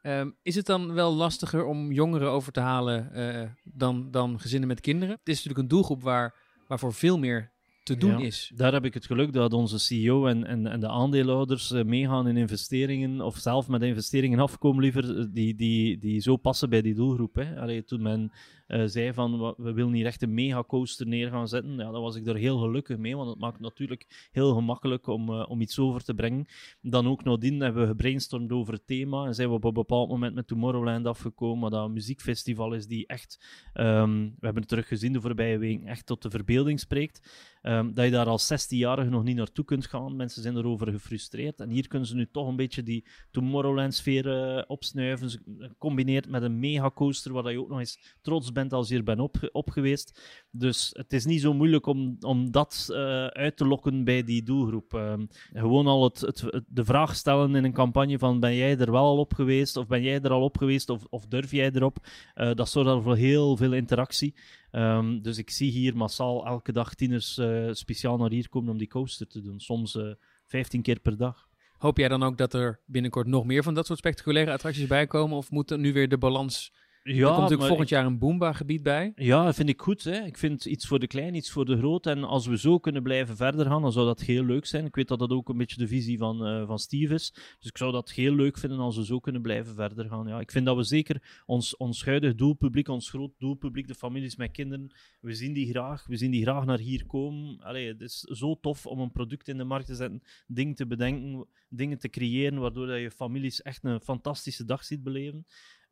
Um, 0.07 0.35
is 0.41 0.55
het 0.55 0.65
dan 0.65 0.93
wel 0.93 1.13
lastiger 1.13 1.65
om 1.65 1.91
jongeren 1.91 2.29
over 2.29 2.51
te 2.51 2.59
halen 2.59 3.11
uh, 3.15 3.49
dan, 3.63 4.11
dan 4.11 4.39
gezinnen 4.39 4.67
met 4.67 4.81
kinderen? 4.81 5.15
Het 5.19 5.27
is 5.29 5.35
natuurlijk 5.35 5.59
een 5.59 5.67
doelgroep 5.67 6.03
waar, 6.03 6.35
waarvoor 6.67 6.93
veel 6.93 7.19
meer 7.19 7.51
te 7.83 7.97
doen 7.97 8.19
ja, 8.19 8.25
is. 8.25 8.51
Daar 8.55 8.73
heb 8.73 8.85
ik 8.85 8.93
het 8.93 9.05
geluk 9.05 9.33
dat 9.33 9.53
onze 9.53 9.79
CEO 9.79 10.27
en, 10.27 10.45
en, 10.45 10.67
en 10.67 10.79
de 10.79 10.89
aandeelhouders 10.89 11.71
uh, 11.71 11.83
meegaan 11.83 12.27
in 12.27 12.37
investeringen, 12.37 13.21
of 13.21 13.37
zelf 13.37 13.67
met 13.67 13.81
investeringen 13.81 14.39
afkomen 14.39 14.81
liever, 14.81 15.33
die, 15.33 15.55
die, 15.55 15.97
die 15.97 16.19
zo 16.21 16.37
passen 16.37 16.69
bij 16.69 16.81
die 16.81 16.95
doelgroep. 16.95 17.35
Hè. 17.35 17.59
Allee, 17.59 17.83
toen 17.83 18.01
men 18.01 18.31
eh, 18.67 18.84
zei 18.86 19.13
van 19.13 19.38
"Wa- 19.38 19.54
we 19.58 19.73
willen 19.73 19.93
hier 19.93 20.06
echt 20.06 20.21
een 20.21 20.34
megacoaster 20.34 21.08
neer 21.08 21.30
gaan 21.30 21.47
zetten, 21.47 21.71
ja, 21.78 21.91
dan 21.91 22.01
was 22.01 22.15
ik 22.15 22.28
er 22.28 22.36
heel 22.36 22.58
gelukkig 22.58 22.97
mee, 22.97 23.15
want 23.15 23.30
het 23.30 23.39
maakt 23.39 23.60
natuurlijk 23.60 24.30
heel 24.32 24.54
gemakkelijk 24.54 25.08
om, 25.08 25.30
eh, 25.30 25.45
om 25.49 25.62
iets 25.62 25.80
over 25.80 26.04
te 26.04 26.13
brengen. 26.13 26.45
Dan 26.82 27.08
ook 27.08 27.23
nadien 27.23 27.60
hebben 27.60 27.82
we 27.82 27.88
gebrainstormd 27.88 28.51
over 28.51 28.73
het 28.73 28.88
thema 28.88 29.25
en 29.25 29.36
zijn 29.36 29.49
we 29.49 29.54
op 29.54 29.63
een 29.63 29.73
bepaald 29.73 30.10
moment 30.10 30.36
met 30.36 30.47
Tomorrowland 30.47 31.06
afgekomen, 31.06 31.71
dat 31.71 31.86
een 31.86 31.93
muziekfestival 31.93 32.73
is 32.73 32.88
die 32.88 33.08
echt, 33.08 33.45
ehm, 33.73 34.13
we 34.23 34.32
hebben 34.45 34.62
het 34.62 34.67
terug 34.67 34.88
gezien 34.88 35.13
de 35.13 35.21
voorbije 35.21 35.58
weken, 35.58 35.88
echt 35.88 36.06
tot 36.06 36.21
de 36.21 36.30
verbeelding 36.30 36.80
spreekt. 36.80 37.54
Ehm, 37.62 37.93
dat 37.93 38.06
je 38.06 38.12
daar 38.12 38.25
als 38.25 38.47
16-jarige 38.47 39.10
nog 39.10 39.23
niet 39.23 39.36
naartoe 39.36 39.65
kunt 39.65 39.86
gaan. 39.86 40.15
Mensen 40.15 40.41
zijn 40.41 40.58
erover 40.58 40.91
gefrustreerd. 40.91 41.60
En 41.60 41.69
hier 41.69 41.88
kunnen 41.88 42.08
ze 42.08 42.15
nu 42.15 42.28
toch 42.32 42.47
een 42.47 42.56
beetje 42.56 42.84
die 42.84 43.06
Tomorrowland-sfeer 43.32 44.58
eh, 44.58 44.63
opsnuiven. 44.67 45.30
Gecombineerd 45.60 46.30
met 46.30 46.41
een 46.41 46.60
megacoaster, 46.60 47.34
waar 47.34 47.43
dat 47.43 47.51
je 47.51 47.60
ook 47.60 47.69
nog 47.69 47.80
eens 47.80 48.15
trots 48.21 48.51
bent 48.55 48.73
als 48.73 48.89
je 48.89 48.97
er 48.97 49.03
bent 49.03 49.19
op, 49.19 49.49
op 49.51 49.69
geweest. 49.69 50.21
Dus 50.51 50.89
het 50.93 51.13
is 51.13 51.25
niet 51.25 51.41
zo 51.41 51.53
moeilijk 51.53 51.85
om, 51.85 52.17
om 52.19 52.51
dat 52.51 52.87
eh, 52.89 53.25
uit 53.25 53.57
te 53.57 53.65
lokken 53.65 54.03
bij 54.03 54.23
die 54.23 54.43
doelgroep. 54.43 54.93
Ehm, 54.93 55.25
gewoon 55.53 55.87
al 55.87 56.03
het, 56.03 56.19
het, 56.21 56.63
de 56.67 56.85
vraag 56.85 57.15
stellen 57.15 57.55
in 57.55 57.63
een 57.63 57.73
campagne 57.73 58.19
van 58.19 58.39
ben 58.39 58.55
jij 58.55 58.77
er 58.77 58.91
wel 58.91 59.03
al 59.03 59.17
op 59.17 59.33
geweest? 59.33 59.77
Of 59.77 59.87
ben 59.87 60.01
jij 60.01 60.21
er 60.21 60.31
al 60.31 60.43
op 60.43 60.57
geweest? 60.57 60.89
Of, 60.89 61.05
of 61.09 61.25
durf 61.25 61.51
jij 61.51 61.71
erop? 61.71 61.97
Eh, 62.33 62.53
dat 62.53 62.69
zorgt 62.69 63.03
voor 63.03 63.15
heel 63.15 63.57
veel 63.57 63.73
interactie. 63.73 64.35
Ehm, 64.71 65.21
dus 65.21 65.37
ik 65.37 65.49
zie 65.49 65.71
hier 65.71 65.97
massaal 65.97 66.45
elke 66.45 66.71
dag 66.71 66.93
tieners 66.93 67.37
eh, 67.37 67.69
speciaal 67.71 68.17
naar 68.17 68.29
hier 68.29 68.49
komen 68.49 68.71
om 68.71 68.77
die 68.77 68.87
coaster 68.87 69.27
te 69.27 69.41
doen. 69.41 69.59
Soms 69.59 69.95
eh 69.95 70.11
15 70.45 70.81
keer 70.81 70.99
per 70.99 71.17
dag. 71.17 71.47
Hoop 71.77 71.97
jij 71.97 72.07
dan 72.07 72.23
ook 72.23 72.37
dat 72.37 72.53
er 72.53 72.81
binnenkort 72.85 73.27
nog 73.27 73.45
meer 73.45 73.63
van 73.63 73.73
dat 73.73 73.85
soort 73.85 73.99
spectaculaire 73.99 74.51
attracties 74.51 74.87
bij 74.87 75.07
komen? 75.07 75.37
Of 75.37 75.51
moet 75.51 75.71
er 75.71 75.79
nu 75.79 75.93
weer 75.93 76.09
de 76.09 76.17
balans... 76.17 76.73
Ja, 77.13 77.29
er 77.29 77.35
komt 77.35 77.57
maar 77.57 77.67
volgend 77.67 77.89
jaar 77.89 78.05
een 78.05 78.17
Boomba-gebied 78.17 78.83
bij. 78.83 79.11
Ja, 79.15 79.45
dat 79.45 79.55
vind 79.55 79.69
ik 79.69 79.81
goed. 79.81 80.03
Hè. 80.03 80.25
Ik 80.25 80.37
vind 80.37 80.65
iets 80.65 80.87
voor 80.87 80.99
de 80.99 81.07
klein, 81.07 81.35
iets 81.35 81.51
voor 81.51 81.65
de 81.65 81.77
groot. 81.77 82.05
En 82.05 82.23
als 82.23 82.47
we 82.47 82.57
zo 82.57 82.79
kunnen 82.79 83.03
blijven 83.03 83.35
verder 83.35 83.65
gaan, 83.65 83.81
dan 83.81 83.91
zou 83.91 84.05
dat 84.05 84.21
heel 84.21 84.43
leuk 84.43 84.65
zijn. 84.65 84.85
Ik 84.85 84.95
weet 84.95 85.07
dat 85.07 85.19
dat 85.19 85.29
ook 85.29 85.49
een 85.49 85.57
beetje 85.57 85.77
de 85.77 85.87
visie 85.87 86.17
van, 86.17 86.45
eh, 86.45 86.67
van 86.67 86.79
Steve 86.79 87.13
is. 87.13 87.31
Dus 87.59 87.69
ik 87.69 87.77
zou 87.77 87.91
dat 87.91 88.11
heel 88.11 88.35
leuk 88.35 88.57
vinden 88.57 88.79
als 88.79 88.97
we 88.97 89.05
zo 89.05 89.19
kunnen 89.19 89.41
blijven 89.41 89.75
verder 89.75 90.09
gaan. 90.09 90.27
Ja, 90.27 90.39
ik 90.39 90.51
vind 90.51 90.65
dat 90.65 90.75
we 90.75 90.83
zeker 90.83 91.43
ons, 91.45 91.77
ons 91.77 92.05
huidig 92.05 92.35
doelpubliek, 92.35 92.87
ons 92.87 93.09
groot 93.09 93.33
doelpubliek, 93.37 93.87
de 93.87 93.95
families 93.95 94.35
met 94.35 94.51
kinderen, 94.51 94.91
we 95.19 95.33
zien 95.33 95.53
die 95.53 95.69
graag. 95.69 96.05
We 96.07 96.17
zien 96.17 96.31
die 96.31 96.41
graag 96.41 96.65
naar 96.65 96.79
hier 96.79 97.05
komen. 97.05 97.61
Allee, 97.61 97.87
het 97.87 98.01
is 98.01 98.19
zo 98.19 98.59
tof 98.59 98.85
om 98.85 98.99
een 98.99 99.11
product 99.11 99.47
in 99.47 99.57
de 99.57 99.63
markt 99.63 99.85
te 99.85 99.95
zetten, 99.95 100.21
dingen 100.47 100.75
te 100.75 100.87
bedenken, 100.87 101.47
dingen 101.69 101.97
te 101.97 102.09
creëren, 102.09 102.59
waardoor 102.59 102.87
dat 102.87 102.99
je 102.99 103.11
families 103.11 103.61
echt 103.61 103.83
een 103.83 104.01
fantastische 104.01 104.65
dag 104.65 104.83
ziet 104.83 105.03
beleven. 105.03 105.45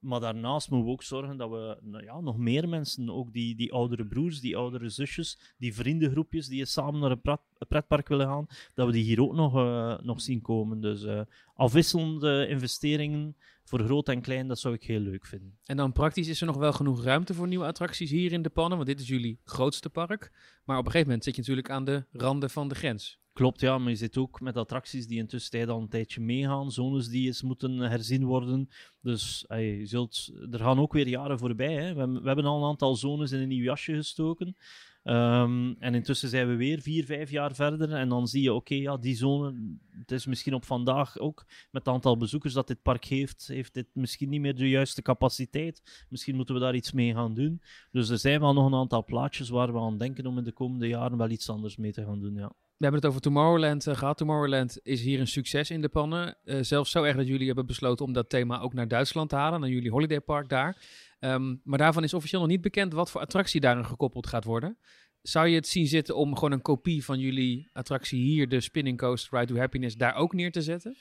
Maar 0.03 0.19
daarnaast 0.19 0.69
moeten 0.69 0.87
we 0.87 0.93
ook 0.93 1.03
zorgen 1.03 1.37
dat 1.37 1.49
we 1.49 1.77
nou 1.81 2.03
ja, 2.03 2.19
nog 2.19 2.37
meer 2.37 2.69
mensen, 2.69 3.09
ook 3.09 3.33
die, 3.33 3.55
die 3.55 3.73
oudere 3.73 4.05
broers, 4.05 4.39
die 4.39 4.57
oudere 4.57 4.89
zusjes, 4.89 5.53
die 5.57 5.75
vriendengroepjes 5.75 6.47
die 6.47 6.65
samen 6.65 6.99
naar 6.99 7.11
een 7.11 7.21
pret, 7.21 7.39
een 7.57 7.67
pretpark 7.67 8.07
willen 8.07 8.27
gaan, 8.27 8.47
dat 8.73 8.85
we 8.85 8.91
die 8.91 9.03
hier 9.03 9.21
ook 9.21 9.33
nog, 9.33 9.55
eh, 9.55 9.99
nog 10.01 10.21
zien 10.21 10.41
komen. 10.41 10.81
Dus 10.81 11.03
eh, 11.03 11.21
afwisselende 11.55 12.47
investeringen 12.47 13.35
voor 13.63 13.79
groot 13.79 14.09
en 14.09 14.21
klein, 14.21 14.47
dat 14.47 14.59
zou 14.59 14.73
ik 14.73 14.83
heel 14.83 14.99
leuk 14.99 15.25
vinden. 15.25 15.57
En 15.65 15.77
dan 15.77 15.91
praktisch 15.91 16.27
is 16.27 16.41
er 16.41 16.47
nog 16.47 16.57
wel 16.57 16.73
genoeg 16.73 17.03
ruimte 17.03 17.33
voor 17.33 17.47
nieuwe 17.47 17.65
attracties 17.65 18.09
hier 18.09 18.31
in 18.31 18.41
de 18.41 18.49
pannen. 18.49 18.77
Want 18.77 18.89
dit 18.89 18.99
is 18.99 19.07
jullie 19.07 19.39
grootste 19.43 19.89
park. 19.89 20.31
Maar 20.63 20.77
op 20.77 20.85
een 20.85 20.91
gegeven 20.91 21.07
moment 21.07 21.23
zit 21.23 21.35
je 21.35 21.41
natuurlijk 21.41 21.69
aan 21.69 21.85
de 21.85 22.05
randen 22.11 22.49
van 22.49 22.67
de 22.67 22.75
grens. 22.75 23.21
Klopt, 23.33 23.59
ja, 23.61 23.77
maar 23.77 23.89
je 23.89 23.95
zit 23.95 24.17
ook 24.17 24.41
met 24.41 24.57
attracties 24.57 25.07
die 25.07 25.17
intussen 25.17 25.69
al 25.69 25.81
een 25.81 25.89
tijdje 25.89 26.21
meegaan, 26.21 26.71
zones 26.71 27.07
die 27.07 27.25
eens 27.25 27.41
moeten 27.41 27.77
herzien 27.77 28.25
worden. 28.25 28.69
Dus 29.01 29.45
je 29.47 29.85
zult, 29.85 30.31
er 30.51 30.59
gaan 30.59 30.79
ook 30.79 30.93
weer 30.93 31.07
jaren 31.07 31.39
voorbij. 31.39 31.73
Hè. 31.73 31.93
We 31.93 32.21
hebben 32.23 32.45
al 32.45 32.57
een 32.57 32.69
aantal 32.69 32.95
zones 32.95 33.31
in 33.31 33.39
een 33.39 33.47
nieuw 33.47 33.63
jasje 33.63 33.93
gestoken. 33.93 34.55
Ehm, 35.03 35.73
en 35.79 35.95
intussen 35.95 36.29
zijn 36.29 36.47
we 36.47 36.55
weer 36.55 36.81
vier, 36.81 37.05
vijf 37.05 37.29
jaar 37.29 37.55
verder. 37.55 37.93
En 37.93 38.09
dan 38.09 38.27
zie 38.27 38.41
je, 38.41 38.53
oké, 38.53 38.75
ja, 38.75 38.97
die 38.97 39.15
zone, 39.15 39.77
het 39.89 40.11
is 40.11 40.25
misschien 40.25 40.53
op 40.53 40.65
vandaag 40.65 41.17
ook, 41.17 41.45
met 41.71 41.85
het 41.85 41.93
aantal 41.93 42.17
bezoekers 42.17 42.53
dat 42.53 42.67
dit 42.67 42.81
park 42.81 43.05
heeft, 43.05 43.47
heeft 43.47 43.73
dit 43.73 43.87
misschien 43.93 44.29
niet 44.29 44.41
meer 44.41 44.55
de 44.55 44.69
juiste 44.69 45.01
capaciteit. 45.01 46.05
Misschien 46.09 46.35
moeten 46.35 46.55
we 46.55 46.61
daar 46.61 46.75
iets 46.75 46.91
mee 46.91 47.13
gaan 47.13 47.33
doen. 47.33 47.61
Dus 47.91 48.09
er 48.09 48.17
zijn 48.17 48.39
wel 48.39 48.53
nog 48.53 48.65
een 48.65 48.79
aantal 48.79 49.03
plaatjes 49.03 49.49
waar 49.49 49.73
we 49.73 49.79
aan 49.79 49.97
denken 49.97 50.25
om 50.25 50.37
in 50.37 50.43
de 50.43 50.51
komende 50.51 50.87
jaren 50.87 51.17
wel 51.17 51.29
iets 51.29 51.49
anders 51.49 51.77
mee 51.77 51.91
te 51.91 52.05
gaan 52.05 52.19
doen, 52.19 52.35
ja. 52.35 52.51
We 52.83 52.89
hebben 52.89 53.01
het 53.01 53.09
over 53.09 53.21
Tomorrowland 53.21 53.87
eh, 53.87 53.95
gehad. 53.95 54.17
Tomorrowland 54.17 54.79
is 54.83 55.01
hier 55.01 55.19
een 55.19 55.27
succes 55.27 55.69
in 55.69 55.81
de 55.81 55.89
pannen. 55.89 56.37
Eh, 56.43 56.57
zelfs 56.61 56.91
zo 56.91 57.03
erg 57.03 57.15
dat 57.15 57.27
jullie 57.27 57.45
hebben 57.45 57.65
besloten 57.65 58.05
om 58.05 58.13
dat 58.13 58.29
thema 58.29 58.59
ook 58.59 58.73
naar 58.73 58.87
Duitsland 58.87 59.29
te 59.29 59.35
halen, 59.35 59.59
naar 59.59 59.69
jullie 59.69 59.91
holidaypark 59.91 60.49
daar. 60.49 60.77
Ehm, 61.23 61.55
maar 61.63 61.77
daarvan 61.77 62.03
is 62.03 62.13
officieel 62.13 62.41
nog 62.41 62.49
niet 62.49 62.61
bekend 62.61 62.93
wat 62.93 63.11
voor 63.11 63.21
attractie 63.21 63.61
daaraan 63.61 63.85
gekoppeld 63.85 64.27
gaat 64.27 64.43
worden. 64.43 64.77
Zou 65.21 65.47
je 65.47 65.55
het 65.55 65.67
zien 65.67 65.87
zitten 65.87 66.15
om 66.15 66.33
gewoon 66.33 66.51
een 66.51 66.61
kopie 66.61 67.05
van 67.05 67.19
jullie 67.19 67.69
attractie 67.73 68.21
hier, 68.21 68.49
de 68.49 68.61
Spinning 68.61 68.97
Coaster 68.97 69.39
Ride 69.39 69.53
to 69.53 69.59
Happiness, 69.59 69.95
daar 69.95 70.15
ook 70.15 70.33
neer 70.33 70.51
te 70.51 70.61
zetten? 70.61 70.97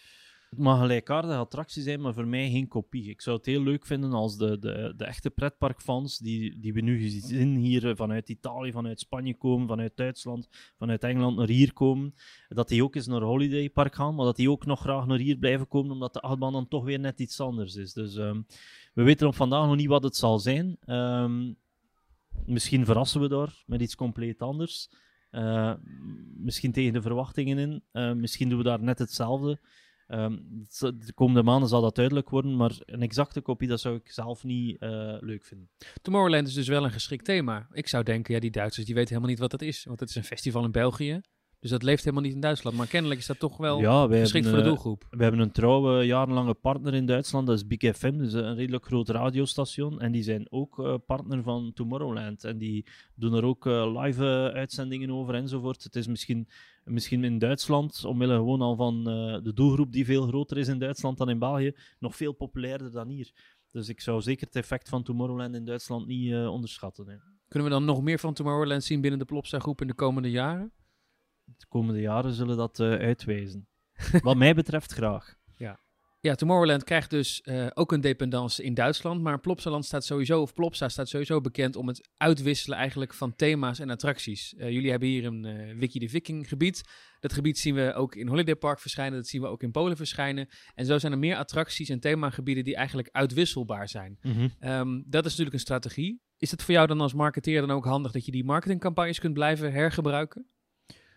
Het 0.51 0.61
mag 0.61 0.75
een 0.75 0.81
gelijkaardige 0.81 1.37
attractie 1.37 1.83
zijn, 1.83 2.01
maar 2.01 2.15
voor 2.15 2.27
mij 2.27 2.51
geen 2.51 2.69
kopie. 2.69 3.11
Ik 3.11 3.21
zou 3.21 3.37
het 3.37 3.47
heel 3.47 3.63
leuk 3.63 3.87
vinden 3.87 4.13
als 4.13 4.37
de, 4.37 4.59
de, 4.59 4.95
de 4.97 5.05
echte 5.05 5.31
pretparkfans, 5.31 6.19
die, 6.19 6.61
die 6.61 6.73
we 6.73 6.81
nu 6.81 7.09
zien 7.09 7.57
hier 7.57 7.97
vanuit 7.97 8.29
Italië, 8.29 8.73
vanuit 8.73 9.01
Spanje 9.01 9.37
komen, 9.37 9.69
vanuit 9.69 9.97
Duitsland, 9.97 10.49
vanuit 10.79 11.05
Engeland 11.05 11.37
naar 11.37 11.49
hier 11.49 11.73
komen, 11.73 12.15
dat 12.49 12.69
die 12.69 12.85
ook 12.85 12.95
eens 12.95 13.07
naar 13.07 13.21
Holiday 13.21 13.71
Park 13.71 13.95
gaan, 13.95 14.15
maar 14.15 14.25
dat 14.25 14.37
die 14.37 14.51
ook 14.51 14.67
nog 14.67 14.81
graag 14.81 15.07
naar 15.07 15.19
hier 15.19 15.37
blijven 15.37 15.69
komen, 15.69 15.93
omdat 15.93 16.13
de 16.13 16.21
achtbaan 16.21 16.53
dan 16.53 16.69
toch 16.69 16.85
weer 16.85 17.01
net 17.01 17.21
iets 17.21 17.41
anders 17.41 17.75
is. 17.75 17.93
Dus 17.93 18.17
ehm, 18.17 18.41
we 18.93 19.03
weten 19.03 19.27
op 19.27 19.35
vandaag 19.35 19.67
nog 19.67 19.77
niet 19.77 19.87
wat 19.87 20.03
het 20.03 20.17
zal 20.17 20.39
zijn. 20.39 20.77
Ehm, 20.81 21.53
misschien 22.45 22.85
verrassen 22.85 23.21
we 23.21 23.29
daar 23.29 23.63
met 23.67 23.81
iets 23.81 23.95
compleet 23.95 24.41
anders. 24.43 24.91
Eh, 25.31 25.75
misschien 26.37 26.73
tegen 26.73 26.93
de 26.93 27.03
verwachtingen 27.03 27.59
in. 27.59 27.83
Eh, 27.93 28.13
misschien 28.13 28.49
doen 28.49 28.59
we 28.59 28.65
daar 28.65 28.83
net 28.83 28.99
hetzelfde. 28.99 29.61
Ehm, 30.07 30.39
de 30.79 31.13
komende 31.15 31.43
maanden 31.43 31.69
zal 31.69 31.81
dat 31.81 31.95
duidelijk 31.95 32.31
worden, 32.31 32.57
maar 32.57 32.73
een 32.85 33.03
exacte 33.03 33.41
kopie 33.41 33.69
dat 33.69 33.81
zou 33.81 33.97
ik 33.97 34.11
zelf 34.11 34.45
niet 34.45 34.79
eh, 34.79 35.17
leuk 35.21 35.45
vinden. 35.45 35.71
Tomorrowland 36.03 36.49
is 36.49 36.55
dus 36.55 36.69
wel 36.69 36.85
een 36.85 36.91
geschikt 36.91 37.25
thema. 37.25 37.69
Ik 37.73 37.89
zou 37.89 38.05
denken, 38.05 38.35
ja, 38.35 38.41
die 38.41 38.51
Duitsers 38.51 38.87
die 38.87 38.95
weten 38.95 39.09
helemaal 39.09 39.31
niet 39.31 39.41
wat 39.41 39.51
dat 39.51 39.63
is. 39.63 39.85
Want 39.85 40.01
het 40.01 40.09
is 40.09 40.15
een 40.15 40.25
festival 40.25 40.65
in 40.65 40.71
België. 40.71 41.21
Dus 41.63 41.71
dat 41.71 41.83
leeft 41.83 42.05
helemaal 42.05 42.25
niet 42.25 42.35
in 42.35 42.41
Duitsland. 42.41 42.77
Maar 42.77 42.87
kennelijk 42.87 43.21
is 43.21 43.27
dat 43.27 43.39
toch 43.39 43.57
wel 43.57 43.81
ja, 43.81 44.07
geschikt 44.07 44.47
voor 44.47 44.57
de 44.57 44.63
eh, 44.63 44.69
doelgroep. 44.69 45.07
We 45.11 45.23
hebben 45.23 45.41
een 45.41 45.53
trouwe 45.53 46.05
jarenlange 46.05 46.55
partner 46.55 46.95
in 46.95 47.07
Duitsland, 47.07 47.47
dat 47.47 47.57
is 47.57 47.67
Big 47.67 47.97
FM, 47.97 48.19
dus 48.19 48.33
een 48.33 48.55
redelijk 48.55 48.85
groot 48.85 49.09
radiostation. 49.09 50.01
En 50.01 50.13
die 50.13 50.23
zijn 50.23 50.47
ook 50.51 50.79
eh, 50.79 50.95
partner 51.07 51.43
van 51.43 51.73
Tomorrowland. 51.75 52.45
En 52.45 52.59
die 52.59 52.87
doen 53.15 53.35
er 53.35 53.45
ook 53.45 53.67
eh, 53.67 54.03
live 54.03 54.51
uitzendingen 54.55 55.11
over 55.11 55.35
enzovoort. 55.35 55.83
Het 55.83 55.97
is 55.97 56.07
misschien, 56.07 56.49
misschien 56.85 57.25
in 57.25 57.39
Duitsland, 57.39 58.05
omwille 58.05 58.35
gewoon 58.35 58.61
al 58.61 58.77
van 58.77 59.05
de 59.43 59.53
doelgroep 59.55 59.93
die 59.93 60.05
veel 60.05 60.27
groter 60.27 60.59
is 60.59 60.69
in 60.69 60.79
Duitsland 60.79 61.19
dan 61.19 61.31
in 61.31 61.39
België, 61.39 61.73
nog 61.99 62.17
veel 62.17 62.33
populairder 62.33 62.93
dan 62.93 63.09
hier. 63.09 63.31
Dus 63.71 63.89
ik 63.89 64.01
zou 64.01 64.21
zeker 64.21 64.47
het 64.47 64.57
effect 64.57 64.89
van 64.89 65.03
Tomorrowland 65.03 65.55
in 65.55 65.65
Duitsland 65.65 66.07
niet 66.07 66.35
onderschatten. 66.35 67.09
Hè. 67.09 67.17
Kunnen 67.49 67.69
we 67.69 67.75
dan 67.75 67.85
nog 67.85 68.03
meer 68.03 68.19
van 68.19 68.35
Tomorrowland 68.35 68.85
zien 68.85 69.01
binnen 69.01 69.19
de 69.19 69.25
Plopsa 69.25 69.59
groep 69.59 69.81
in 69.81 69.87
de 69.87 69.95
komende 69.95 70.31
jaren? 70.31 70.73
De 71.57 71.67
komende 71.69 72.01
jaren 72.01 72.33
zullen 72.33 72.57
dat 72.57 72.81
eh, 72.81 72.89
uitwijzen. 72.91 73.69
Wat 74.23 74.37
mij 74.37 74.55
betreft 74.55 74.93
graag. 74.93 75.41
Ja, 76.23 76.35
Tomorrowland 76.35 76.85
krijgt 76.85 77.11
dus 77.11 77.41
eh, 77.41 77.67
ook 77.75 77.93
een 77.93 78.01
dependance 78.01 78.63
in 78.63 78.75
Duitsland. 78.75 79.23
Maar 79.23 79.41
Plopsaland 79.41 79.85
staat 79.85 80.05
sowieso, 80.05 80.41
of 80.41 80.53
Plopsa 80.53 80.89
staat 80.89 81.09
sowieso 81.09 81.41
bekend 81.41 81.77
om 81.77 81.89
het 81.89 82.09
uitwisselen 82.17 82.79
eigenlijk 82.79 83.15
van 83.15 83.37
thema's 83.37 83.79
en 83.79 83.91
attracties. 83.91 84.55
Eh, 84.55 84.71
jullie 84.71 84.91
hebben 84.91 85.09
hier 85.09 85.25
een 85.25 85.45
eh, 85.45 85.79
Wiki 85.79 85.99
de 85.99 86.09
Viking 86.09 86.49
gebied. 86.49 86.83
Dat 87.21 87.33
gebied 87.33 87.59
zien 87.59 87.75
we 87.75 87.95
ook 87.95 88.15
in 88.15 88.29
Holiday 88.29 88.57
Park 88.57 88.81
verschijnen. 88.81 89.19
Dat 89.19 89.29
zien 89.29 89.41
we 89.41 89.47
ook 89.47 89.63
in 89.63 89.71
Polen 89.71 89.97
verschijnen. 89.97 90.49
En 90.75 90.87
zo 90.87 90.99
zijn 90.99 91.13
er 91.13 91.19
meer 91.19 91.37
attracties 91.37 91.89
en 91.89 92.01
themagebieden 92.01 92.65
die 92.65 92.77
eigenlijk 92.77 93.09
uitwisselbaar 93.13 93.89
zijn. 93.89 94.19
Ehm, 94.59 95.03
dat 95.05 95.25
is 95.25 95.31
natuurlijk 95.31 95.53
een 95.53 95.61
strategie. 95.61 96.23
Is 96.37 96.51
het 96.51 96.63
voor 96.63 96.75
jou 96.75 96.87
dan 96.87 97.01
als 97.01 97.15
marketeer 97.15 97.61
dan 97.61 97.71
ook 97.71 97.85
handig 97.85 98.13
dat 98.13 98.25
je 98.25 98.33
die 98.33 98.45
marketingcampagnes 98.45 99.19
kunt 99.19 99.35
blijven 99.35 99.73
hergebruiken? 99.73 100.47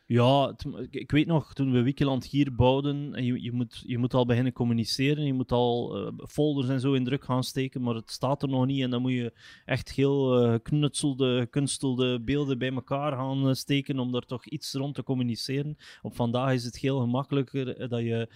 Ja, 0.08 0.56
ik- 0.90 1.12
weet 1.12 1.28
nog, 1.28 1.54
toen 1.54 1.72
we 1.72 1.82
Wikiland 1.82 2.26
hier 2.26 2.56
bouwden, 2.56 3.14
en 3.14 3.26
je, 3.26 3.42
je, 3.42 3.52
moet, 3.52 3.84
je 3.86 3.98
moet 3.98 4.14
al 4.14 4.26
beginnen 4.26 4.54
communiceren, 4.54 5.26
je 5.26 5.34
moet 5.34 5.52
al 5.52 5.96
eh, 5.98 6.12
folders 6.28 6.68
en 6.70 6.80
zo 6.80 6.94
in 6.94 7.04
druk 7.04 7.24
gaan 7.24 7.44
steken, 7.44 7.82
maar 7.82 7.96
het 7.96 8.12
staat 8.12 8.42
er 8.44 8.50
nog 8.50 8.66
niet 8.66 8.82
en 8.82 8.90
dan 8.90 9.02
moet 9.02 9.12
je 9.12 9.34
echt 9.66 9.92
heel 9.92 10.42
eh, 10.44 10.52
geknutselde, 10.52 11.40
gekunstelde 11.40 12.20
beelden 12.22 12.58
bij 12.58 12.72
elkaar 12.74 13.12
gaan 13.12 13.48
eh, 13.48 13.54
steken 13.54 14.00
om 14.00 14.12
daar 14.12 14.26
toch 14.26 14.46
iets 14.46 14.74
rond 14.74 14.96
te 14.96 15.04
communiceren. 15.04 15.78
Op 16.02 16.16
vandaag 16.16 16.54
is 16.54 16.64
het 16.66 16.78
heel 16.78 17.00
gemakkelijker 17.00 17.90
dat 17.90 18.02
je, 18.02 18.30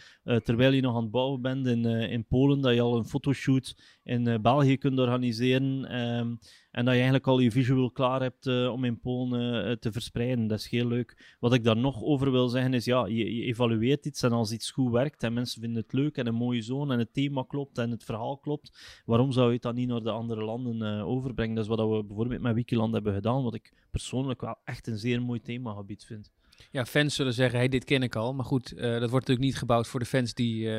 terwijl 0.43 0.71
je 0.71 0.82
nog 0.82 0.95
aan 0.95 1.01
het 1.01 1.12
bouwen 1.12 1.41
bent 1.41 1.67
in, 1.67 1.86
in 1.86 2.25
Polen, 2.25 2.62
dat 2.62 2.73
je 2.73 2.82
al 2.82 2.97
een 2.97 3.05
fotoshoot 3.05 3.75
in 4.03 4.41
België 4.41 4.77
kunt 4.77 4.99
organiseren. 4.99 5.86
ehm, 5.86 6.36
En 6.71 6.84
dat 6.86 6.93
je 6.93 6.99
eigenlijk 6.99 7.27
al 7.27 7.39
je 7.39 7.51
visual 7.51 7.91
klaar 7.91 8.21
hebt 8.21 8.47
eh, 8.47 8.71
om 8.71 8.84
in 8.84 8.99
Polen 8.99 9.65
eh, 9.65 9.71
te 9.71 9.91
verspreiden. 9.91 10.47
Dat 10.47 10.60
is 10.60 10.69
heel 10.69 10.88
leuk. 10.88 11.36
Wat 11.39 11.53
ik 11.53 11.63
daar 11.63 11.77
nog 11.77 12.03
over 12.03 12.32
wil 12.32 12.47
zeggen 12.47 12.73
is, 12.73 12.86
ja, 12.86 13.05
je, 13.05 13.36
je, 13.36 13.43
evalueert 13.43 14.05
iets 14.05 14.23
en 14.23 14.32
als 14.32 14.51
iets 14.51 14.71
goed 14.71 14.91
werkt 14.91 15.23
en 15.23 15.34
mensen 15.34 15.62
vinden 15.62 15.82
het 15.82 15.93
leuk 15.93 16.17
en 16.17 16.27
een 16.27 16.36
mooie 16.36 16.62
zone 16.62 16.93
en 16.93 16.99
het 16.99 17.13
thema 17.13 17.43
klopt 17.47 17.77
en 17.77 17.91
het 17.91 18.03
verhaal 18.03 18.38
klopt, 18.38 19.01
waarom 19.05 19.32
zou 19.32 19.47
je 19.47 19.53
het 19.53 19.62
dan 19.62 19.75
niet 19.75 19.88
naar 19.88 20.03
de 20.03 20.12
andere 20.12 20.43
landen 20.43 20.97
uh, 20.97 21.08
overbrengen? 21.08 21.55
Dat 21.55 21.63
is 21.63 21.69
wat 21.69 21.79
we 21.79 22.03
bijvoorbeeld 22.03 22.41
met 22.41 22.55
Wikiland 22.55 22.93
hebben 22.93 23.13
gedaan, 23.13 23.43
wat 23.43 23.53
ik 23.53 23.73
persoonlijk 23.91 24.41
wel 24.41 24.58
echt 24.63 24.88
een 24.88 24.97
zeer 24.97 25.21
mooi 25.21 25.41
themagebied 25.41 26.05
vind. 26.05 26.32
Ja, 26.71 26.86
fans 26.86 27.15
zullen 27.15 27.34
zeggen, 27.34 27.60
hey, 27.60 27.67
dit 27.67 27.84
ken 27.84 28.03
ik 28.03 28.15
al. 28.15 28.34
Maar 28.34 28.45
goed, 28.45 28.69
dat 28.77 28.99
wordt 28.99 29.12
natuurlijk 29.12 29.39
niet 29.39 29.58
gebouwd 29.58 29.88
voor 29.88 29.99
de 29.99 30.05
fans 30.05 30.34
die 30.34 30.69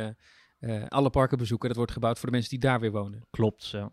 alle 0.88 1.10
parken 1.10 1.38
bezoeken. 1.38 1.68
Dat 1.68 1.76
wordt 1.76 1.92
gebouwd 1.92 2.18
voor 2.18 2.28
de 2.28 2.34
mensen 2.34 2.50
die 2.50 2.68
daar 2.68 2.80
weer 2.80 2.90
wonen. 2.90 3.24
Klopt, 3.30 3.68
ja. 3.68 3.90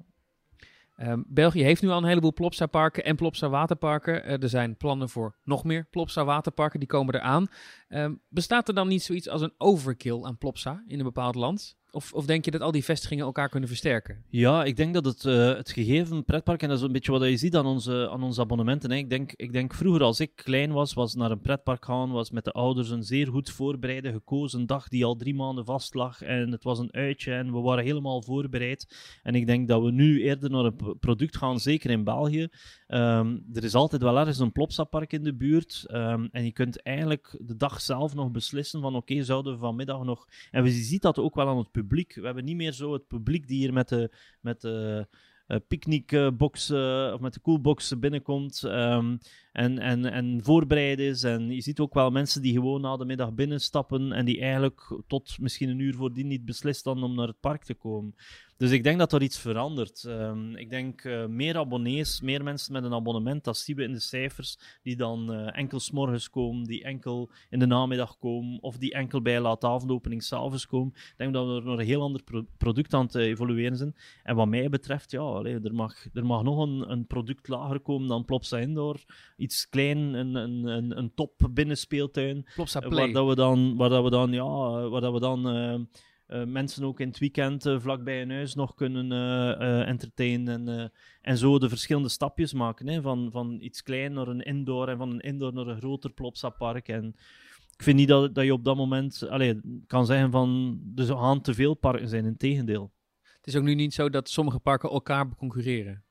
Um, 1.01 1.25
België 1.27 1.63
heeft 1.63 1.81
nu 1.81 1.89
al 1.89 1.97
een 1.97 2.07
heleboel 2.07 2.33
Plopsa-parken 2.33 3.03
en 3.03 3.15
Plopsa-waterparken. 3.15 4.25
Uh, 4.25 4.43
er 4.43 4.49
zijn 4.49 4.77
plannen 4.77 5.09
voor 5.09 5.35
nog 5.43 5.63
meer 5.63 5.87
Plopsa-waterparken, 5.91 6.79
die 6.79 6.87
komen 6.87 7.15
eraan. 7.15 7.47
Um, 7.89 8.21
bestaat 8.29 8.67
er 8.67 8.73
dan 8.73 8.87
niet 8.87 9.03
zoiets 9.03 9.29
als 9.29 9.41
een 9.41 9.53
overkill 9.57 10.23
aan 10.23 10.37
Plopsa 10.37 10.83
in 10.87 10.97
een 10.99 11.05
bepaald 11.05 11.35
land? 11.35 11.76
Of, 11.97 12.13
of 12.13 12.25
denk 12.25 12.45
je 12.45 12.51
dat 12.51 12.61
al 12.61 12.71
die 12.71 12.83
vestigingen 12.83 13.25
elkaar 13.25 13.49
kunnen 13.49 13.69
versterken? 13.69 14.23
Ja, 14.29 14.63
ik 14.63 14.75
denk 14.75 14.93
dat 14.93 15.05
het, 15.05 15.23
uh, 15.23 15.53
het 15.53 15.71
gegeven 15.71 16.25
pretpark, 16.25 16.61
en 16.61 16.69
dat 16.69 16.77
is 16.77 16.83
een 16.83 16.91
beetje 16.91 17.11
wat 17.11 17.23
je 17.23 17.37
ziet 17.37 17.55
aan 17.55 17.65
onze, 17.65 18.09
aan 18.11 18.23
onze 18.23 18.41
abonnementen. 18.41 18.91
Hè. 18.91 18.97
Ik, 18.97 19.09
denk, 19.09 19.31
ik 19.35 19.51
denk 19.51 19.73
vroeger 19.73 20.03
als 20.03 20.19
ik 20.19 20.31
klein 20.35 20.71
was, 20.71 20.93
was 20.93 21.15
naar 21.15 21.31
een 21.31 21.41
pretpark 21.41 21.85
gaan, 21.85 22.11
was 22.11 22.31
met 22.31 22.43
de 22.43 22.51
ouders 22.51 22.89
een 22.89 23.03
zeer 23.03 23.27
goed 23.27 23.49
voorbereide, 23.49 24.11
gekozen 24.11 24.65
dag 24.65 24.87
die 24.87 25.05
al 25.05 25.15
drie 25.15 25.35
maanden 25.35 25.65
vast 25.65 25.93
lag. 25.93 26.21
En 26.21 26.51
het 26.51 26.63
was 26.63 26.79
een 26.79 26.93
uitje 26.93 27.33
en 27.33 27.53
we 27.53 27.59
waren 27.59 27.83
helemaal 27.83 28.21
voorbereid. 28.21 28.95
En 29.23 29.35
ik 29.35 29.47
denk 29.47 29.67
dat 29.67 29.81
we 29.81 29.91
nu 29.91 30.23
eerder 30.23 30.49
naar 30.49 30.65
een 30.65 30.97
product 30.99 31.37
gaan, 31.37 31.59
zeker 31.59 31.89
in 31.89 32.03
België. 32.03 32.47
Um, 32.87 33.45
er 33.53 33.63
is 33.63 33.75
altijd 33.75 34.01
wel 34.01 34.17
ergens 34.17 34.39
een 34.39 34.51
Plopsa-park 34.51 35.13
in 35.13 35.23
de 35.23 35.35
buurt. 35.35 35.85
Um, 35.91 36.29
en 36.31 36.43
je 36.43 36.51
kunt 36.51 36.81
eigenlijk 36.81 37.37
de 37.41 37.57
dag 37.57 37.81
zelf 37.81 38.15
nog 38.15 38.31
beslissen 38.31 38.81
van 38.81 38.95
oké, 38.95 39.23
zouden 39.23 39.53
we 39.53 39.59
vanmiddag 39.59 40.03
nog... 40.03 40.27
En 40.51 40.63
je 40.63 40.71
ziet 40.71 41.01
dat 41.01 41.19
ook 41.19 41.35
wel 41.35 41.47
aan 41.47 41.57
het 41.57 41.71
publiek. 41.71 41.85
We 41.89 42.25
hebben 42.25 42.45
niet 42.45 42.55
meer 42.55 42.71
zo 42.71 42.93
het 42.93 43.07
publiek 43.07 43.47
die 43.47 43.57
hier 43.57 43.73
met 43.73 43.89
de, 43.89 44.11
met 44.41 44.61
de 44.61 45.07
uh, 45.47 45.57
picknickbox 45.67 46.69
uh, 46.69 47.11
of 47.13 47.19
met 47.19 47.33
de 47.33 47.41
coolbox 47.41 47.99
binnenkomt 47.99 48.63
um, 48.63 49.17
en, 49.51 49.79
en, 49.79 50.05
en 50.05 50.39
voorbereid 50.43 50.99
is. 50.99 51.23
En 51.23 51.49
je 51.49 51.61
ziet 51.61 51.79
ook 51.79 51.93
wel 51.93 52.11
mensen 52.11 52.41
die 52.41 52.53
gewoon 52.53 52.81
na 52.81 52.97
de 52.97 53.05
middag 53.05 53.33
binnenstappen 53.33 54.11
en 54.11 54.25
die 54.25 54.41
eigenlijk 54.41 55.01
tot 55.07 55.39
misschien 55.39 55.69
een 55.69 55.79
uur 55.79 55.95
voordien 55.95 56.27
niet 56.27 56.45
beslist 56.45 56.83
dan 56.83 57.03
om 57.03 57.15
naar 57.15 57.27
het 57.27 57.39
park 57.39 57.63
te 57.63 57.73
komen. 57.73 58.15
Dus 58.57 58.71
ik 58.71 58.83
denk 58.83 58.99
dat 58.99 59.13
er 59.13 59.21
iets 59.21 59.39
verandert. 59.39 60.03
Um, 60.03 60.55
ik 60.55 60.69
denk 60.69 61.03
uh, 61.03 61.25
meer 61.25 61.57
abonnees, 61.57 62.21
meer 62.21 62.43
mensen 62.43 62.73
met 62.73 62.83
een 62.83 62.93
abonnement, 62.93 63.43
dat 63.43 63.57
zien 63.57 63.75
we 63.75 63.83
in 63.83 63.91
de 63.91 63.99
cijfers, 63.99 64.57
die 64.83 64.95
dan 64.95 65.33
uh, 65.33 65.57
enkel 65.57 65.79
s'morgens 65.79 66.29
komen, 66.29 66.63
die 66.63 66.83
enkel 66.83 67.29
in 67.49 67.59
de 67.59 67.65
namiddag 67.65 68.17
komen, 68.17 68.61
of 68.61 68.77
die 68.77 68.93
enkel 68.93 69.21
bij 69.21 69.39
laatavondopening 69.39 70.23
s'avonds 70.23 70.67
komen. 70.67 70.93
Ik 70.95 71.13
denk 71.17 71.33
dat 71.33 71.47
we 71.47 71.53
er 71.53 71.63
nog 71.63 71.79
een 71.79 71.85
heel 71.85 72.01
ander 72.01 72.23
pro 72.23 72.45
product 72.57 72.93
aan 72.93 73.07
te 73.07 73.21
evolueren 73.21 73.77
zijn. 73.77 73.95
En 74.23 74.35
wat 74.35 74.47
mij 74.47 74.69
betreft, 74.69 75.11
ja, 75.11 75.19
allee, 75.19 75.59
er, 75.59 75.73
mag, 75.73 76.05
er 76.13 76.25
mag 76.25 76.43
nog 76.43 76.57
een, 76.57 76.91
een 76.91 77.07
product 77.07 77.47
lager 77.47 77.79
komen 77.79 78.07
dan 78.07 78.25
Plopsa 78.25 78.57
Indoor. 78.57 79.03
Iets 79.37 79.69
klein, 79.69 79.97
een, 79.97 80.35
een, 80.35 80.65
een, 80.65 80.97
een 80.97 81.13
top 81.13 81.49
binnenspeeltuin. 81.51 82.47
Plopsa 82.55 82.79
Play. 82.79 82.91
Waar 82.91 83.11
dat 83.11 83.27
we 83.27 83.35
dan, 83.35 83.75
waar 83.75 83.89
dat 83.89 84.03
we 84.03 84.09
dan, 84.09 84.31
ja, 84.31 84.89
waar 84.89 85.01
dat 85.01 85.13
we 85.13 85.19
dan... 85.19 85.55
Uh, 85.55 85.79
uh, 86.27 86.43
mensen 86.43 86.83
ook 86.83 86.99
in 86.99 87.07
het 87.07 87.17
weekend 87.17 87.65
uh, 87.65 87.79
vlak 87.79 88.03
bij 88.03 88.19
hun 88.19 88.31
huis 88.31 88.55
nog 88.55 88.75
kunnen 88.75 89.11
uh, 89.11 89.87
entertainen 89.87 90.67
en, 90.67 90.91
en 91.21 91.37
zo 91.37 91.59
de 91.59 91.69
verschillende 91.69 92.09
stapjes 92.09 92.53
maken. 92.53 92.87
Hè, 92.87 93.01
van, 93.01 93.31
van 93.31 93.57
iets 93.61 93.83
klein 93.83 94.13
naar 94.13 94.27
een 94.27 94.41
indoor 94.41 94.87
en 94.87 94.97
van 94.97 95.09
een 95.09 95.19
indoor 95.19 95.53
naar 95.53 95.67
een 95.67 95.77
groter 95.77 96.11
Plopsa-park. 96.11 96.87
En 96.87 97.15
ik 97.73 97.83
vind 97.83 97.97
niet 97.97 98.07
dat, 98.07 98.35
dat 98.35 98.45
je 98.45 98.53
op 98.53 98.63
dat 98.63 98.75
moment 98.75 99.29
allez, 99.29 99.55
kan 99.87 100.05
zeggen 100.05 100.31
van 100.31 100.79
er 100.95 101.05
gaan 101.05 101.41
te 101.41 101.53
veel 101.53 101.73
parken 101.73 102.09
zijn, 102.09 102.25
in 102.25 102.37
tegendeel. 102.37 102.91
Het 103.37 103.47
is 103.47 103.55
ook 103.55 103.63
nu 103.63 103.75
niet 103.75 103.93
zo 103.93 104.09
dat 104.09 104.29
sommige 104.29 104.59
parken 104.59 104.89
elkaar 104.89 105.35
concurreren. 105.35 106.03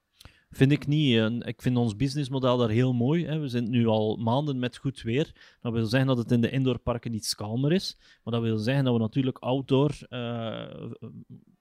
Vind 0.50 0.72
ik 0.72 0.86
niet. 0.86 1.46
Ik 1.46 1.62
vind 1.62 1.76
ons 1.76 1.96
businessmodel 1.96 2.56
daar 2.56 2.68
heel 2.68 2.92
mooi. 2.92 3.38
We 3.38 3.48
zijn 3.48 3.70
nu 3.70 3.86
al 3.86 4.16
maanden 4.16 4.58
met 4.58 4.76
goed 4.76 5.02
weer. 5.02 5.56
Dat 5.60 5.72
wil 5.72 5.86
zeggen 5.86 6.08
dat 6.08 6.18
het 6.18 6.30
in 6.30 6.40
de 6.40 6.50
indoorparken 6.50 7.14
iets 7.14 7.34
kalmer 7.34 7.72
is. 7.72 7.96
Maar 8.24 8.34
dat 8.34 8.42
wil 8.42 8.58
zeggen 8.58 8.84
dat 8.84 8.94
we 8.94 9.00
natuurlijk 9.00 9.38
outdoor 9.38 9.90
uh, 10.10 10.90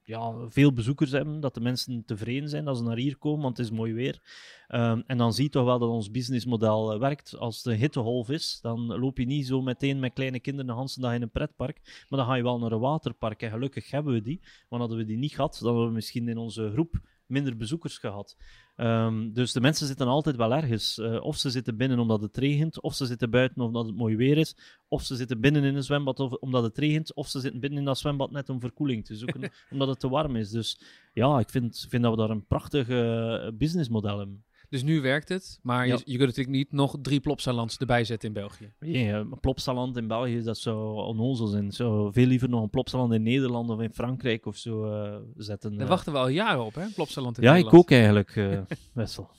ja, 0.04 0.50
veel 0.50 0.74
bezoekers 0.74 1.12
hebben. 1.12 1.40
Dat 1.40 1.54
de 1.54 1.62
mensen 1.62 2.06
tevreden 2.06 2.50
zijn 2.50 2.66
dat 2.66 2.78
ze 2.78 2.84
naar 2.84 2.98
hier 2.98 3.18
komen, 3.18 3.42
want 3.42 3.58
het 3.58 3.66
is 3.66 3.72
mooi 3.72 3.94
weer. 3.94 4.22
Um, 4.68 5.04
en 5.08 5.18
dan 5.18 5.34
zie 5.34 5.44
je 5.44 5.50
toch 5.50 5.66
wel 5.66 5.80
dat 5.80 5.90
ons 5.90 6.12
businessmodel 6.12 6.94
uh, 6.94 7.00
werkt. 7.00 7.38
Als 7.38 7.64
de 7.64 7.74
hitteholf 7.74 8.30
is, 8.30 8.60
dan 8.62 9.00
loop 9.00 9.18
je 9.18 9.26
niet 9.26 9.48
zo 9.48 9.62
meteen 9.62 10.00
met 10.00 10.14
kleine 10.14 10.40
kinderen 10.40 10.76
de 10.76 10.82
hele 10.82 11.00
dag 11.00 11.14
in 11.14 11.22
een 11.22 11.32
pretpark. 11.32 12.06
Maar 12.10 12.20
dan 12.20 12.28
ga 12.28 12.36
je 12.36 12.44
wel 12.44 12.60
naar 12.60 12.72
een 12.72 12.80
waterpark. 12.80 13.42
En 13.42 13.52
gelukkig 13.52 13.92
hebben 13.92 14.14
we 14.14 14.22
die. 14.22 14.42
Want 14.70 14.82
hadden 14.82 15.00
we 15.00 15.06
die 15.06 15.18
niet 15.18 15.34
gehad, 15.34 15.58
dan 15.60 15.70
hadden 15.70 15.88
we 15.88 15.94
misschien 15.94 16.28
in 16.28 16.38
onze 16.38 16.72
groep 16.72 17.02
minder 17.28 17.58
bezoekers 17.58 17.98
gehad. 17.98 18.38
Um, 18.78 19.34
dus 19.34 19.54
de 19.54 19.62
mensen 19.62 19.88
zitten 19.88 20.08
altijd 20.08 20.36
wel 20.36 20.54
ergens. 20.54 20.98
Uh, 20.98 21.24
of 21.24 21.38
ze 21.38 21.50
zitten 21.50 21.78
binnen 21.78 22.00
omdat 22.00 22.22
het 22.22 22.38
regent, 22.38 22.82
of 22.82 22.96
ze 22.96 23.06
zitten 23.06 23.30
buiten 23.30 23.62
omdat 23.62 23.86
het 23.86 23.96
mooi 23.96 24.16
weer 24.16 24.38
is, 24.38 24.58
of 24.88 25.04
ze 25.04 25.16
zitten 25.16 25.40
binnen 25.40 25.64
in 25.64 25.76
een 25.76 25.84
zwembad 25.84 26.20
of, 26.20 26.32
omdat 26.32 26.64
het 26.64 26.78
regent, 26.78 27.14
of 27.14 27.28
ze 27.28 27.40
zitten 27.40 27.60
binnen 27.60 27.80
in 27.80 27.86
dat 27.86 27.98
zwembad 27.98 28.32
net 28.32 28.50
om 28.50 28.60
verkoeling 28.60 29.06
te 29.06 29.16
zoeken, 29.16 29.52
omdat 29.72 29.88
het 29.88 30.00
te 30.00 30.10
warm 30.10 30.36
is. 30.36 30.50
Dus 30.50 30.80
ja, 31.14 31.40
ik 31.40 31.50
vind, 31.50 31.86
vind 31.90 32.04
dat 32.04 32.12
we 32.12 32.18
daar 32.18 32.30
een 32.30 32.46
prachtig 32.46 32.90
uh, 32.90 33.48
businessmodel 33.54 34.18
hebben. 34.18 34.46
Dus 34.76 34.84
nu 34.84 35.02
werkt 35.02 35.30
het, 35.30 35.60
maar 35.62 35.88
ja. 35.88 35.94
je, 35.94 36.02
je, 36.06 36.18
kunt 36.18 36.28
natuurlijk 36.28 36.56
niet 36.56 36.72
nog 36.72 36.96
drie 37.02 37.20
plopsalands 37.20 37.78
erbij 37.78 38.04
zetten 38.04 38.28
in 38.28 38.34
België. 38.34 38.74
Ja, 38.80 39.18
een 39.18 39.40
plopsaland 39.40 39.98
in 39.98 40.08
België, 40.08 40.42
dat 40.42 40.58
zou 40.58 41.06
onnozel 41.06 41.48
zijn. 41.48 41.72
Zo 41.72 42.12
veel 42.12 42.26
liever 42.26 42.50
nog 42.50 42.64
een 42.64 42.70
plopsaland 42.70 43.14
in 43.14 43.24
Nederland 43.24 43.70
of 43.70 43.82
in 43.82 43.94
Frankrijk 43.94 44.46
of 44.46 44.58
zo 44.58 44.86
uh, 44.86 45.18
zetten. 45.38 45.78
Daar 45.78 45.88
wachten 45.88 46.14
we 46.14 46.18
al 46.18 46.28
jaren 46.28 46.66
op, 46.66 46.76
hè? 46.76 46.88
Plopsaland 46.88 47.38
in 47.38 47.44
ja, 47.44 47.54
Nederland. 47.54 47.76
ik 47.76 47.82
ook 47.82 47.92
eigenlijk, 47.92 48.36
uh, 48.36 48.60
Wessel. 48.94 49.30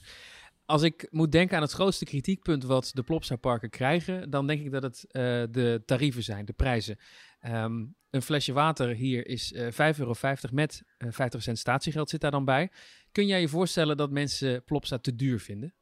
Als 0.65 0.81
ik 0.81 1.07
moet 1.11 1.31
denken 1.31 1.55
aan 1.55 1.61
het 1.61 1.71
grootste 1.71 2.05
kritiekpunt 2.05 2.63
wat 2.63 2.91
de 2.93 3.03
Plopsa-parken 3.03 3.69
krijgen, 3.69 4.29
dan 4.29 4.47
denk 4.47 4.61
ik 4.61 4.71
dat 4.71 4.83
het 4.83 5.05
uh, 5.07 5.21
de 5.51 5.81
tarieven 5.85 6.23
zijn, 6.23 6.45
de 6.45 6.53
prijzen. 6.53 6.97
Um, 7.41 7.95
een 8.09 8.21
flesje 8.21 8.53
water 8.53 8.95
hier 8.95 9.27
is 9.27 9.51
uh, 9.51 9.93
5,50 9.93 9.99
euro 9.99 10.13
met 10.51 10.83
uh, 10.97 11.11
50 11.11 11.43
cent 11.43 11.57
statiegeld 11.59 12.09
zit 12.09 12.21
daar 12.21 12.31
dan 12.31 12.45
bij. 12.45 12.71
Kun 13.17 13.27
jij 13.27 13.41
je 13.41 13.47
voorstellen 13.47 13.97
dat 13.97 14.11
mensen 14.11 14.63
Plopsa 14.63 14.97
te 14.97 15.15
duur 15.15 15.39
vinden? 15.39 15.73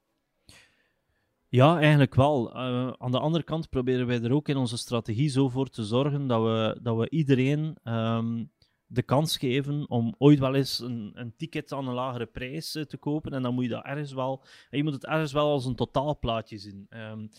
Ja, 1.48 1.80
eigenlijk 1.80 2.16
wel. 2.16 2.50
Uh, 2.56 2.94
aan 2.98 3.12
de 3.12 3.20
andere 3.20 3.44
kant 3.44 3.70
proberen 3.70 4.08
wij 4.08 4.22
er 4.22 4.34
ook 4.34 4.48
in 4.48 4.58
onze 4.58 4.78
strategie 4.78 5.30
zo 5.30 5.50
voor 5.50 5.70
te 5.70 5.84
zorgen 5.84 6.28
dat 6.28 6.42
we, 6.42 6.80
dat 6.82 6.98
we 6.98 7.10
iedereen 7.10 7.78
um, 7.84 8.52
de 8.86 9.02
kans 9.02 9.38
geven 9.38 9.90
om 9.90 10.16
ooit 10.18 10.40
wel 10.40 10.56
eens 10.56 10.80
een, 10.80 11.12
een 11.14 11.36
ticket 11.36 11.72
aan 11.72 11.88
een 11.88 11.94
lagere 11.94 12.26
prijs 12.26 12.76
uh, 12.76 12.84
te 12.84 12.98
kopen. 12.98 13.34
En 13.34 13.42
dan 13.42 13.54
moet 13.54 13.64
je 13.64 13.70
dat 13.70 13.86
ergens 13.86 14.14
wel, 14.14 14.44
je 14.70 14.84
moet 14.84 14.94
het 14.94 15.06
ergens 15.06 15.32
wel 15.32 15.52
als 15.52 15.66
een 15.66 15.76
totaalplaatje 15.76 16.58
zien. 16.58 16.88
Um, 16.90 17.30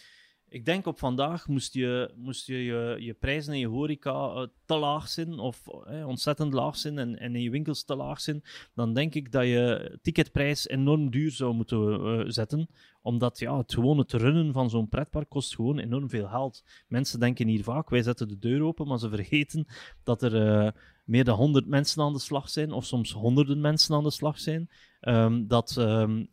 ik 0.49 0.65
denk 0.65 0.87
op 0.87 0.99
vandaag 0.99 1.49
moest 1.49 1.75
je 1.75 2.11
moest 2.17 2.47
je, 2.47 2.65
je, 2.65 2.97
je 2.99 3.15
prijzen 3.15 3.53
in 3.53 3.59
je 3.59 3.67
horeca 3.67 4.35
uh, 4.35 4.43
te 4.65 4.77
laag 4.77 5.09
zijn, 5.09 5.39
of 5.39 5.67
uh, 5.91 6.07
ontzettend 6.07 6.53
laag 6.53 6.77
zijn, 6.77 6.99
en, 6.99 7.19
en 7.19 7.35
in 7.35 7.43
je 7.43 7.51
winkels 7.51 7.85
te 7.85 7.97
laag 7.97 8.21
zijn, 8.21 8.43
dan 8.75 8.95
denk 8.95 9.15
ik 9.15 9.33
dat 9.33 9.45
je 9.45 9.99
ticketprijs 10.03 10.69
enorm 10.69 11.11
duur 11.11 11.31
zou 11.31 11.55
moeten 11.55 12.01
uh, 12.01 12.25
zetten. 12.27 12.69
Omdat 13.03 13.39
ja, 13.39 13.57
het 13.59 13.75
gewone 13.75 14.05
te 14.05 14.17
runnen 14.17 14.53
van 14.53 14.71
zo'n 14.71 14.89
pretpark 14.89 15.29
kost 15.29 15.55
gewoon 15.55 15.79
enorm 15.79 16.09
veel 16.09 16.27
geld. 16.27 16.65
Mensen 16.89 17.21
denken 17.21 17.49
hier 17.49 17.63
vaak, 17.63 17.91
wij 17.91 18.03
zetten 18.03 18.29
de 18.29 18.39
deur 18.39 18.63
open, 18.63 18.87
maar 18.87 18.99
ze 18.99 19.09
vergeten 19.09 19.67
dat 20.03 20.23
er 20.23 20.75
meer 21.05 21.25
dan 21.25 21.37
100 21.37 21.67
mensen 21.67 22.03
aan 22.03 22.13
de 22.13 22.19
slag 22.19 22.49
zijn, 22.49 22.73
of 22.73 22.85
soms 22.85 23.13
honderden 23.13 23.61
mensen 23.61 23.95
aan 23.95 24.03
de 24.03 24.11
slag 24.11 24.39
zijn. 24.39 24.71
Um, 25.01 25.47
dat 25.47 25.77
um, 25.79 26.29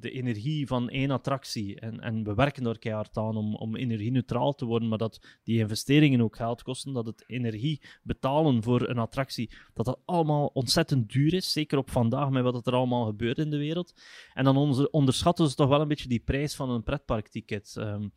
de, 0.00 0.10
energie 0.10 0.66
van 0.66 0.88
één 0.88 1.10
attractie, 1.10 1.80
en, 1.80 2.00
en 2.00 2.24
we 2.24 2.34
werken 2.34 2.66
er 2.66 2.78
keihard 2.78 3.16
aan 3.16 3.36
om, 3.36 3.54
om 3.54 3.76
energie-neutraal 3.76 4.54
te 4.54 4.64
worden, 4.64 4.88
maar 4.88 4.98
dat 4.98 5.38
die 5.42 5.58
investeringen 5.58 6.20
ook 6.20 6.36
geld 6.36 6.62
kosten, 6.62 6.92
dat 6.92 7.06
het 7.06 7.24
energie 7.26 7.80
betalen 8.02 8.62
voor 8.62 8.88
een 8.88 8.98
attractie, 8.98 9.50
dat 9.74 9.86
dat 9.86 10.00
allemaal 10.04 10.46
ontzettend 10.46 11.12
duur 11.12 11.34
is, 11.34 11.52
zeker 11.52 11.78
op 11.78 11.90
vandaag 11.90 12.30
met 12.30 12.42
wat 12.42 12.66
er 12.66 12.74
allemaal 12.74 13.06
gebeurt 13.06 13.38
in 13.38 13.50
de 13.50 13.58
wereld. 13.58 13.94
En 14.34 14.44
dan 14.44 14.56
onder, 14.56 14.88
onderschatten 14.90 15.48
ze 15.48 15.54
toch 15.54 15.68
wel 15.68 15.80
een 15.80 15.88
beetje 15.88 16.08
die 16.08 16.22
prijs 16.24 16.54
van 16.54 16.70
een 16.70 16.82
pretparkticket. 16.82 17.76
Um, 17.78 18.12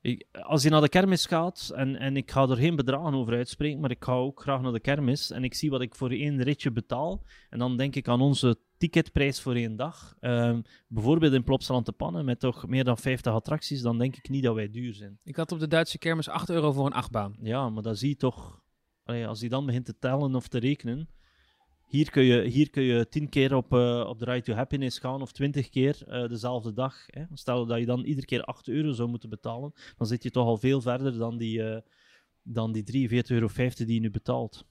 ik, 0.00 0.26
als 0.42 0.62
je 0.62 0.70
naar 0.70 0.80
de 0.80 0.88
kermis 0.88 1.26
gaat, 1.26 1.72
en, 1.74 1.96
en 1.96 2.16
ik 2.16 2.30
ga 2.30 2.48
er 2.48 2.56
geen 2.56 2.76
bedragen 2.76 3.14
over 3.14 3.34
uitspreken, 3.34 3.80
maar 3.80 3.90
ik 3.90 4.04
ga 4.04 4.12
ook 4.12 4.40
graag 4.40 4.60
naar 4.60 4.72
de 4.72 4.80
kermis 4.80 5.30
en 5.30 5.44
ik 5.44 5.54
zie 5.54 5.70
wat 5.70 5.80
ik 5.80 5.94
voor 5.94 6.10
één 6.10 6.42
ritje 6.42 6.70
betaal, 6.70 7.22
en 7.50 7.58
dan 7.58 7.76
denk 7.76 7.96
ik 7.96 8.08
aan 8.08 8.20
onze 8.20 8.58
ticketprijs 8.76 9.40
voor 9.40 9.54
één 9.54 9.76
dag. 9.76 10.16
Um, 10.20 10.62
bijvoorbeeld 10.88 11.32
in 11.32 11.44
Plopsaland 11.44 11.84
te 11.84 11.92
Pannen, 11.92 12.24
met 12.24 12.40
toch 12.40 12.66
meer 12.66 12.84
dan 12.84 12.98
50 12.98 13.32
attracties, 13.32 13.82
dan 13.82 13.98
denk 13.98 14.16
ik 14.16 14.28
niet 14.28 14.42
dat 14.42 14.54
wij 14.54 14.70
duur 14.70 14.94
zijn. 14.94 15.18
Ik 15.24 15.36
had 15.36 15.52
op 15.52 15.58
de 15.58 15.68
Duitse 15.68 15.98
kermis 15.98 16.28
8 16.28 16.50
euro 16.50 16.72
voor 16.72 16.86
een 16.86 16.92
achtbaan. 16.92 17.36
Ja, 17.40 17.68
maar 17.68 17.82
dan 17.82 17.96
zie 17.96 18.08
je 18.08 18.16
toch, 18.16 18.62
allee, 19.04 19.26
als 19.26 19.40
hij 19.40 19.48
dan 19.48 19.66
begint 19.66 19.84
te 19.84 19.98
tellen 19.98 20.34
of 20.34 20.48
te 20.48 20.58
rekenen, 20.58 21.08
Hier 21.88 22.10
kun 22.10 22.22
je, 22.22 22.42
hier 22.42 22.70
kun 22.70 22.82
je 22.82 23.08
tien 23.08 23.28
keer 23.28 23.54
op, 23.54 23.72
uh, 23.72 24.04
op 24.08 24.18
de 24.18 24.24
Ride 24.24 24.42
to 24.42 24.52
Happiness 24.52 24.98
gaan 24.98 25.22
of 25.22 25.32
twintig 25.32 25.68
keer 25.68 25.98
uh, 26.08 26.28
dezelfde 26.28 26.72
dag. 26.72 26.94
Hè. 27.06 27.22
Stel 27.32 27.66
dat 27.66 27.78
je 27.78 27.86
dan 27.86 28.04
iedere 28.04 28.26
keer 28.26 28.42
8 28.42 28.68
euro 28.68 28.92
zou 28.92 29.08
moeten 29.08 29.28
betalen, 29.28 29.72
dan 29.96 30.06
zit 30.06 30.22
je 30.22 30.30
toch 30.30 30.46
al 30.46 30.56
veel 30.56 30.80
verder 30.80 31.18
dan 31.18 31.38
die, 31.38 31.58
uh, 31.58 31.76
dan 32.42 32.72
die 32.72 33.08
43,50 33.08 33.26
euro 33.26 33.48
die 33.74 33.94
je 33.94 34.00
nu 34.00 34.10
betaalt. 34.10 34.66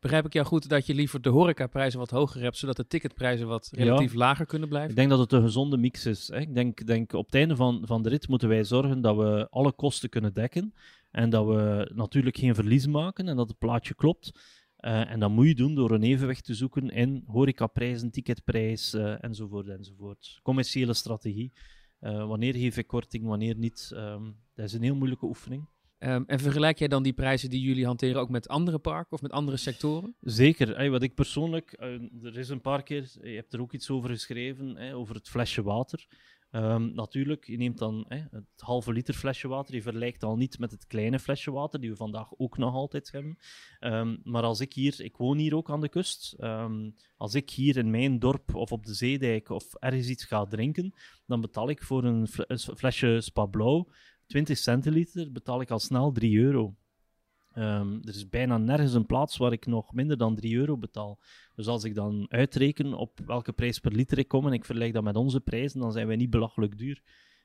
Begrijp 0.00 0.26
ik 0.26 0.32
jou 0.32 0.46
goed 0.46 0.68
dat 0.68 0.86
je 0.86 0.94
liever 0.94 1.22
de 1.22 1.28
horecaprijzen 1.28 1.98
wat 1.98 2.10
hoger 2.10 2.40
hebt, 2.40 2.56
zodat 2.56 2.76
de 2.76 2.86
ticketprijzen 2.86 3.46
wat 3.46 3.70
relatief 3.72 4.12
ja. 4.12 4.18
lager 4.18 4.46
kunnen 4.46 4.68
blijven? 4.68 4.90
Ik 4.90 4.96
denk 4.96 5.10
dat 5.10 5.18
het 5.18 5.32
een 5.32 5.42
gezonde 5.42 5.76
mix 5.76 6.06
is. 6.06 6.28
Hè. 6.28 6.40
Ik 6.40 6.54
denk, 6.54 6.86
denk 6.86 7.12
op 7.12 7.26
het 7.26 7.34
einde 7.34 7.56
van, 7.56 7.82
van 7.86 8.02
de 8.02 8.08
rit 8.08 8.28
moeten 8.28 8.48
wij 8.48 8.64
zorgen 8.64 9.00
dat 9.00 9.16
we 9.16 9.46
alle 9.50 9.72
kosten 9.72 10.08
kunnen 10.08 10.34
dekken. 10.34 10.74
En 11.10 11.30
dat 11.30 11.46
we 11.46 11.90
natuurlijk 11.94 12.36
geen 12.36 12.54
verlies 12.54 12.86
maken 12.86 13.28
en 13.28 13.36
dat 13.36 13.48
het 13.48 13.58
plaatje 13.58 13.94
klopt. 13.94 14.32
Uh, 14.80 15.10
en 15.10 15.20
dat 15.20 15.30
moet 15.30 15.46
je 15.46 15.54
doen 15.54 15.74
door 15.74 15.90
een 15.90 16.02
evenwicht 16.02 16.44
te 16.44 16.54
zoeken 16.54 16.90
in 16.90 17.24
horecaprijzen, 17.26 18.10
ticketprijs 18.10 18.94
uh, 18.94 19.24
enzovoort 19.24 19.68
enzovoort. 19.68 20.38
Commerciële 20.42 20.94
strategie. 20.94 21.52
Uh, 22.00 22.26
wanneer 22.26 22.54
geef 22.54 22.76
ik 22.76 22.86
korting, 22.86 23.26
wanneer 23.26 23.56
niet. 23.56 23.90
Um, 23.94 24.36
dat 24.54 24.64
is 24.64 24.72
een 24.72 24.82
heel 24.82 24.94
moeilijke 24.94 25.26
oefening. 25.26 25.68
Um, 25.98 26.24
en 26.26 26.40
vergelijk 26.40 26.78
jij 26.78 26.88
dan 26.88 27.02
die 27.02 27.12
prijzen 27.12 27.50
die 27.50 27.60
jullie 27.60 27.84
hanteren 27.84 28.20
ook 28.20 28.28
met 28.28 28.48
andere 28.48 28.78
parken 28.78 29.12
of 29.12 29.22
met 29.22 29.30
andere 29.30 29.56
sectoren? 29.56 30.14
Zeker. 30.20 30.76
Hey, 30.76 30.90
wat 30.90 31.02
ik 31.02 31.14
persoonlijk, 31.14 31.76
er 32.22 32.38
is 32.38 32.48
een 32.48 32.60
paar 32.60 32.82
keer, 32.82 33.10
je 33.22 33.34
hebt 33.34 33.52
er 33.52 33.60
ook 33.60 33.72
iets 33.72 33.90
over 33.90 34.10
geschreven, 34.10 34.76
hey, 34.76 34.94
over 34.94 35.14
het 35.14 35.28
flesje 35.28 35.62
water. 35.62 36.06
Um, 36.50 36.94
natuurlijk, 36.94 37.46
je 37.46 37.56
neemt 37.56 37.78
dan 37.78 38.04
hè, 38.08 38.22
het 38.30 38.60
halve 38.60 38.92
liter 38.92 39.14
flesje 39.14 39.48
water, 39.48 39.74
je 39.74 39.82
vergelijkt 39.82 40.22
al 40.22 40.36
niet 40.36 40.58
met 40.58 40.70
het 40.70 40.86
kleine 40.86 41.18
flesje 41.18 41.50
water, 41.50 41.80
die 41.80 41.90
we 41.90 41.96
vandaag 41.96 42.28
ook 42.36 42.58
nog 42.58 42.74
altijd 42.74 43.12
hebben. 43.12 43.38
Um, 43.80 44.20
maar 44.24 44.42
als 44.42 44.60
ik 44.60 44.72
hier, 44.72 45.00
ik 45.00 45.16
woon 45.16 45.38
hier 45.38 45.56
ook 45.56 45.70
aan 45.70 45.80
de 45.80 45.88
kust, 45.88 46.36
um, 46.40 46.94
als 47.16 47.34
ik 47.34 47.50
hier 47.50 47.76
in 47.76 47.90
mijn 47.90 48.18
dorp 48.18 48.54
of 48.54 48.72
op 48.72 48.86
de 48.86 48.94
zeedijk 48.94 49.48
of 49.48 49.74
ergens 49.74 50.08
iets 50.08 50.24
ga 50.24 50.46
drinken, 50.46 50.94
dan 51.26 51.40
betaal 51.40 51.68
ik 51.68 51.82
voor 51.82 52.04
een, 52.04 52.28
flesje 52.76 53.20
Spa 53.20 53.46
Blauw 53.46 53.88
20 54.26 54.58
centiliter, 54.58 55.32
betaal 55.32 55.60
ik 55.60 55.70
al 55.70 55.78
snel 55.78 56.12
3 56.12 56.38
euro. 56.38 56.74
Um, 57.58 58.00
er 58.02 58.14
is 58.14 58.28
bijna 58.28 58.58
nergens 58.58 58.94
een 58.94 59.06
plaats 59.06 59.36
waar 59.36 59.52
ik 59.52 59.66
nog 59.66 59.92
minder 59.92 60.16
dan 60.16 60.34
3 60.34 60.56
euro 60.56 60.76
betaal. 60.76 61.18
Dus 61.54 61.66
als 61.66 61.84
ik 61.84 61.94
dan 61.94 62.26
uitreken 62.28 62.94
op 62.94 63.18
welke 63.26 63.52
prijs 63.52 63.78
per 63.78 63.92
liter 63.92 64.18
ik 64.18 64.28
kom 64.28 64.46
en 64.46 64.52
ik 64.52 64.64
vergelijk 64.64 64.92
dat 64.92 65.02
met 65.02 65.16
onze 65.16 65.40
prijzen, 65.40 65.80
dan 65.80 65.92
zijn 65.92 66.06
wij 66.06 66.16
niet 66.16 66.30
belachelijk 66.30 66.78
duur. 66.78 67.02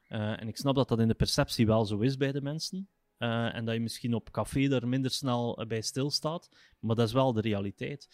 Uh, 0.10 0.42
en 0.42 0.48
ik 0.48 0.58
snap 0.58 0.76
dat 0.76 0.88
dat 0.88 1.00
in 1.00 1.08
de 1.08 1.14
perceptie 1.14 1.66
wel 1.66 1.86
zo 1.86 2.00
is 2.00 2.18
bij 2.18 2.32
de 2.32 2.42
mensen. 2.42 2.90
Uh, 3.20 3.56
en 3.56 3.66
dat 3.66 3.74
je 3.74 3.82
misschien 3.82 4.14
op 4.14 4.32
café 4.32 4.68
daar 4.68 4.88
minder 4.88 5.12
snel 5.12 5.66
bij 5.68 5.82
stilstaat. 5.82 6.50
Maar 6.80 6.96
dat 6.96 7.08
is 7.08 7.14
wel 7.14 7.34
de 7.34 7.42
realiteit. 7.42 8.10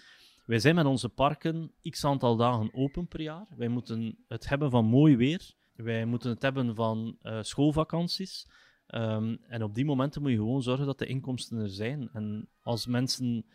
Wij 0.46 0.60
zijn 0.60 0.76
met 0.76 0.86
onze 0.86 1.10
parken 1.10 1.72
x 1.90 2.06
aantal 2.06 2.36
dagen 2.36 2.74
open 2.74 3.08
per 3.08 3.22
jaar. 3.22 3.48
Wij 3.56 3.68
moeten 3.68 4.18
het 4.28 4.50
hebben 4.50 4.70
van 4.70 4.86
mooi 4.86 5.16
weer. 5.16 5.54
Wij 5.76 6.06
moeten 6.06 6.30
het 6.30 6.42
hebben 6.42 6.76
van 6.76 7.18
schoolvakanties. 7.42 8.48
Um, 8.96 9.38
en 9.48 9.64
op 9.64 9.76
die 9.76 9.86
momenten 9.86 10.22
moet 10.22 10.32
je 10.32 10.38
gewoon 10.38 10.64
zorgen 10.64 10.86
dat 10.86 11.00
de 11.00 11.06
inkomsten 11.06 11.58
er 11.58 11.70
zijn. 11.70 12.10
En 12.14 12.50
als 12.62 12.86
mensen 12.86 13.46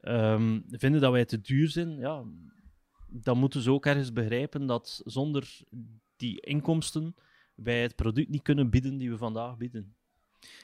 um, 0.00 0.64
vinden 0.68 1.00
dat 1.00 1.12
wij 1.12 1.24
te 1.24 1.40
duur 1.40 1.68
zijn, 1.68 1.98
ja, 1.98 2.24
dan 3.08 3.38
moeten 3.38 3.60
ze 3.60 3.70
ook 3.70 3.86
ergens 3.86 4.12
begrijpen 4.12 4.66
dat 4.66 5.02
zonder 5.04 5.60
die 6.16 6.40
inkomsten 6.40 7.14
wij 7.54 7.82
het 7.82 7.96
product 7.96 8.28
niet 8.28 8.42
kunnen 8.42 8.70
bieden 8.70 8.98
die 8.98 9.10
we 9.10 9.16
vandaag 9.16 9.56
bieden. 9.56 9.94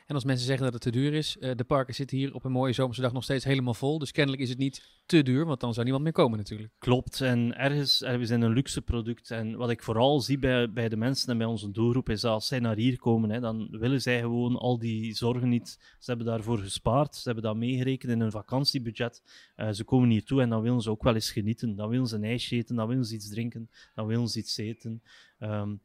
En 0.06 0.14
als 0.14 0.24
mensen 0.24 0.46
zeggen 0.46 0.64
dat 0.64 0.72
het 0.72 0.82
te 0.82 0.90
duur 0.90 1.12
is, 1.12 1.36
uh, 1.40 1.50
de 1.56 1.64
parken 1.64 1.94
zitten 1.94 2.16
hier 2.16 2.34
op 2.34 2.44
een 2.44 2.52
mooie 2.52 2.72
zomerse 2.72 3.00
dag 3.00 3.12
nog 3.12 3.24
steeds 3.24 3.44
helemaal 3.44 3.74
vol. 3.74 3.98
Dus 3.98 4.12
kennelijk 4.12 4.42
is 4.42 4.48
het 4.48 4.58
niet 4.58 4.84
te 5.06 5.22
duur, 5.22 5.44
want 5.44 5.60
dan 5.60 5.72
zou 5.72 5.84
niemand 5.84 6.04
meer 6.04 6.12
komen 6.12 6.38
natuurlijk. 6.38 6.72
Klopt, 6.78 7.20
en 7.20 7.58
ergens, 7.58 7.98
we 7.98 8.26
zijn 8.26 8.42
een 8.42 8.52
luxe 8.52 8.82
product. 8.82 9.30
En 9.30 9.56
wat 9.56 9.70
ik 9.70 9.82
vooral 9.82 10.20
zie 10.20 10.38
bij, 10.38 10.72
bij 10.72 10.88
de 10.88 10.96
mensen 10.96 11.28
en 11.28 11.38
bij 11.38 11.46
onze 11.46 11.70
doelgroep 11.70 12.08
is 12.08 12.20
dat 12.20 12.32
als 12.32 12.46
zij 12.46 12.58
naar 12.58 12.76
hier 12.76 12.98
komen, 12.98 13.30
hè, 13.30 13.40
dan 13.40 13.68
willen 13.70 14.02
zij 14.02 14.20
gewoon 14.20 14.56
al 14.56 14.78
die 14.78 15.14
zorgen 15.14 15.48
niet. 15.48 15.78
Ze 15.98 16.10
hebben 16.10 16.26
daarvoor 16.26 16.58
gespaard, 16.58 17.16
ze 17.16 17.22
hebben 17.24 17.44
dat 17.44 17.56
meegerekend 17.56 18.12
in 18.12 18.20
hun 18.20 18.30
vakantiebudget. 18.30 19.22
Uh, 19.56 19.70
ze 19.70 19.84
komen 19.84 20.10
hier 20.10 20.24
toe 20.24 20.40
en 20.40 20.48
dan 20.48 20.62
willen 20.62 20.80
ze 20.80 20.90
ook 20.90 21.02
wel 21.02 21.14
eens 21.14 21.30
genieten. 21.30 21.76
Dan 21.76 21.88
willen 21.88 22.06
ze 22.06 22.16
een 22.16 22.24
ijsje 22.24 22.56
eten, 22.56 22.76
dan 22.76 22.88
willen 22.88 23.04
ze 23.04 23.14
iets 23.14 23.28
drinken, 23.28 23.70
dan 23.94 24.06
willen 24.06 24.28
ze 24.28 24.38
iets 24.38 24.56
eten. 24.56 25.02
Um, 25.40 25.80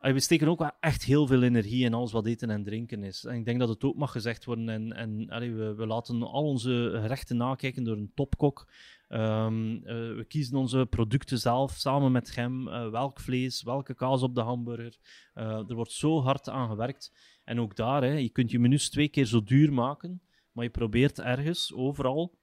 we 0.00 0.20
steken 0.20 0.48
ook 0.48 0.72
echt 0.80 1.04
heel 1.04 1.26
veel 1.26 1.42
energie 1.42 1.84
in 1.84 1.94
alles 1.94 2.12
wat 2.12 2.26
eten 2.26 2.50
en 2.50 2.64
drinken 2.64 3.02
is. 3.02 3.24
En 3.24 3.34
ik 3.34 3.44
denk 3.44 3.58
dat 3.58 3.68
het 3.68 3.84
ook 3.84 3.96
mag 3.96 4.12
gezegd 4.12 4.44
worden. 4.44 4.68
En, 4.68 4.92
en 4.92 5.56
we, 5.56 5.74
we, 5.74 5.86
laten 5.86 6.22
al 6.22 6.44
onze 6.44 6.90
gerechten 7.00 7.36
nakijken 7.36 7.84
door 7.84 7.96
een 7.96 8.12
topkok. 8.14 8.70
Um, 9.08 9.72
uh, 9.72 9.82
we 10.16 10.24
kiezen 10.28 10.56
onze 10.56 10.86
producten 10.90 11.38
zelf 11.38 11.72
samen 11.72 12.12
met 12.12 12.34
hem. 12.34 12.68
Uh, 12.68 12.90
welk 12.90 13.20
vlees, 13.20 13.62
welke 13.62 13.94
kaas 13.94 14.22
op 14.22 14.34
de 14.34 14.40
hamburger. 14.40 14.96
Uh, 15.34 15.44
er 15.44 15.74
wordt 15.74 15.92
zo 15.92 16.20
hard 16.20 16.48
aan 16.48 16.68
gewerkt. 16.68 17.12
En 17.44 17.60
ook 17.60 17.76
daar, 17.76 18.02
hè, 18.02 18.12
je 18.12 18.28
kunt 18.28 18.50
je 18.50 18.58
menus 18.58 18.90
twee 18.90 19.08
keer 19.08 19.26
zo 19.26 19.42
duur 19.42 19.72
maken. 19.72 20.22
Maar 20.52 20.64
je 20.64 20.70
probeert 20.70 21.20
ergens, 21.20 21.72
overal, 21.74 22.38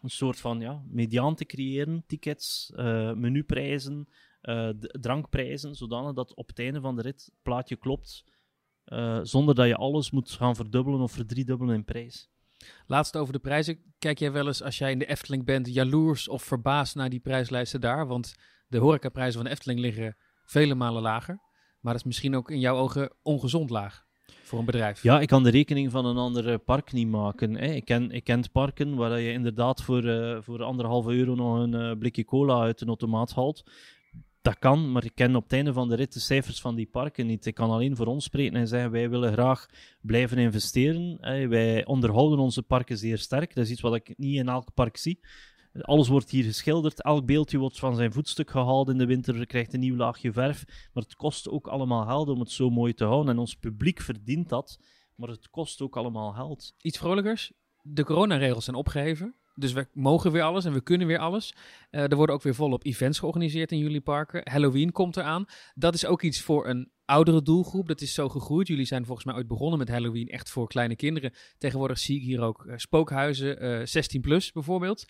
een 0.00 0.10
soort 0.10 0.40
van 0.40 0.60
ja, 0.60 0.82
mediaan 0.88 1.34
te 1.34 1.44
creëren. 1.44 2.04
Tickets, 2.06 2.72
menuprijzen 3.14 4.08
uh, 4.48 4.68
drankprijzen, 5.00 5.74
zodanig 5.74 6.12
dat 6.12 6.34
op 6.34 6.48
het 6.48 6.58
einde 6.58 6.80
van 6.80 6.96
de 6.96 7.02
rit 7.02 7.24
het 7.24 7.42
plaatje 7.42 7.76
klopt, 7.76 8.24
uh, 8.86 9.18
zonder 9.22 9.54
dat 9.54 9.66
je 9.66 9.76
alles 9.76 10.10
moet 10.10 10.30
gaan 10.30 10.56
verdubbelen 10.56 11.00
of 11.00 11.12
verdriedubbelen 11.12 11.74
in 11.74 11.84
prijs. 11.84 12.30
Laatst 12.86 13.16
over 13.16 13.32
de 13.32 13.38
prijzen. 13.38 13.94
Kijk 13.98 14.18
jij 14.18 14.32
wel 14.32 14.46
eens 14.46 14.62
als 14.62 14.78
jij 14.78 14.90
in 14.90 14.98
de 14.98 15.06
Efteling 15.06 15.44
bent 15.44 15.74
jaloers 15.74 16.28
of 16.28 16.42
verbaasd 16.42 16.94
naar 16.94 17.10
die 17.10 17.20
prijslijsten 17.20 17.80
daar? 17.80 18.06
Want 18.06 18.34
de 18.68 18.78
horecaprijzen 18.78 19.34
van 19.34 19.44
de 19.44 19.50
Efteling 19.50 19.80
liggen 19.80 20.16
vele 20.44 20.74
malen 20.74 21.02
lager. 21.02 21.40
Maar 21.80 21.92
dat 21.92 22.02
is 22.02 22.06
misschien 22.06 22.36
ook 22.36 22.50
in 22.50 22.60
jouw 22.60 22.76
ogen 22.76 23.12
ongezond 23.22 23.70
laag 23.70 24.06
voor 24.48 24.58
een 24.58 24.64
bedrijf. 24.64 25.02
Ja, 25.02 25.20
ik 25.20 25.28
kan 25.28 25.42
de 25.42 25.50
rekening 25.50 25.90
van 25.90 26.06
een 26.06 26.16
ander 26.16 26.58
park 26.58 26.92
niet 26.92 27.08
maken. 27.08 27.54
Hè. 27.54 27.66
Ik, 27.66 27.84
ken, 27.84 28.10
ik 28.10 28.24
ken 28.24 28.50
parken 28.52 28.94
waar 28.94 29.20
je 29.20 29.32
inderdaad 29.32 29.82
voor, 29.82 30.04
uh, 30.04 30.38
voor 30.40 30.62
anderhalve 30.62 31.12
euro 31.12 31.34
nog 31.34 31.58
een 31.58 31.74
uh, 31.74 31.98
blikje 31.98 32.24
cola 32.24 32.60
uit 32.60 32.80
een 32.80 32.88
automaat 32.88 33.34
haalt 33.34 33.70
dat 34.42 34.58
kan, 34.58 34.92
maar 34.92 35.04
ik 35.04 35.14
ken 35.14 35.36
op 35.36 35.42
het 35.42 35.52
einde 35.52 35.72
van 35.72 35.88
de 35.88 35.94
rit 35.94 36.12
de 36.12 36.20
cijfers 36.20 36.60
van 36.60 36.74
die 36.74 36.86
parken 36.86 37.26
niet. 37.26 37.46
Ik 37.46 37.54
kan 37.54 37.70
alleen 37.70 37.96
voor 37.96 38.06
ons 38.06 38.24
spreken 38.24 38.56
en 38.56 38.68
zeggen: 38.68 38.90
wij 38.90 39.10
willen 39.10 39.32
graag 39.32 39.66
blijven 40.00 40.38
investeren. 40.38 41.18
Wij 41.48 41.86
onderhouden 41.86 42.38
onze 42.38 42.62
parken 42.62 42.98
zeer 42.98 43.18
sterk. 43.18 43.54
Dat 43.54 43.64
is 43.64 43.70
iets 43.70 43.80
wat 43.80 43.94
ik 43.94 44.14
niet 44.16 44.36
in 44.36 44.48
elk 44.48 44.74
park 44.74 44.96
zie. 44.96 45.20
Alles 45.80 46.08
wordt 46.08 46.30
hier 46.30 46.44
geschilderd, 46.44 47.02
elk 47.02 47.26
beeldje 47.26 47.58
wordt 47.58 47.78
van 47.78 47.96
zijn 47.96 48.12
voetstuk 48.12 48.50
gehaald 48.50 48.88
in 48.88 48.98
de 48.98 49.06
winter, 49.06 49.46
krijgt 49.46 49.74
een 49.74 49.80
nieuw 49.80 49.96
laagje 49.96 50.32
verf. 50.32 50.64
Maar 50.92 51.02
het 51.02 51.14
kost 51.16 51.48
ook 51.48 51.66
allemaal 51.66 52.06
geld 52.06 52.28
om 52.28 52.40
het 52.40 52.50
zo 52.50 52.70
mooi 52.70 52.94
te 52.94 53.04
houden. 53.04 53.32
En 53.32 53.38
ons 53.38 53.54
publiek 53.54 54.00
verdient 54.00 54.48
dat, 54.48 54.80
maar 55.14 55.28
het 55.28 55.50
kost 55.50 55.80
ook 55.80 55.96
allemaal 55.96 56.32
geld. 56.32 56.74
Iets 56.80 56.98
vrolijkers. 56.98 57.52
De 57.82 58.04
coronaregels 58.04 58.64
zijn 58.64 58.76
opgeheven. 58.76 59.34
Dus 59.58 59.72
we 59.72 59.86
mogen 59.92 60.32
weer 60.32 60.42
alles 60.42 60.64
en 60.64 60.72
we 60.72 60.80
kunnen 60.80 61.06
weer 61.06 61.18
alles. 61.18 61.54
Uh, 61.90 62.10
er 62.10 62.16
worden 62.16 62.34
ook 62.34 62.42
weer 62.42 62.54
volop 62.54 62.84
events 62.84 63.18
georganiseerd 63.18 63.72
in 63.72 63.78
jullie 63.78 64.00
parken. 64.00 64.50
Halloween 64.50 64.92
komt 64.92 65.16
eraan. 65.16 65.44
Dat 65.74 65.94
is 65.94 66.06
ook 66.06 66.22
iets 66.22 66.40
voor 66.40 66.68
een 66.68 66.90
oudere 67.04 67.42
doelgroep. 67.42 67.88
Dat 67.88 68.00
is 68.00 68.14
zo 68.14 68.28
gegroeid. 68.28 68.68
Jullie 68.68 68.84
zijn 68.84 69.04
volgens 69.04 69.26
mij 69.26 69.34
ooit 69.34 69.46
begonnen 69.46 69.78
met 69.78 69.88
Halloween 69.88 70.28
echt 70.28 70.50
voor 70.50 70.68
kleine 70.68 70.96
kinderen. 70.96 71.32
Tegenwoordig 71.58 71.98
zie 71.98 72.16
ik 72.16 72.22
hier 72.22 72.40
ook 72.40 72.64
uh, 72.64 72.72
spookhuizen, 72.76 73.62
uh, 73.62 73.80
eh, 73.80 73.86
16 73.86 74.20
plus 74.20 74.52
bijvoorbeeld. 74.52 75.06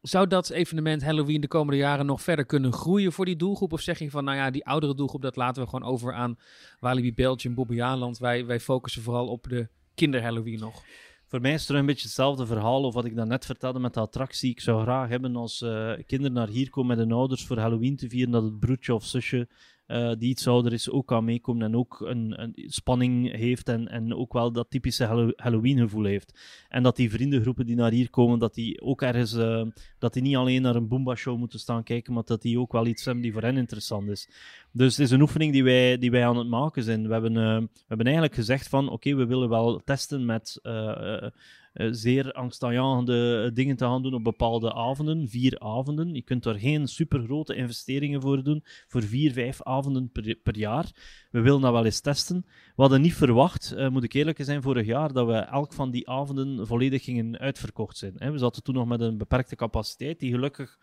Zou 0.00 0.26
dat 0.26 0.50
evenement 0.50 1.02
Halloween 1.02 1.40
de 1.40 1.48
komende 1.48 1.80
jaren 1.80 2.06
nog 2.06 2.22
verder 2.22 2.46
kunnen 2.46 2.72
groeien 2.72 3.12
voor 3.12 3.24
die 3.24 3.36
doelgroep? 3.36 3.72
Of 3.72 3.80
zeg 3.80 3.98
je 3.98 4.10
van, 4.10 4.24
nou 4.24 4.36
ja, 4.36 4.50
die 4.50 4.66
oudere 4.66 4.94
doelgroep, 4.94 5.22
dat 5.22 5.36
laten 5.36 5.62
we 5.62 5.68
gewoon 5.68 5.88
over 5.88 6.12
aan 6.12 6.38
Walibi 6.80 7.14
Belgium, 7.14 7.54
Bobbejaanland. 7.54 8.18
Wij, 8.18 8.46
wij 8.46 8.60
focussen 8.60 9.02
vooral 9.02 9.28
op 9.28 9.48
de 9.48 9.68
kinder 9.94 10.22
Halloween 10.22 10.58
nog. 10.58 10.82
Voor 11.28 11.40
mij 11.40 11.52
is 11.52 11.56
het 11.56 11.66
terug 11.66 11.80
een 11.80 11.86
beetje 11.86 12.06
hetzelfde 12.06 12.46
verhaal 12.46 12.82
of 12.82 12.94
wat 12.94 13.04
ik 13.04 13.14
net 13.14 13.46
vertelde 13.46 13.78
met 13.78 13.94
de 13.94 14.00
attractie. 14.00 14.50
Ik 14.50 14.60
zou 14.60 14.82
graag 14.82 15.08
hebben 15.08 15.36
als 15.36 15.60
uh, 15.60 15.92
kinderen 16.06 16.32
naar 16.32 16.48
hier 16.48 16.70
komen 16.70 16.96
met 16.96 17.06
hun 17.06 17.16
ouders 17.16 17.46
voor 17.46 17.58
Halloween 17.58 17.96
te 17.96 18.08
vieren, 18.08 18.32
dat 18.32 18.42
het 18.42 18.58
broertje 18.58 18.94
of 18.94 19.04
zusje 19.04 19.48
uh, 19.88 20.12
die 20.18 20.28
iets 20.28 20.48
ouder 20.48 20.72
is 20.72 20.90
ook 20.90 21.06
kan 21.06 21.24
meekomen 21.24 21.62
en 21.62 21.76
ook 21.76 22.00
een, 22.00 22.42
een, 22.42 22.52
spanning 22.66 23.36
heeft 23.36 23.68
en, 23.68 23.88
en 23.88 24.14
ook 24.14 24.32
wel 24.32 24.52
dat 24.52 24.70
typische 24.70 25.32
Halloween 25.36 25.78
gevoel 25.78 26.04
heeft. 26.04 26.38
En 26.68 26.82
dat 26.82 26.96
die 26.96 27.10
vriendengroepen 27.10 27.66
die 27.66 27.76
naar 27.76 27.90
hier 27.90 28.10
komen, 28.10 28.38
dat 28.38 28.54
die 28.54 28.80
ook 28.80 29.02
ergens, 29.02 29.34
uh, 29.34 29.62
dat 29.98 30.12
die 30.12 30.22
niet 30.22 30.36
alleen 30.36 30.62
naar 30.62 30.76
een 30.76 30.88
Boomba 30.88 31.14
show 31.14 31.38
moeten 31.38 31.58
staan 31.58 31.82
kijken, 31.82 32.12
maar 32.12 32.22
dat 32.24 32.42
die 32.42 32.58
ook 32.58 32.72
wel 32.72 32.86
iets 32.86 33.04
hebben 33.04 33.22
die 33.22 33.32
voor 33.32 33.42
hen 33.42 33.56
interessant 33.56 34.08
is. 34.08 34.28
Dus 34.72 34.96
het 34.96 35.06
is 35.06 35.10
een 35.10 35.20
oefening 35.20 35.52
die 35.52 35.64
wij, 35.64 35.98
die 35.98 36.10
wij 36.10 36.26
aan 36.26 36.36
het 36.36 36.48
maken 36.48 36.82
zijn. 36.82 37.06
We 37.06 37.12
hebben, 37.12 37.32
uh, 37.32 37.58
we 37.58 37.84
hebben 37.86 38.06
eigenlijk 38.06 38.34
gezegd 38.34 38.68
van, 38.68 38.88
oké, 38.88 39.14
we 39.14 39.26
willen 39.26 39.48
wel 39.48 39.80
testen 39.84 40.24
met 40.24 40.58
eh, 40.62 41.28
zeer 41.90 42.32
angstaanjagende 42.32 43.50
dingen 43.54 43.76
te 43.76 43.84
gaan 43.84 44.02
doen 44.02 44.14
op 44.14 44.24
bepaalde 44.24 44.74
avonden, 44.74 45.28
vier 45.28 45.58
avonden. 45.60 46.14
Je 46.14 46.22
kunt 46.22 46.44
er 46.44 46.58
geen 46.58 46.88
supergrote 46.88 47.54
investeringen 47.54 48.20
voor 48.20 48.42
doen, 48.42 48.64
voor 48.86 49.02
vier, 49.02 49.32
vijf 49.32 49.62
avonden 49.62 50.10
per, 50.42 50.58
jaar. 50.58 50.90
We 51.30 51.40
willen 51.40 51.60
dat 51.60 51.72
wel 51.72 51.84
eens 51.84 52.00
testen. 52.00 52.44
We 52.46 52.82
hadden 52.82 53.00
niet 53.00 53.14
verwacht, 53.14 53.74
uh, 53.76 53.88
moet 53.88 54.04
ik 54.04 54.12
eerlijk 54.12 54.44
zijn, 54.44 54.62
vorig 54.62 54.86
jaar, 54.86 55.12
dat 55.12 55.26
we 55.26 55.34
elk 55.34 55.72
van 55.72 55.90
die 55.90 56.08
avonden 56.08 56.66
volledig 56.66 57.04
gingen 57.04 57.38
uitverkocht 57.38 57.96
zijn. 57.96 58.14
Hè. 58.16 58.30
We 58.30 58.38
zaten 58.38 58.62
toen 58.62 58.74
nog 58.74 58.86
met 58.86 59.00
een 59.00 59.18
beperkte 59.18 59.56
capaciteit, 59.56 60.20
die 60.20 60.32
gelukkig, 60.32 60.78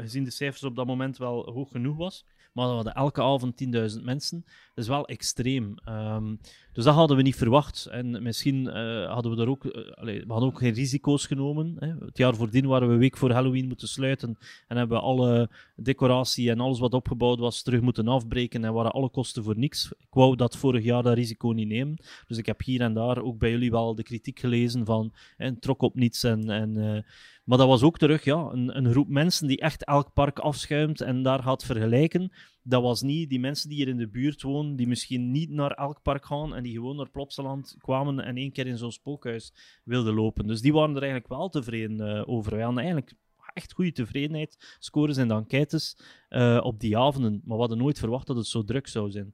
gezien 0.00 0.24
de 0.24 0.30
cijfers 0.30 0.62
op 0.62 0.76
dat 0.76 0.86
moment, 0.86 1.18
wel 1.18 1.52
hoog 1.52 1.70
genoeg 1.70 1.96
was. 1.96 2.24
Maar 2.54 2.68
we 2.68 2.74
hadden 2.74 2.94
elke 2.94 3.22
avond 3.22 3.64
10.000 3.96 4.02
mensen. 4.02 4.42
Dat 4.44 4.84
is 4.84 4.88
wel 4.88 5.06
extreem. 5.06 5.74
Um, 5.88 6.40
dus 6.74 6.84
dat 6.84 6.94
hadden 6.94 7.16
we 7.16 7.22
niet 7.22 7.36
verwacht. 7.36 7.86
En 7.86 8.22
misschien 8.22 8.66
uh, 8.66 9.12
hadden 9.12 9.36
we 9.36 9.42
er 9.42 9.48
ook, 9.48 9.66
allee, 9.94 10.20
we 10.26 10.32
hadden 10.32 10.48
ook 10.48 10.58
geen 10.58 10.72
risico's 10.72 11.26
genomen. 11.26 11.76
Hè. 11.78 11.88
Het 12.04 12.18
jaar 12.18 12.34
voordien 12.34 12.66
waren 12.66 12.88
we 12.88 12.96
week 12.96 13.16
voor 13.16 13.30
Halloween 13.30 13.68
moeten 13.68 13.88
sluiten. 13.88 14.38
En 14.68 14.76
hebben 14.76 14.96
we 14.96 15.02
alle 15.02 15.50
decoratie 15.76 16.50
en 16.50 16.60
alles 16.60 16.78
wat 16.78 16.94
opgebouwd 16.94 17.38
was 17.38 17.62
terug 17.62 17.80
moeten 17.80 18.08
afbreken. 18.08 18.64
En 18.64 18.72
waren 18.72 18.92
alle 18.92 19.10
kosten 19.10 19.44
voor 19.44 19.58
niks. 19.58 19.92
Ik 19.98 20.06
wou 20.10 20.36
dat 20.36 20.56
vorig 20.56 20.84
jaar 20.84 21.02
dat 21.02 21.14
risico 21.14 21.48
niet 21.48 21.68
nemen. 21.68 21.96
Dus 22.26 22.38
ik 22.38 22.46
heb 22.46 22.62
hier 22.62 22.80
en 22.80 22.94
daar 22.94 23.22
ook 23.22 23.38
bij 23.38 23.50
jullie 23.50 23.70
wel 23.70 23.94
de 23.94 24.02
kritiek 24.02 24.38
gelezen 24.38 24.84
van 24.84 25.12
en 25.36 25.58
trok 25.58 25.82
op 25.82 25.94
niets. 25.94 26.24
En, 26.24 26.50
en, 26.50 26.76
uh, 26.76 26.98
maar 27.44 27.58
dat 27.58 27.68
was 27.68 27.82
ook 27.82 27.98
terug 27.98 28.24
ja, 28.24 28.48
een, 28.52 28.76
een 28.76 28.90
groep 28.90 29.08
mensen 29.08 29.46
die 29.46 29.58
echt 29.60 29.84
elk 29.84 30.12
park 30.12 30.38
afschuimt 30.38 31.00
en 31.00 31.22
daar 31.22 31.42
gaat 31.42 31.64
vergelijken 31.64 32.32
dat 32.66 32.82
was 32.82 33.02
niet 33.02 33.28
die 33.28 33.40
mensen 33.40 33.68
die 33.68 33.78
hier 33.78 33.88
in 33.88 33.96
de 33.96 34.08
buurt 34.08 34.42
wonen, 34.42 34.76
die 34.76 34.86
misschien 34.86 35.30
niet 35.30 35.50
naar 35.50 35.70
elk 35.70 36.02
park 36.02 36.26
gaan 36.26 36.54
en 36.54 36.62
die 36.62 36.72
gewoon 36.72 36.96
naar 36.96 37.10
Plopsaland 37.10 37.76
kwamen 37.78 38.20
en 38.20 38.36
één 38.36 38.52
keer 38.52 38.66
in 38.66 38.78
zo'n 38.78 38.92
spookhuis 38.92 39.52
wilden 39.84 40.14
lopen. 40.14 40.46
Dus 40.46 40.60
die 40.60 40.72
waren 40.72 40.96
er 40.96 41.02
eigenlijk 41.02 41.32
wel 41.32 41.48
tevreden 41.48 42.00
uh, 42.00 42.28
over. 42.28 42.56
We 42.56 42.62
hadden 42.62 42.78
eigenlijk 42.82 43.14
echt 43.52 43.72
goede 43.72 43.92
tevredenheid, 43.92 44.76
scores 44.78 45.16
de 45.16 45.22
enquêtes 45.22 45.98
uh, 46.30 46.60
op 46.62 46.80
die 46.80 46.98
avonden. 46.98 47.32
Maar 47.44 47.54
we 47.54 47.60
hadden 47.60 47.78
nooit 47.78 47.98
verwacht 47.98 48.26
dat 48.26 48.36
het 48.36 48.46
zo 48.46 48.64
druk 48.64 48.86
zou 48.86 49.10
zijn. 49.10 49.32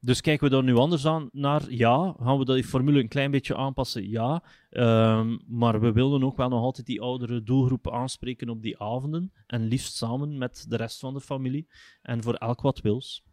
Dus 0.00 0.20
kijken 0.20 0.44
we 0.48 0.54
daar 0.54 0.62
nu 0.62 0.76
anders 0.76 1.06
aan 1.06 1.28
naar? 1.32 1.72
Ja. 1.72 2.14
Gaan 2.20 2.38
we 2.38 2.44
die 2.44 2.64
formule 2.64 3.00
een 3.00 3.08
klein 3.08 3.30
beetje 3.30 3.56
aanpassen? 3.56 4.08
Ja. 4.08 4.42
Um, 4.70 5.40
maar 5.46 5.80
we 5.80 5.92
willen 5.92 6.24
ook 6.24 6.36
wel 6.36 6.48
nog 6.48 6.62
altijd 6.62 6.86
die 6.86 7.00
oudere 7.00 7.42
doelgroep 7.42 7.90
aanspreken 7.90 8.48
op 8.48 8.62
die 8.62 8.78
avonden. 8.78 9.32
En 9.46 9.62
liefst 9.62 9.96
samen 9.96 10.38
met 10.38 10.64
de 10.68 10.76
rest 10.76 10.98
van 10.98 11.14
de 11.14 11.20
familie. 11.20 11.68
En 12.02 12.22
voor 12.22 12.34
elk 12.34 12.60
wat 12.60 12.80
wils. 12.80 13.24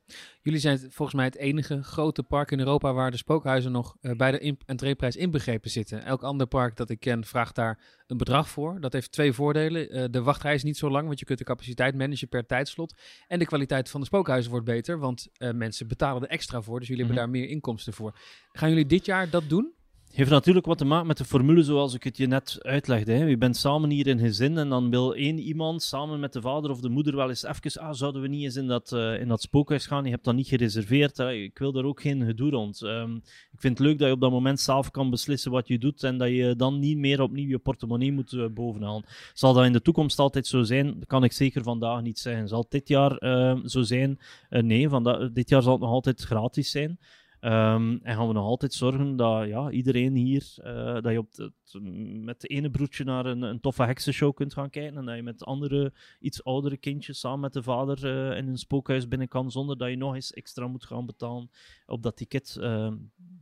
Jullie 0.41 0.59
zijn 0.59 0.79
volgens 0.79 1.13
mij 1.13 1.25
het 1.25 1.35
enige 1.35 1.83
grote 1.83 2.23
park 2.23 2.51
in 2.51 2.59
Europa 2.59 2.93
waar 2.93 3.11
de 3.11 3.17
spookhuizen 3.17 3.71
nog 3.71 3.95
uh, 4.01 4.11
bij 4.11 4.31
de 4.31 4.39
in 4.39 4.59
entreeprijs 4.65 5.15
inbegrepen 5.15 5.69
zitten. 5.69 6.03
Elk 6.03 6.21
ander 6.21 6.47
park 6.47 6.75
dat 6.75 6.89
ik 6.89 6.99
ken 6.99 7.25
vraagt 7.25 7.55
daar 7.55 7.79
een 8.07 8.17
bedrag 8.17 8.49
voor. 8.49 8.79
Dat 8.79 8.93
heeft 8.93 9.11
twee 9.11 9.33
voordelen. 9.33 9.97
Uh, 9.97 10.05
de 10.11 10.21
wachtrij 10.21 10.53
is 10.53 10.63
niet 10.63 10.77
zo 10.77 10.89
lang, 10.89 11.07
want 11.07 11.19
je 11.19 11.25
kunt 11.25 11.39
de 11.39 11.45
capaciteit 11.45 11.95
managen 11.95 12.27
per 12.27 12.45
tijdslot. 12.45 12.95
En 13.27 13.39
de 13.39 13.45
kwaliteit 13.45 13.89
van 13.89 13.99
de 13.99 14.05
spookhuizen 14.05 14.51
wordt 14.51 14.65
beter, 14.65 14.99
want 14.99 15.27
uh, 15.37 15.51
mensen 15.51 15.87
betalen 15.87 16.21
er 16.21 16.29
extra 16.29 16.61
voor. 16.61 16.79
Dus 16.79 16.87
jullie 16.87 17.03
mm 17.03 17.09
-hmm. 17.09 17.17
hebben 17.17 17.33
daar 17.33 17.47
meer 17.47 17.55
inkomsten 17.55 17.93
voor. 17.93 18.17
Gaan 18.51 18.69
jullie 18.69 18.85
dit 18.85 19.05
jaar 19.05 19.29
dat 19.29 19.49
doen? 19.49 19.76
Heeft 20.17 20.29
natuurlijk 20.29 20.65
wat 20.65 20.77
te 20.77 20.85
maken 20.85 21.07
met 21.07 21.17
de 21.17 21.25
formule 21.25 21.63
zoals 21.63 21.93
ik 21.93 22.03
het 22.03 22.17
je 22.17 22.27
net 22.27 22.57
uitlegde. 22.61 23.11
Hè. 23.11 23.23
Je 23.23 23.37
bent 23.37 23.57
samen 23.57 23.89
hier 23.89 24.07
in 24.07 24.19
gezin 24.19 24.57
en 24.57 24.69
dan 24.69 24.89
wil 24.89 25.15
één 25.15 25.39
iemand 25.39 25.83
samen 25.83 26.19
met 26.19 26.33
de 26.33 26.41
vader 26.41 26.71
of 26.71 26.79
de 26.79 26.89
moeder 26.89 27.15
wel 27.15 27.29
eens 27.29 27.43
even, 27.43 27.81
ah, 27.81 27.93
zouden 27.93 28.21
we 28.21 28.27
niet 28.27 28.43
eens 28.43 28.55
in 28.55 28.67
dat, 28.67 28.91
uh, 28.91 29.19
in 29.19 29.27
dat 29.27 29.41
spookhuis 29.41 29.85
gaan? 29.85 30.03
Je 30.03 30.09
hebt 30.09 30.23
dat 30.23 30.35
niet 30.35 30.47
gereserveerd. 30.47 31.17
Hè. 31.17 31.33
Ik 31.33 31.57
wil 31.57 31.71
daar 31.71 31.83
ook 31.83 32.01
geen 32.01 32.25
gedoe 32.25 32.49
rond. 32.49 32.81
Um, 32.81 33.15
ik 33.51 33.59
vind 33.59 33.77
het 33.77 33.87
leuk 33.87 33.97
dat 33.97 34.07
je 34.07 34.13
op 34.13 34.21
dat 34.21 34.31
moment 34.31 34.59
zelf 34.59 34.91
kan 34.91 35.09
beslissen 35.09 35.51
wat 35.51 35.67
je 35.67 35.77
doet 35.77 36.03
en 36.03 36.17
dat 36.17 36.29
je 36.29 36.55
dan 36.55 36.79
niet 36.79 36.97
meer 36.97 37.21
opnieuw 37.21 37.49
je 37.49 37.57
portemonnee 37.57 38.11
moet 38.11 38.31
uh, 38.31 38.45
bovenhalen. 38.47 39.05
Zal 39.33 39.53
dat 39.53 39.65
in 39.65 39.73
de 39.73 39.81
toekomst 39.81 40.19
altijd 40.19 40.47
zo 40.47 40.63
zijn? 40.63 40.93
Dat 40.99 41.07
kan 41.07 41.23
ik 41.23 41.31
zeker 41.31 41.63
vandaag 41.63 42.01
niet 42.01 42.19
zeggen. 42.19 42.47
Zal 42.47 42.65
dit 42.69 42.87
jaar 42.87 43.23
uh, 43.23 43.59
zo 43.65 43.81
zijn? 43.81 44.19
nee, 44.49 44.89
dit 45.33 45.49
jaar 45.49 45.61
zal 45.61 45.71
het 45.71 45.81
nog 45.81 45.91
altijd 45.91 46.21
gratis 46.21 46.71
zijn. 46.71 46.99
Um, 47.41 47.99
en 48.03 48.15
gaan 48.15 48.27
we 48.27 48.33
nog 48.33 48.45
altijd 48.45 48.73
zorgen 48.73 49.15
dat 49.15 49.47
ja, 49.47 49.69
iedereen 49.69 50.15
hier, 50.15 50.55
uh, 50.63 50.93
dat 50.93 51.11
je 51.11 51.17
op 51.17 51.35
het, 51.35 51.79
met 52.23 52.41
de 52.41 52.47
ene 52.47 52.69
broertje 52.69 53.03
naar 53.03 53.25
een, 53.25 53.41
een 53.41 53.59
toffe 53.59 53.83
heksenshow 53.83 54.33
kunt 54.33 54.53
gaan 54.53 54.69
kijken 54.69 54.97
en 54.97 55.05
dat 55.05 55.15
je 55.15 55.23
met 55.23 55.43
andere, 55.43 55.93
iets 56.19 56.43
oudere 56.43 56.77
kindjes 56.77 57.19
samen 57.19 57.39
met 57.39 57.53
de 57.53 57.63
vader 57.63 58.05
uh, 58.05 58.37
in 58.37 58.47
een 58.47 58.57
spookhuis 58.57 59.07
binnen 59.07 59.27
kan, 59.27 59.51
zonder 59.51 59.77
dat 59.77 59.89
je 59.89 59.95
nog 59.95 60.15
eens 60.15 60.33
extra 60.33 60.67
moet 60.67 60.85
gaan 60.85 61.05
betalen 61.05 61.49
op 61.85 62.03
dat 62.03 62.17
ticket. 62.17 62.57
Uh, 62.59 62.91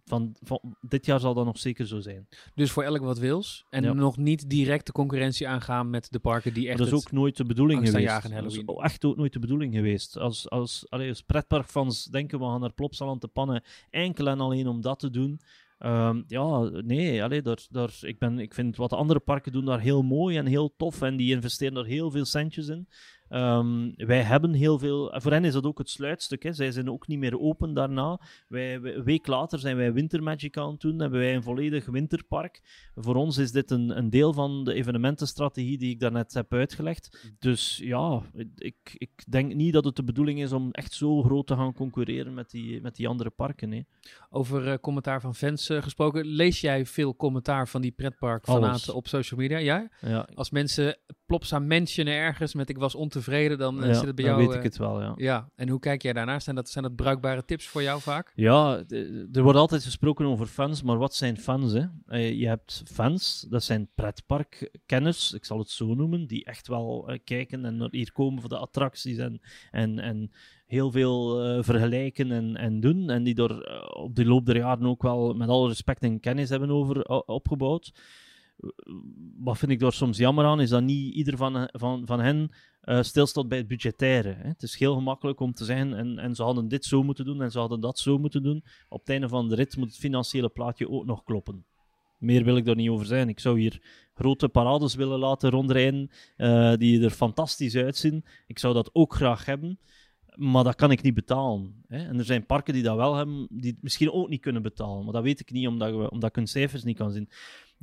van, 0.06 0.36
van, 0.42 0.76
dit 0.82 1.06
jaar 1.06 1.20
zal 1.20 1.34
dat 1.34 1.46
nog 1.46 1.58
zeker 1.58 1.88
zo 1.88 2.00
zijn. 2.00 2.28
Dus 2.56 2.72
voor 2.72 2.84
elk 2.84 3.02
wat 3.02 3.20
wils. 3.20 3.66
En 3.70 3.84
ja. 3.84 3.94
nog 3.94 4.18
niet 4.18 4.50
direct 4.50 4.86
de 4.86 4.92
concurrentie 4.92 5.48
aangaan 5.48 5.90
met 5.90 6.12
de 6.12 6.20
parken 6.20 6.54
die 6.54 6.68
echt. 6.68 6.78
Dat 6.78 6.88
is 6.88 6.94
ook 6.94 7.12
nooit 7.12 7.38
de 7.38 7.46
bedoeling 7.46 7.88
geweest. 7.88 8.30
Dat 8.30 8.52
is 8.52 8.64
echt 8.78 9.06
ook 9.06 9.18
nooit 9.18 9.34
de 9.34 9.40
bedoeling 9.40 9.74
geweest. 9.74 10.18
Als, 10.18 10.50
als, 10.50 10.86
pretparkfans 11.26 12.06
denken 12.06 12.40
we 12.40 12.46
gaan 12.46 12.60
naar 12.60 12.74
Plopsaland 12.74 13.22
te 13.22 13.28
pannen, 13.28 13.64
enkel 13.96 14.28
en 14.28 14.40
alleen 14.40 14.68
om 14.68 14.82
dat 14.82 15.00
te 15.00 15.10
doen. 15.10 15.40
Um, 15.80 16.24
ja, 16.28 16.60
nee, 16.60 17.24
allee, 17.24 17.42
daar, 17.42 17.66
daar, 17.70 17.98
ik, 18.02 18.20
ben, 18.20 18.40
ik 18.40 18.54
vind 18.54 18.76
wat 18.76 18.90
de 18.90 18.96
andere 18.96 19.20
parken 19.20 19.52
doen 19.52 19.66
daar 19.66 19.80
heel 19.80 20.02
mooi 20.02 20.38
en 20.38 20.46
heel 20.46 20.74
tof. 20.78 21.02
En 21.02 21.16
die 21.16 21.36
investeren 21.36 21.78
er 21.78 21.86
heel 21.86 22.12
veel 22.12 22.26
centjes 22.26 22.68
in. 22.68 22.88
Um, 23.30 23.94
wij 23.96 24.22
hebben 24.22 24.54
heel 24.54 24.80
veel. 24.80 25.14
Voor 25.16 25.32
hen 25.32 25.46
is 25.46 25.54
dat 25.54 25.66
ook 25.66 25.78
het 25.78 25.90
sluitstuk. 25.90 26.44
Hè. 26.44 26.54
Zij 26.54 26.72
zijn 26.72 26.92
ook 26.92 27.08
niet 27.08 27.20
meer 27.20 27.40
open 27.40 27.74
daarna. 27.74 28.20
Wij, 28.48 28.74
een 28.76 29.04
week 29.04 29.28
later 29.28 29.60
zijn 29.60 29.78
wij 29.78 29.94
Winter 29.94 30.24
Magic 30.24 30.58
aan 30.58 30.72
het 30.72 30.82
doen. 30.82 31.00
Hebben 31.00 31.20
wij 31.20 31.36
een 31.36 31.44
volledig 31.44 31.86
winterpark. 31.86 32.62
Voor 32.96 33.16
ons 33.16 33.38
is 33.38 33.52
dit 33.52 33.72
een, 33.72 33.98
een 33.98 34.10
deel 34.10 34.34
van 34.34 34.64
de 34.64 34.74
evenementenstrategie 34.74 35.78
die 35.78 35.90
ik 35.90 36.00
daarnet 36.00 36.34
heb 36.34 36.54
uitgelegd. 36.54 37.34
Dus 37.40 37.78
ja, 37.84 38.22
ik, 38.58 38.96
ik 38.98 39.24
denk 39.30 39.54
niet 39.54 39.74
dat 39.74 39.86
het 39.86 39.96
de 39.96 40.04
bedoeling 40.04 40.42
is 40.42 40.52
om 40.52 40.72
echt 40.72 40.94
zo 40.94 41.24
groot 41.24 41.48
te 41.48 41.56
gaan 41.56 41.74
concurreren 41.74 42.34
met 42.34 42.50
die, 42.50 42.82
met 42.82 42.96
die 42.96 43.08
andere 43.08 43.30
parken. 43.30 43.70
Nee. 43.70 43.86
Over 44.30 44.68
uh, 44.68 44.74
commentaar 44.82 45.22
van 45.22 45.36
fans 45.36 45.70
uh, 45.70 45.82
gesproken. 45.82 46.26
Lees 46.26 46.62
jij 46.62 46.86
veel 46.86 47.16
commentaar 47.16 47.68
van 47.68 47.82
die 47.82 47.92
pretparkfanaten 47.92 48.96
op 48.96 49.08
social 49.08 49.40
media? 49.40 49.58
Ja? 49.58 49.90
ja. 50.02 50.28
Als 50.34 50.50
mensen 50.50 50.98
Plopsa 51.26 51.60
mentionen 51.60 52.14
ergens 52.14 52.54
met 52.54 52.70
ik 52.70 52.78
was 52.78 52.96
ontevreden, 53.16 53.58
dan 53.58 53.76
ja, 53.76 53.94
zit 53.94 54.06
het 54.06 54.16
bij 54.16 54.26
dan 54.26 54.34
jou... 54.34 54.48
weet 54.48 54.58
ik 54.58 54.64
het 54.64 54.78
wel, 54.78 55.02
ja. 55.02 55.14
Ja, 55.16 55.50
en 55.56 55.70
hoe 55.70 55.80
kijk 55.80 56.02
jij 56.02 56.14
daarnaar? 56.14 56.42
Zijn 56.42 56.56
dat, 56.56 56.70
zijn 56.70 56.84
dat 56.84 56.96
bruikbare 56.96 57.46
tips 57.46 57.68
voor 57.68 57.84
jou 57.84 58.02
vaak? 58.02 58.32
Ja, 58.36 58.84
er 59.34 59.44
wordt 59.44 59.58
altijd 59.58 59.84
gesproken 59.84 60.26
over 60.26 60.46
fans, 60.46 60.84
maar 60.84 60.98
wat 60.98 61.16
zijn 61.16 61.38
fans? 61.38 61.74
Hè? 61.74 61.86
Uh, 62.08 62.32
je 62.40 62.48
hebt 62.48 62.84
fans, 62.86 63.46
dat 63.50 63.64
zijn 63.64 63.90
pretparkkenners, 63.96 65.34
ik 65.34 65.46
zal 65.46 65.58
het 65.58 65.70
zo 65.70 65.94
noemen, 65.94 66.28
die 66.28 66.46
echt 66.46 66.68
wel 66.68 67.20
kijken 67.24 67.66
en 67.66 67.88
hier 67.92 68.12
komen 68.12 68.40
voor 68.40 68.50
de 68.50 68.58
attracties 68.58 69.18
en, 69.18 69.42
en, 69.72 70.00
en 70.00 70.32
heel 70.66 70.92
veel 70.92 71.64
vergelijken 71.64 72.32
en, 72.32 72.56
en 72.56 72.80
doen. 72.80 73.10
En 73.10 73.24
die 73.24 73.36
er 73.36 73.94
op 73.96 74.16
de 74.16 74.26
loop 74.26 74.46
der 74.46 74.58
jaren 74.58 74.86
ook 74.86 75.02
wel 75.02 75.34
met 75.34 75.50
alle 75.50 75.68
respect 75.68 76.04
en 76.04 76.20
kennis 76.20 76.50
hebben 76.50 76.70
over 76.70 77.04
opgebouwd 77.26 77.94
wat 79.38 79.58
vind 79.58 79.72
ik 79.72 79.80
daar 79.80 79.94
soms 79.94 80.18
jammer 80.18 80.46
aan, 80.46 80.62
is 80.62 80.70
dat 80.70 80.84
niet 80.84 81.14
ieder 81.14 81.38
van, 81.38 81.70
van, 81.72 82.06
van 82.06 82.20
hen 82.20 82.52
uh, 82.84 83.02
stilstaat 83.02 83.48
bij 83.48 83.58
het 83.58 83.68
budgettaire. 83.68 84.34
Hè. 84.34 84.48
Het 84.48 84.64
is 84.64 84.78
heel 84.78 84.96
gemakkelijk 84.96 85.40
om 85.40 85.54
te 85.54 85.66
zeggen, 85.66 85.94
en, 85.94 86.20
en 86.20 86.36
ze 86.36 86.44
hadden 86.44 86.68
dit 86.68 86.86
zo 86.86 87.04
moeten 87.04 87.26
doen 87.26 87.42
en 87.42 87.52
ze 87.52 87.60
hadden 87.60 87.80
dat 87.80 88.00
zo 88.00 88.18
moeten 88.18 88.44
doen. 88.44 88.64
Op 88.90 89.00
het 89.00 89.10
einde 89.10 89.28
van 89.28 89.50
de 89.50 89.56
rit 89.56 89.78
moet 89.78 89.88
het 89.88 89.98
financiële 89.98 90.50
plaatje 90.50 90.90
ook 90.90 91.06
nog 91.06 91.24
kloppen. 91.24 91.66
Meer 92.18 92.44
wil 92.44 92.58
ik 92.58 92.66
daar 92.66 92.76
niet 92.76 92.90
over 92.90 93.06
zijn. 93.06 93.30
Ik 93.30 93.40
zou 93.40 93.60
hier 93.60 93.82
grote 94.14 94.50
parades 94.50 94.96
willen 94.96 95.20
laten 95.20 95.50
rondrijden, 95.50 96.10
uh, 96.38 96.74
die 96.76 97.04
er 97.04 97.10
fantastisch 97.10 97.76
uitzien. 97.76 98.26
Ik 98.48 98.60
zou 98.60 98.74
dat 98.74 98.90
ook 98.94 99.16
graag 99.16 99.46
hebben. 99.46 99.80
Maar 100.36 100.64
dat 100.64 100.76
kan 100.76 100.92
ik 100.92 101.02
niet 101.02 101.14
betalen. 101.14 101.84
Hè? 101.88 102.08
En 102.08 102.18
er 102.18 102.26
zijn 102.26 102.46
parken 102.46 102.74
die 102.74 102.84
dat 102.84 102.96
wel 102.96 103.16
hebben, 103.16 103.48
die 103.50 103.72
het 103.72 103.82
misschien 103.82 104.12
ook 104.12 104.30
niet 104.30 104.42
kunnen 104.42 104.62
betalen. 104.62 105.04
Maar 105.04 105.14
dat 105.14 105.24
weet 105.24 105.40
ik 105.40 105.52
niet, 105.52 105.68
omdat, 105.68 105.96
we, 105.96 106.10
omdat 106.10 106.30
ik 106.30 106.36
hun 106.36 106.48
cijfers 106.48 106.84
niet 106.84 106.98
kan 106.98 107.12
zien. 107.12 107.30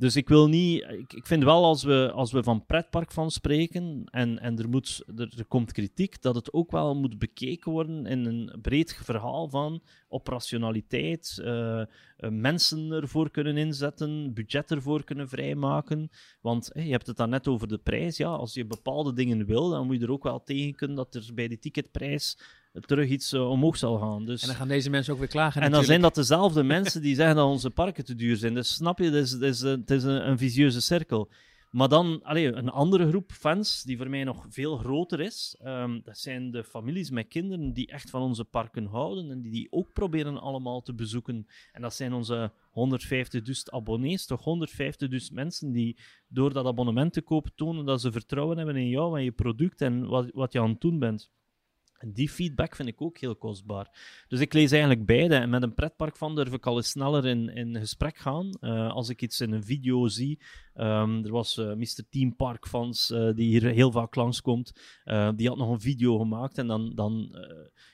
Dus 0.03 0.15
ik 0.15 0.27
wil 0.27 0.47
niet. 0.47 0.85
Ik, 0.89 1.13
ik 1.13 1.25
vind 1.25 1.43
wel 1.43 1.63
als 1.63 1.83
we, 1.83 2.11
als 2.13 2.31
we 2.31 2.43
van 2.43 2.65
pretpark 2.65 3.11
van 3.11 3.31
spreken 3.31 4.03
en, 4.11 4.39
en 4.39 4.59
er, 4.59 4.69
moet, 4.69 5.03
er, 5.17 5.45
komt 5.47 5.71
kritiek, 5.71 6.21
dat 6.21 6.35
het 6.35 6.53
ook 6.53 6.71
wel 6.71 6.95
moet 6.95 7.19
bekeken 7.19 7.71
worden 7.71 8.05
in 8.05 8.25
een 8.25 8.61
breed 8.61 8.99
verhaal 9.03 9.49
van 9.49 9.81
operationaliteit, 10.07 11.37
uh, 11.41 11.47
uh, 11.47 11.85
mensen 12.29 12.91
ervoor 12.91 13.31
kunnen 13.31 13.57
inzetten, 13.57 14.33
budget 14.33 14.71
ervoor 14.71 15.03
kunnen 15.03 15.29
vrijmaken. 15.29 16.09
Want 16.41 16.71
je 16.73 16.91
hebt 16.91 17.07
het 17.07 17.17
dan 17.17 17.29
net 17.29 17.47
over 17.47 17.67
de 17.67 17.77
prijs. 17.77 18.17
Ja, 18.17 18.29
als 18.29 18.53
je 18.53 18.65
bepaalde 18.65 19.13
dingen 19.13 19.45
wil, 19.45 19.69
dan 19.69 19.85
moet 19.85 19.99
je 19.99 20.03
er 20.03 20.11
ook 20.11 20.23
wel 20.23 20.43
tegen 20.43 20.75
kunnen 20.75 20.95
dat 20.95 21.15
er 21.15 21.29
bij 21.33 21.47
die 21.47 21.59
ticketprijs 21.59 22.37
terug 22.79 23.09
iets 23.09 23.33
uh, 23.33 23.49
omhoog 23.49 23.77
zal 23.77 23.97
gaan. 23.97 24.25
Dus... 24.25 24.41
En 24.41 24.47
dan 24.47 24.55
gaan 24.55 24.67
deze 24.67 24.89
mensen 24.89 25.13
ook 25.13 25.19
weer 25.19 25.27
klagen. 25.27 25.61
En 25.61 25.71
natuurlijk. 25.71 25.87
dan 25.87 26.01
zijn 26.01 26.01
dat 26.01 26.15
dezelfde 26.15 26.63
mensen 26.75 27.01
die 27.01 27.15
zeggen 27.15 27.35
dat 27.35 27.47
onze 27.47 27.69
parken 27.69 28.05
te 28.05 28.15
duur 28.15 28.35
zijn. 28.35 28.53
Dus 28.53 28.73
snap 28.73 28.99
je, 28.99 29.05
het 29.05 29.13
is, 29.13 29.31
het 29.31 29.41
is, 29.41 29.61
het 29.61 29.91
is 29.91 30.03
een, 30.03 30.29
een 30.29 30.37
visieuze 30.37 30.81
cirkel. 30.81 31.29
Maar 31.73 31.89
dan 31.89 32.19
allee, 32.23 32.53
een 32.53 32.69
andere 32.69 33.07
groep 33.07 33.31
fans, 33.31 33.83
die 33.83 33.97
voor 33.97 34.09
mij 34.09 34.23
nog 34.23 34.45
veel 34.49 34.77
groter 34.77 35.19
is, 35.19 35.57
ehm, 35.59 35.99
dat 36.03 36.17
zijn 36.17 36.51
de 36.51 36.63
families 36.63 37.09
met 37.09 37.27
kinderen 37.27 37.73
die 37.73 37.87
echt 37.87 38.09
van 38.09 38.21
onze 38.21 38.43
parken 38.43 38.85
houden 38.85 39.31
en 39.31 39.41
die 39.41 39.51
die 39.51 39.71
ook 39.71 39.93
proberen 39.93 40.41
allemaal 40.41 40.81
te 40.81 40.93
bezoeken. 40.93 41.47
En 41.71 41.81
dat 41.81 41.93
zijn 41.93 42.13
onze 42.13 42.51
150.000 42.69 43.53
abonnees, 43.63 44.25
toch 44.25 44.43
150.000 44.43 45.33
mensen 45.33 45.71
die 45.71 45.97
door 46.27 46.53
dat 46.53 46.65
abonnement 46.65 47.13
te 47.13 47.21
kopen 47.21 47.51
tonen 47.55 47.85
dat 47.85 48.01
ze 48.01 48.11
vertrouwen 48.11 48.57
hebben 48.57 48.75
in 48.75 48.89
jou 48.89 49.17
en 49.17 49.23
je 49.23 49.31
product 49.31 49.81
en 49.81 50.07
wat, 50.07 50.29
wat 50.33 50.51
je 50.51 50.59
aan 50.59 50.69
het 50.69 50.81
doen 50.81 50.99
bent. 50.99 51.31
Die 52.05 52.29
feedback 52.29 52.75
vind 52.75 52.89
ik 52.89 53.01
ook 53.01 53.17
heel 53.17 53.35
kostbaar. 53.35 53.87
Dus 54.27 54.39
ik 54.39 54.53
lees 54.53 54.71
eigenlijk 54.71 55.05
beide. 55.05 55.35
En 55.35 55.49
met 55.49 55.63
een 55.63 55.73
pretpark 55.73 56.17
van 56.17 56.35
durf 56.35 56.53
ik 56.53 56.65
al 56.65 56.75
eens 56.75 56.89
sneller 56.89 57.25
in, 57.25 57.49
in 57.49 57.77
gesprek 57.79 58.17
gaan. 58.17 58.49
Uh, 58.61 58.91
als 58.91 59.09
ik 59.09 59.21
iets 59.21 59.41
in 59.41 59.51
een 59.51 59.63
video 59.63 60.07
zie. 60.07 60.39
Um, 60.75 61.25
er 61.25 61.31
was 61.31 61.57
uh, 61.57 61.73
Mr. 61.73 62.03
Team 62.09 62.35
Park 62.35 62.67
fans 62.67 63.09
uh, 63.09 63.33
die 63.35 63.47
hier 63.47 63.63
heel 63.63 63.91
vaak 63.91 64.15
langskomt. 64.15 64.73
die 65.35 65.47
had 65.47 65.57
nog 65.57 65.69
een 65.69 65.79
video 65.79 66.17
gemaakt. 66.17 66.57
En 66.57 66.67
dan, 66.67 66.91
dan 66.95 67.35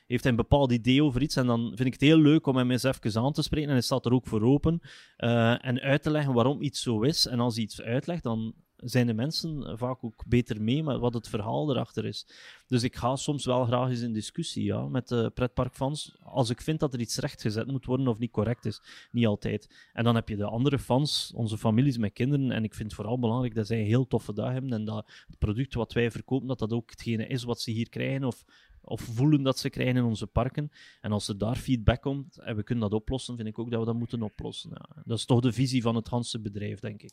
heeft 0.06 0.22
hij 0.22 0.32
een 0.32 0.38
bepaald 0.38 0.72
idee 0.72 1.04
over 1.04 1.22
iets. 1.22 1.36
En 1.36 1.46
dan 1.46 1.72
vind 1.74 1.86
ik 1.86 1.92
het 1.92 2.02
heel 2.02 2.18
leuk 2.18 2.46
om 2.46 2.56
hem 2.56 2.70
eens 2.70 2.82
even 2.82 3.22
aan 3.22 3.32
te 3.32 3.42
spreken. 3.42 3.68
En 3.68 3.74
hij 3.74 3.84
staat 3.84 4.06
er 4.06 4.12
ook 4.12 4.26
voor 4.26 4.42
open. 4.42 4.80
en 5.16 5.80
uit 5.80 6.02
te 6.02 6.10
leggen 6.10 6.34
waarom 6.34 6.62
iets 6.62 6.82
zo 6.82 7.02
is. 7.02 7.26
En 7.26 7.40
als 7.40 7.54
hij 7.54 7.64
iets 7.64 7.82
uitlegt, 7.82 8.22
dan 8.22 8.54
zijn 8.84 9.06
de 9.06 9.14
mensen 9.14 9.78
vaak 9.78 10.04
ook 10.04 10.24
beter 10.26 10.62
mee 10.62 10.82
met 10.82 10.98
wat 10.98 11.14
het 11.14 11.28
verhaal 11.28 11.70
erachter 11.70 12.04
is. 12.04 12.26
Dus 12.66 12.82
ik 12.82 12.96
ga 12.96 13.16
soms 13.16 13.44
wel 13.44 13.64
graag 13.64 13.88
eens 13.88 14.00
in 14.00 14.12
discussie 14.12 14.64
ja, 14.64 14.88
met 14.88 15.08
de 15.08 15.30
pretparkfans. 15.34 16.16
Als 16.22 16.50
ik 16.50 16.60
vind 16.60 16.80
dat 16.80 16.94
er 16.94 17.00
iets 17.00 17.16
rechtgezet 17.16 17.66
moet 17.66 17.86
worden 17.86 18.08
of 18.08 18.18
niet 18.18 18.30
correct 18.30 18.64
is. 18.64 18.80
Niet 19.10 19.26
altijd. 19.26 19.88
En 19.92 20.04
dan 20.04 20.14
heb 20.14 20.28
je 20.28 20.36
de 20.36 20.44
andere 20.44 20.78
fans, 20.78 21.32
onze 21.34 21.58
families 21.58 21.98
met 21.98 22.12
kinderen. 22.12 22.50
En 22.50 22.64
ik 22.64 22.74
vind 22.74 22.88
het 22.88 22.96
vooral 22.96 23.18
belangrijk 23.18 23.54
dat 23.54 23.66
zij 23.66 23.78
een 23.80 23.86
heel 23.86 24.06
toffe 24.06 24.32
dag 24.32 24.52
hebben. 24.52 24.72
En 24.72 24.84
dat 24.84 25.10
het 25.26 25.38
product 25.38 25.74
wat 25.74 25.92
wij 25.92 26.10
verkopen, 26.10 26.48
dat 26.48 26.58
dat 26.58 26.72
ook 26.72 26.90
hetgene 26.90 27.26
is 27.26 27.42
wat 27.42 27.60
ze 27.60 27.70
hier 27.70 27.88
krijgen. 27.88 28.24
Of 28.24 28.44
of 28.82 29.00
voelen 29.00 29.42
dat 29.42 29.58
ze 29.58 29.70
krijgen 29.70 29.96
in 29.96 30.02
onze 30.02 30.26
parken. 30.26 30.70
En 31.00 31.12
als 31.12 31.28
er 31.28 31.38
daar 31.38 31.56
feedback 31.56 32.00
komt 32.00 32.38
en 32.38 32.56
we 32.56 32.62
kunnen 32.62 32.90
dat 32.90 33.00
oplossen, 33.00 33.36
vind 33.36 33.48
ik 33.48 33.58
ook 33.58 33.70
dat 33.70 33.80
we 33.80 33.86
dat 33.86 33.94
moeten 33.94 34.22
oplossen. 34.22 34.70
Ja. 34.70 35.02
Dat 35.04 35.18
is 35.18 35.24
toch 35.24 35.40
de 35.40 35.52
visie 35.52 35.82
van 35.82 35.94
het 35.94 36.08
Hanse 36.08 36.40
bedrijf, 36.40 36.80
denk 36.80 37.02
ik. 37.02 37.12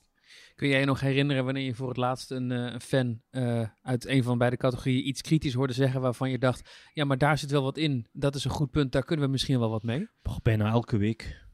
Kun 0.55 0.67
jij 0.67 0.79
je 0.79 0.85
nog 0.85 0.99
herinneren 0.99 1.45
wanneer 1.45 1.63
je 1.63 1.75
voor 1.75 1.87
het 1.87 1.97
laatst 1.97 2.31
een, 2.31 2.51
uh, 2.51 2.71
een 2.73 2.81
fan 2.81 3.21
uh, 3.31 3.67
uit 3.81 4.05
een 4.05 4.23
van 4.23 4.37
beide 4.37 4.57
categorieën 4.57 5.07
iets 5.07 5.21
kritisch 5.21 5.53
hoorde 5.53 5.73
zeggen 5.73 6.01
waarvan 6.01 6.29
je 6.29 6.39
dacht, 6.39 6.89
ja, 6.93 7.05
maar 7.05 7.17
daar 7.17 7.37
zit 7.37 7.51
wel 7.51 7.63
wat 7.63 7.77
in. 7.77 8.07
Dat 8.11 8.35
is 8.35 8.43
een 8.43 8.51
goed 8.51 8.71
punt, 8.71 8.91
daar 8.91 9.03
kunnen 9.03 9.25
we 9.25 9.31
misschien 9.31 9.59
wel 9.59 9.69
wat 9.69 9.83
mee? 9.83 10.07
bijna 10.43 10.69
elke 10.69 10.97
week. 10.97 11.46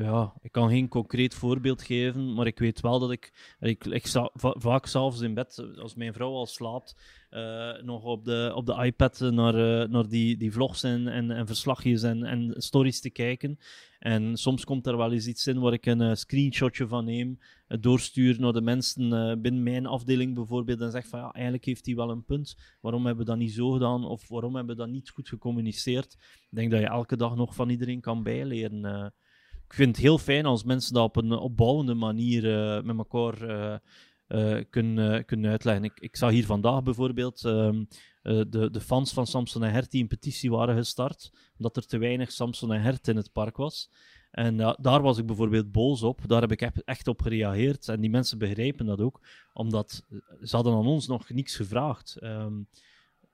Ja, 0.00 0.34
ik 0.42 0.52
kan 0.52 0.68
geen 0.68 0.88
concreet 0.88 1.34
voorbeeld 1.34 1.82
geven, 1.82 2.34
maar 2.34 2.46
ik 2.46 2.58
weet 2.58 2.80
wel 2.80 2.98
dat 2.98 3.10
ik, 3.10 3.56
ik, 3.60 4.02
vaak 4.36 4.86
s'avonds 4.86 5.20
in 5.20 5.34
bed, 5.34 5.64
als 5.78 5.94
mijn 5.94 6.12
vrouw 6.12 6.32
al 6.32 6.46
slaapt, 6.46 6.96
uh, 7.30 7.82
nog 7.82 8.04
op 8.04 8.24
de, 8.24 8.52
op 8.54 8.66
de 8.66 8.84
iPad 8.84 9.20
naar, 9.20 9.54
uh, 9.54 9.88
naar 9.88 10.08
die, 10.08 10.36
die 10.36 10.52
vlogs 10.52 10.82
en, 10.82 11.08
en, 11.08 11.30
en 11.30 11.46
verslagjes 11.46 12.02
en, 12.02 12.24
en 12.24 12.54
stories 12.56 13.00
te 13.00 13.10
kijken. 13.10 13.58
En 13.98 14.36
soms 14.36 14.64
komt 14.64 14.86
er 14.86 14.96
wel 14.96 15.12
eens 15.12 15.26
iets 15.26 15.46
in 15.46 15.60
waar 15.60 15.72
ik 15.72 15.86
een 15.86 16.02
uh, 16.02 16.14
screenshotje 16.14 16.86
van 16.86 17.04
neem, 17.04 17.38
doorstuur 17.80 18.40
naar 18.40 18.52
de 18.52 18.60
mensen 18.60 19.08
binnen 19.42 19.62
mijn 19.62 19.86
afdeling 19.86 20.34
bijvoorbeeld 20.34 20.80
en 20.80 20.90
zeg 20.90 21.06
van 21.06 21.20
ja, 21.20 21.30
eigenlijk 21.32 21.64
heeft 21.64 21.86
hij 21.86 21.94
wel 21.94 22.10
een 22.10 22.24
punt. 22.24 22.56
Waarom 22.80 23.06
hebben 23.06 23.24
we 23.24 23.30
dat 23.30 23.40
niet 23.40 23.52
zo 23.52 23.70
gedaan 23.70 24.04
of 24.04 24.28
waarom 24.28 24.56
hebben 24.56 24.76
we 24.76 24.82
dat 24.82 24.90
niet 24.90 25.10
goed 25.10 25.28
gecommuniceerd? 25.28 26.16
Ik 26.50 26.56
denk 26.56 26.70
dat 26.70 26.80
je 26.80 26.86
elke 26.86 27.16
dag 27.16 27.36
nog 27.36 27.54
van 27.54 27.68
iedereen 27.68 28.00
kan 28.00 28.22
bijleren 28.22 29.12
ik 29.68 29.74
vind 29.74 29.96
het 29.96 30.04
heel 30.04 30.18
fijn 30.18 30.46
als 30.46 30.64
mensen 30.64 30.94
dat 30.94 31.04
op 31.04 31.16
een 31.16 31.32
opbouwende 31.32 31.94
manier 31.94 32.44
uh, 32.44 32.82
met 32.82 32.96
elkaar 32.96 33.42
uh, 33.42 33.76
uh, 34.28 34.64
kunnen, 34.70 35.24
kunnen 35.24 35.50
uitleggen. 35.50 35.84
Ik, 35.84 36.00
ik 36.00 36.16
zag 36.16 36.30
hier 36.30 36.46
vandaag 36.46 36.82
bijvoorbeeld 36.82 37.44
ehm, 37.44 37.84
de, 38.22 38.68
de 38.70 38.80
fans 38.80 39.12
van 39.12 39.26
Samson 39.26 39.64
en 39.64 39.72
Hert 39.72 39.90
die 39.90 40.02
een 40.02 40.08
petitie 40.08 40.50
waren 40.50 40.76
gestart, 40.76 41.32
omdat 41.58 41.76
er 41.76 41.86
te 41.86 41.98
weinig 41.98 42.32
Samson 42.32 42.72
en 42.72 42.82
Hert 42.82 43.08
in 43.08 43.16
het 43.16 43.32
park 43.32 43.56
was. 43.56 43.90
En 44.30 44.56
daar 44.56 45.02
was 45.02 45.18
ik 45.18 45.26
bijvoorbeeld 45.26 45.72
boos 45.72 46.02
op. 46.02 46.20
Daar 46.26 46.40
heb 46.40 46.52
ik 46.52 46.60
echt 46.84 47.08
op 47.08 47.22
gereageerd. 47.22 47.88
En 47.88 48.00
die 48.00 48.10
mensen 48.10 48.38
begrijpen 48.38 48.86
dat 48.86 49.00
ook, 49.00 49.20
omdat 49.52 50.06
ze 50.42 50.56
hadden 50.56 50.72
aan 50.72 50.86
ons 50.86 51.06
nog 51.06 51.30
niets 51.30 51.56
gevraagd. 51.56 52.16
Um, 52.22 52.68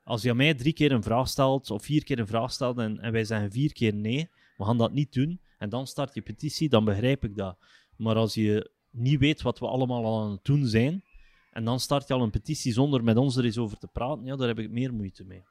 als 0.04 0.22
je 0.22 0.30
aan 0.30 0.36
mij 0.36 0.54
drie 0.54 0.72
keer 0.72 0.92
een 0.92 1.02
vraag 1.02 1.28
stelt, 1.28 1.70
of 1.70 1.84
vier 1.84 2.04
keer 2.04 2.18
een 2.18 2.26
vraag 2.26 2.52
stelt, 2.52 2.78
en, 2.78 3.00
en 3.00 3.12
wij 3.12 3.24
zeggen 3.24 3.50
vier 3.50 3.72
keer 3.72 3.94
nee, 3.94 4.30
we 4.56 4.64
gaan 4.64 4.78
dat 4.78 4.92
niet 4.92 5.12
doen, 5.12 5.40
en 5.62 5.68
dan 5.68 5.86
start 5.86 6.14
je 6.14 6.22
petitie, 6.22 6.68
dan 6.68 6.84
begrijp 6.84 7.24
ik 7.24 7.36
dat. 7.36 7.56
Maar 7.96 8.16
als 8.16 8.34
je 8.34 8.70
niet 8.90 9.18
weet 9.18 9.42
wat 9.42 9.58
we 9.58 9.66
allemaal 9.66 10.04
al 10.04 10.22
aan 10.22 10.30
het 10.30 10.44
doen 10.44 10.66
zijn, 10.66 11.04
en 11.52 11.64
dan 11.64 11.80
start 11.80 12.08
je 12.08 12.14
al 12.14 12.22
een 12.22 12.30
petitie 12.30 12.72
zonder 12.72 13.04
met 13.04 13.16
ons 13.16 13.36
er 13.36 13.44
eens 13.44 13.58
over 13.58 13.78
te 13.78 13.86
praten, 13.86 14.24
ja, 14.24 14.36
daar 14.36 14.48
heb 14.48 14.58
ik 14.58 14.70
meer 14.70 14.94
moeite 14.94 15.24
mee. 15.24 15.42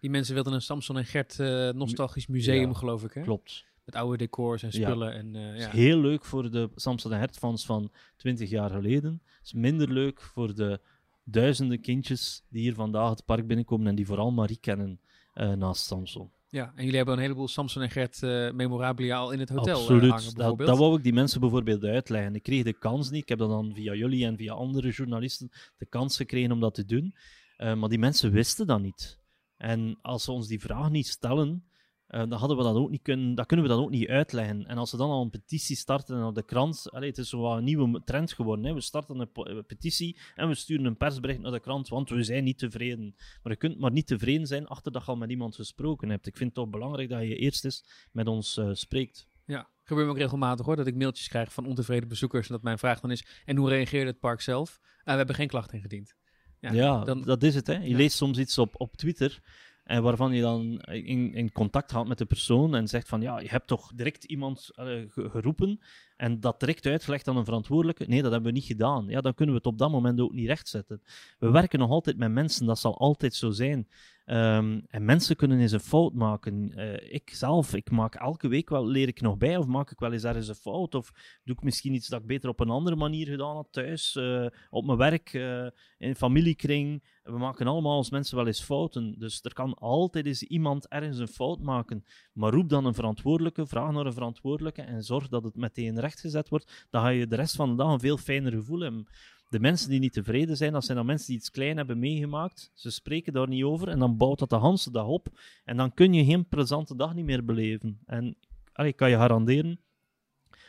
Die 0.00 0.10
mensen 0.10 0.34
wilden 0.34 0.52
een 0.52 0.62
Samson 0.62 0.98
en 0.98 1.04
Gert 1.04 1.38
uh, 1.38 1.70
nostalgisch 1.70 2.26
museum, 2.26 2.74
geloof 2.74 3.04
ik, 3.04 3.12
hè? 3.12 3.22
Klopt. 3.22 3.64
Met 3.84 3.94
oude 3.94 4.16
decors 4.16 4.62
en 4.62 4.72
spullen. 4.72 5.12
Ja. 5.12 5.18
En, 5.18 5.34
uh, 5.34 5.58
ja. 5.58 5.70
heel 5.70 5.98
leuk 5.98 6.24
voor 6.24 6.50
de 6.50 6.70
Samson 6.74 7.12
en 7.12 7.18
Gert 7.18 7.38
fans 7.38 7.66
van 7.66 7.90
20 8.16 8.50
jaar 8.50 8.70
geleden. 8.70 9.22
Is 9.42 9.52
minder 9.52 9.92
leuk 9.92 10.20
voor 10.20 10.54
de 10.54 10.80
duizenden 11.24 11.80
kindjes 11.80 12.42
die 12.48 12.62
hier 12.62 12.74
vandaag 12.74 13.10
het 13.10 13.24
park 13.24 13.46
binnenkomen 13.46 13.86
en 13.86 13.94
die 13.94 14.06
vooral 14.06 14.30
Marie 14.30 14.58
kennen 14.60 15.00
uh, 15.34 15.52
naast 15.52 15.84
Samson. 15.84 16.30
Ja, 16.54 16.72
en 16.74 16.82
jullie 16.82 16.96
hebben 16.96 17.14
een 17.14 17.20
heleboel 17.20 17.48
Samson 17.48 17.82
en 17.82 17.90
Gert 17.90 18.22
uh, 18.22 18.50
memorabilia 18.50 19.16
al 19.16 19.30
in 19.30 19.40
het 19.40 19.48
hotel 19.48 19.78
Absoluut. 19.78 20.02
Uh, 20.02 20.10
hangen, 20.10 20.34
dat, 20.34 20.58
dat 20.58 20.78
wou 20.78 20.96
ik 20.96 21.02
die 21.02 21.12
mensen 21.12 21.40
bijvoorbeeld 21.40 21.84
uitleggen. 21.84 22.34
Ik 22.34 22.42
kreeg 22.42 22.64
de 22.64 22.78
kans 22.78 23.10
niet. 23.10 23.22
Ik 23.22 23.28
heb 23.28 23.38
dat 23.38 23.48
dan 23.48 23.74
via 23.74 23.94
jullie 23.94 24.26
en 24.26 24.36
via 24.36 24.52
andere 24.52 24.90
journalisten 24.90 25.50
de 25.76 25.86
kans 25.86 26.16
gekregen 26.16 26.52
om 26.52 26.60
dat 26.60 26.74
te 26.74 26.84
doen. 26.84 27.14
Uh, 27.58 27.74
maar 27.74 27.88
die 27.88 27.98
mensen 27.98 28.32
wisten 28.32 28.66
dat 28.66 28.80
niet. 28.80 29.18
En 29.56 29.98
als 30.02 30.24
ze 30.24 30.32
ons 30.32 30.48
die 30.48 30.60
vraag 30.60 30.90
niet 30.90 31.06
stellen, 31.06 31.64
uh, 32.08 32.20
dan 32.20 32.32
hadden 32.32 32.56
we 32.56 32.62
dat 32.62 32.76
ook 32.76 32.90
niet 32.90 33.02
kunnen, 33.02 33.34
dan 33.34 33.46
kunnen 33.46 33.66
we 33.66 33.72
dat 33.72 33.80
ook 33.80 33.90
niet 33.90 34.08
uitleggen. 34.08 34.66
En 34.66 34.78
als 34.78 34.90
ze 34.90 34.96
dan 34.96 35.10
al 35.10 35.22
een 35.22 35.30
petitie 35.30 35.76
starten 35.76 36.24
op 36.24 36.34
de 36.34 36.44
krant, 36.44 36.90
allee, 36.90 37.08
het 37.08 37.18
is 37.18 37.28
zo 37.28 37.56
een 37.56 37.64
nieuwe 37.64 38.02
trend 38.04 38.32
geworden. 38.32 38.64
Hè. 38.64 38.74
We 38.74 38.80
starten 38.80 39.18
een, 39.18 39.28
een, 39.32 39.66
petitie 39.66 40.18
en 40.34 40.48
we 40.48 40.54
sturen 40.54 40.84
een 40.84 40.96
persbericht 40.96 41.40
naar 41.40 41.52
de 41.52 41.60
krant, 41.60 41.88
want 41.88 42.08
we 42.08 42.22
zijn 42.22 42.44
niet 42.44 42.58
tevreden. 42.58 43.14
Maar 43.42 43.52
je 43.52 43.58
kunt 43.58 43.78
maar 43.78 43.90
niet 43.90 44.06
tevreden 44.06 44.46
zijn 44.46 44.66
achter 44.66 44.92
dat 44.92 45.04
je 45.04 45.10
al 45.10 45.16
met 45.16 45.30
iemand 45.30 45.54
gesproken 45.54 46.08
hebt. 46.08 46.26
Ik 46.26 46.36
vind 46.36 46.54
het 46.54 46.58
toch 46.58 46.70
belangrijk 46.70 47.08
dat 47.08 47.20
je 47.20 47.36
eerst 47.36 47.64
eens 47.64 47.84
met 48.12 48.26
ons 48.26 48.56
uh, 48.56 48.68
spreekt. 48.72 49.28
Ja, 49.46 49.68
gebeurt 49.82 50.06
me 50.06 50.12
ook 50.12 50.18
regelmatig 50.18 50.66
hoor, 50.66 50.76
dat 50.76 50.86
ik 50.86 50.94
mailtjes 50.94 51.28
krijg 51.28 51.52
van 51.52 51.66
ontevreden 51.66 52.08
bezoekers 52.08 52.46
en 52.46 52.52
dat 52.52 52.62
mijn 52.62 52.78
vraag 52.78 53.00
dan 53.00 53.10
is, 53.10 53.42
en 53.44 53.56
hoe 53.56 53.68
reageerde 53.68 54.10
het 54.10 54.20
park 54.20 54.40
zelf? 54.40 54.78
Uh, 54.82 55.04
we 55.04 55.12
hebben 55.12 55.34
geen 55.34 55.48
klacht 55.48 55.72
ingediend. 55.72 56.14
Ja, 56.60 56.72
ja 56.72 57.04
dan, 57.04 57.22
dat 57.22 57.42
is 57.42 57.54
het. 57.54 57.66
Hè. 57.66 57.74
Je 57.74 57.88
ja. 57.88 57.96
leest 57.96 58.16
soms 58.16 58.38
iets 58.38 58.58
op, 58.58 58.80
op 58.80 58.96
Twitter 58.96 59.42
en 59.84 60.02
waarvan 60.02 60.32
je 60.32 60.40
dan 60.40 60.80
in, 60.80 61.34
in 61.34 61.52
contact 61.52 61.92
gaat 61.92 62.06
met 62.06 62.18
de 62.18 62.24
persoon 62.24 62.74
en 62.74 62.88
zegt 62.88 63.08
van 63.08 63.20
ja, 63.20 63.38
je 63.38 63.48
hebt 63.48 63.66
toch 63.66 63.92
direct 63.94 64.24
iemand 64.24 64.70
uh, 64.76 65.02
geroepen 65.08 65.80
en 66.16 66.40
dat 66.40 66.60
direct 66.60 66.86
uitgelegd 66.86 67.28
aan 67.28 67.36
een 67.36 67.44
verantwoordelijke. 67.44 68.04
Nee, 68.06 68.22
dat 68.22 68.32
hebben 68.32 68.52
we 68.52 68.58
niet 68.58 68.66
gedaan. 68.66 69.06
Ja, 69.08 69.20
dan 69.20 69.34
kunnen 69.34 69.54
we 69.54 69.60
het 69.60 69.72
op 69.72 69.78
dat 69.78 69.90
moment 69.90 70.20
ook 70.20 70.32
niet 70.32 70.46
rechtzetten. 70.46 71.02
We 71.38 71.50
werken 71.50 71.78
nog 71.78 71.90
altijd 71.90 72.16
met 72.16 72.30
mensen, 72.30 72.66
dat 72.66 72.78
zal 72.78 72.98
altijd 72.98 73.34
zo 73.34 73.50
zijn. 73.50 73.88
Um, 74.26 74.84
en 74.88 75.04
mensen 75.04 75.36
kunnen 75.36 75.58
eens 75.58 75.72
een 75.72 75.80
fout 75.80 76.14
maken. 76.14 76.72
Uh, 76.76 77.12
ik 77.12 77.30
zelf, 77.30 77.74
ik 77.74 77.90
maak 77.90 78.14
elke 78.14 78.48
week 78.48 78.68
wel, 78.68 78.86
leer 78.86 79.08
ik 79.08 79.20
nog 79.20 79.38
bij, 79.38 79.56
of 79.56 79.66
maak 79.66 79.90
ik 79.90 79.98
wel 79.98 80.12
eens 80.12 80.24
ergens 80.24 80.48
een 80.48 80.54
fout, 80.54 80.94
of 80.94 81.12
doe 81.44 81.56
ik 81.56 81.62
misschien 81.62 81.94
iets 81.94 82.08
dat 82.08 82.20
ik 82.20 82.26
beter 82.26 82.48
op 82.48 82.60
een 82.60 82.70
andere 82.70 82.96
manier 82.96 83.26
gedaan 83.26 83.54
had 83.54 83.68
thuis, 83.70 84.14
uh, 84.14 84.46
op 84.70 84.84
mijn 84.84 84.98
werk, 84.98 85.32
uh, 85.32 85.66
in 85.98 86.14
familiekring. 86.14 87.04
We 87.22 87.38
maken 87.38 87.66
allemaal 87.66 87.96
als 87.96 88.10
mensen 88.10 88.36
wel 88.36 88.46
eens 88.46 88.62
fouten. 88.62 89.14
Dus 89.18 89.42
er 89.42 89.52
kan 89.52 89.74
altijd 89.74 90.26
eens 90.26 90.42
iemand 90.42 90.88
ergens 90.88 91.18
een 91.18 91.28
fout 91.28 91.60
maken. 91.60 92.04
Maar 92.32 92.52
roep 92.52 92.68
dan 92.68 92.84
een 92.84 92.94
verantwoordelijke, 92.94 93.66
vraag 93.66 93.92
naar 93.92 94.06
een 94.06 94.12
verantwoordelijke 94.12 94.82
en 94.82 95.02
zorg 95.02 95.28
dat 95.28 95.44
het 95.44 95.56
meteen 95.56 96.00
rechtgezet 96.00 96.48
wordt. 96.48 96.86
Dan 96.90 97.02
ga 97.02 97.08
je 97.08 97.26
de 97.26 97.36
rest 97.36 97.56
van 97.56 97.70
de 97.70 97.76
dag 97.76 97.92
een 97.92 98.00
veel 98.00 98.16
fijner 98.16 98.52
gevoel 98.52 98.80
hebben 98.80 99.06
de 99.48 99.60
mensen 99.60 99.90
die 99.90 100.00
niet 100.00 100.12
tevreden 100.12 100.56
zijn, 100.56 100.72
dat 100.72 100.84
zijn 100.84 100.96
dan 100.96 101.06
mensen 101.06 101.26
die 101.26 101.36
iets 101.36 101.50
klein 101.50 101.76
hebben 101.76 101.98
meegemaakt. 101.98 102.70
Ze 102.74 102.90
spreken 102.90 103.32
daar 103.32 103.48
niet 103.48 103.64
over 103.64 103.88
en 103.88 103.98
dan 103.98 104.16
bouwt 104.16 104.38
dat 104.38 104.50
de 104.50 104.60
hele 104.60 104.90
dag 104.90 105.06
op. 105.06 105.28
En 105.64 105.76
dan 105.76 105.94
kun 105.94 106.12
je 106.12 106.24
geen 106.24 106.48
plezante 106.48 106.96
dag 106.96 107.14
niet 107.14 107.24
meer 107.24 107.44
beleven. 107.44 107.98
En 108.06 108.36
ik 108.74 108.96
kan 108.96 109.10
je 109.10 109.16
garanderen, 109.16 109.80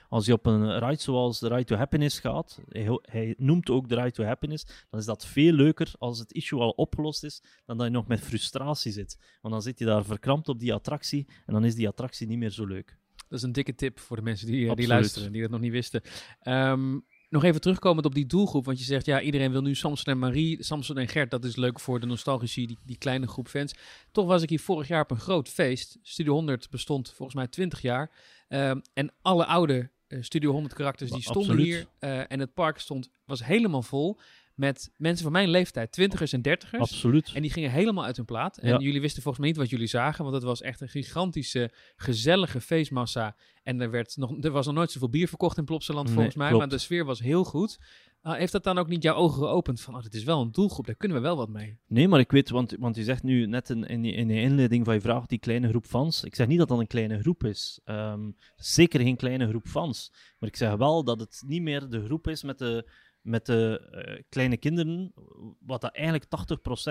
als 0.09 0.25
je 0.25 0.33
op 0.33 0.45
een 0.45 0.79
ride 0.79 1.01
zoals 1.01 1.39
de 1.39 1.47
Ride 1.47 1.63
to 1.63 1.75
Happiness 1.75 2.19
gaat, 2.19 2.61
hij, 2.69 2.99
hij, 3.01 3.35
noemt 3.37 3.69
ook 3.69 3.89
de 3.89 3.95
Ride 3.95 4.11
to 4.11 4.23
Happiness, 4.23 4.65
dan 4.89 4.99
is 4.99 5.05
dat 5.05 5.25
veel 5.25 5.53
leuker 5.53 5.93
als 5.97 6.19
het 6.19 6.33
issue 6.33 6.59
al 6.59 6.69
opgelost 6.69 7.23
is, 7.23 7.43
dan 7.65 7.77
dat 7.77 7.87
je 7.87 7.91
nog 7.91 8.07
met 8.07 8.19
frustratie 8.19 8.91
zit. 8.91 9.37
Want 9.41 9.53
dan 9.53 9.63
zit 9.63 9.79
je 9.79 9.85
daar 9.85 10.05
verkrampt 10.05 10.49
op 10.49 10.59
die 10.59 10.73
attractie 10.73 11.27
en 11.45 11.53
dan 11.53 11.65
is 11.65 11.75
die 11.75 11.87
attractie 11.87 12.27
niet 12.27 12.37
meer 12.37 12.49
zo 12.49 12.65
leuk. 12.65 12.97
Dat 13.27 13.37
is 13.39 13.43
een 13.43 13.51
dikke 13.51 13.75
tip 13.75 13.99
voor 13.99 14.15
de 14.15 14.23
mensen 14.23 14.47
die, 14.47 14.69
eh, 14.69 14.75
die 14.75 14.87
luisteren, 14.87 15.31
die 15.31 15.41
dat 15.41 15.51
nog 15.51 15.59
niet 15.59 15.71
wisten. 15.71 16.01
Um, 16.43 17.05
nog 17.35 17.43
even 17.43 17.61
terugkomend 17.61 18.05
op 18.05 18.15
die 18.15 18.25
doelgroep, 18.25 18.65
want 18.65 18.79
je 18.79 18.85
zegt 18.85 19.05
ja, 19.05 19.21
iedereen 19.21 19.51
wil 19.51 19.61
nu 19.61 19.75
Samson 19.75 20.13
en 20.13 20.19
Marie, 20.19 20.63
Samson 20.63 20.97
en 20.97 21.07
Gert, 21.07 21.31
dat 21.31 21.43
is 21.43 21.55
leuk 21.55 21.79
voor 21.79 21.99
de 21.99 22.05
nostalgische, 22.05 22.65
die, 22.65 22.77
die 22.83 22.97
kleine 22.97 23.27
groep 23.27 23.47
fans. 23.47 23.73
Toch 24.11 24.25
was 24.25 24.41
ik 24.41 24.49
hier 24.49 24.59
vorig 24.59 24.87
jaar 24.87 25.01
op 25.01 25.11
een 25.11 25.19
groot 25.19 25.49
feest. 25.49 25.97
Studio 26.01 26.33
100 26.33 26.69
bestond 26.69 27.11
volgens 27.11 27.37
mij 27.37 27.47
20 27.47 27.81
jaar. 27.81 28.11
Um, 28.49 28.81
en 28.93 29.13
alle 29.21 29.45
oude 29.45 29.89
eh, 30.07 30.21
Studio 30.21 30.51
100 30.51 30.73
karakters, 30.73 31.11
die 31.11 31.21
stonden 31.21 31.51
Absoluut. 31.51 31.73
hier. 31.73 31.87
eh, 31.99 32.31
en 32.31 32.39
het 32.39 32.53
park 32.53 32.79
stond, 32.79 33.09
was 33.25 33.45
helemaal 33.45 33.83
vol 33.83 34.19
met 34.55 34.91
mensen 34.97 35.23
van 35.23 35.31
mijn 35.31 35.49
leeftijd, 35.49 35.91
twintigers 35.91 36.33
en 36.33 36.41
dertigers. 36.41 36.81
Absoluut. 36.81 37.31
En 37.33 37.41
die 37.41 37.51
gingen 37.51 37.71
helemaal 37.71 38.05
uit 38.05 38.15
hun 38.15 38.25
plaat. 38.25 38.57
En 38.57 38.69
Ja. 38.69 38.77
jullie 38.79 39.01
wisten 39.01 39.21
volgens 39.21 39.43
mij 39.43 39.47
niet 39.51 39.61
wat 39.61 39.69
jullie 39.69 39.87
zagen, 39.87 40.23
want 40.23 40.35
het 40.35 40.43
was 40.43 40.61
echt 40.61 40.81
een 40.81 40.89
gigantische, 40.89 41.71
gezellige 41.95 42.61
feestmassa. 42.61 43.35
En 43.63 43.81
er, 43.81 43.91
werd 43.91 44.17
nog, 44.17 44.43
er 44.43 44.51
was 44.51 44.65
nog 44.65 44.75
nooit 44.75 44.91
zoveel 44.91 45.09
bier 45.09 45.27
verkocht 45.27 45.57
in 45.57 45.65
Plopsaland 45.65 46.05
Nee, 46.05 46.13
volgens 46.15 46.35
mij, 46.35 46.47
klopt. 46.47 46.61
maar 46.65 46.71
de 46.77 46.83
sfeer 46.83 47.05
was 47.05 47.19
heel 47.19 47.43
goed. 47.43 47.79
Ah, 48.21 48.37
heeft 48.37 48.51
dat 48.51 48.63
dan 48.63 48.77
ook 48.77 48.87
niet 48.87 49.03
jouw 49.03 49.15
ogen 49.15 49.37
geopend 49.37 49.81
van, 49.81 49.95
oh, 49.95 50.01
dit 50.01 50.13
is 50.13 50.23
wel 50.23 50.41
een 50.41 50.51
doelgroep, 50.51 50.85
daar 50.85 50.95
kunnen 50.95 51.17
we 51.17 51.23
wel 51.23 51.37
wat 51.37 51.49
mee? 51.49 51.77
Nee, 51.87 52.07
maar 52.07 52.19
ik 52.19 52.31
weet, 52.31 52.49
want, 52.49 52.75
want 52.79 52.95
je 52.95 53.03
zegt 53.03 53.23
nu 53.23 53.45
net 53.45 53.69
in, 53.69 53.83
in, 53.87 54.05
in 54.05 54.27
de 54.27 54.41
inleiding 54.41 54.85
van 54.85 54.93
je 54.93 55.01
vraag, 55.01 55.25
die 55.25 55.39
kleine 55.39 55.67
groep 55.69 55.85
fans. 55.85 56.23
Ik 56.23 56.35
zeg 56.35 56.47
niet 56.47 56.57
dat 56.57 56.67
dat 56.67 56.79
een 56.79 56.87
kleine 56.87 57.19
groep 57.19 57.43
is. 57.43 57.79
Ehm, 57.83 58.31
zeker 58.55 58.99
geen 58.99 59.15
kleine 59.15 59.47
groep 59.47 59.67
fans. 59.67 60.11
Maar 60.39 60.49
ik 60.49 60.55
zeg 60.55 60.75
wel 60.75 61.03
dat 61.03 61.19
het 61.19 61.43
niet 61.45 61.61
meer 61.61 61.89
de 61.89 62.03
groep 62.05 62.27
is 62.27 62.43
met 62.43 62.57
de, 62.57 62.89
met 63.25 63.45
de 63.45 63.79
eh, 63.91 64.23
kleine 64.29 64.57
kinderen, 64.57 65.13
wat 65.59 65.81
dat 65.81 65.95
eigenlijk 65.95 66.25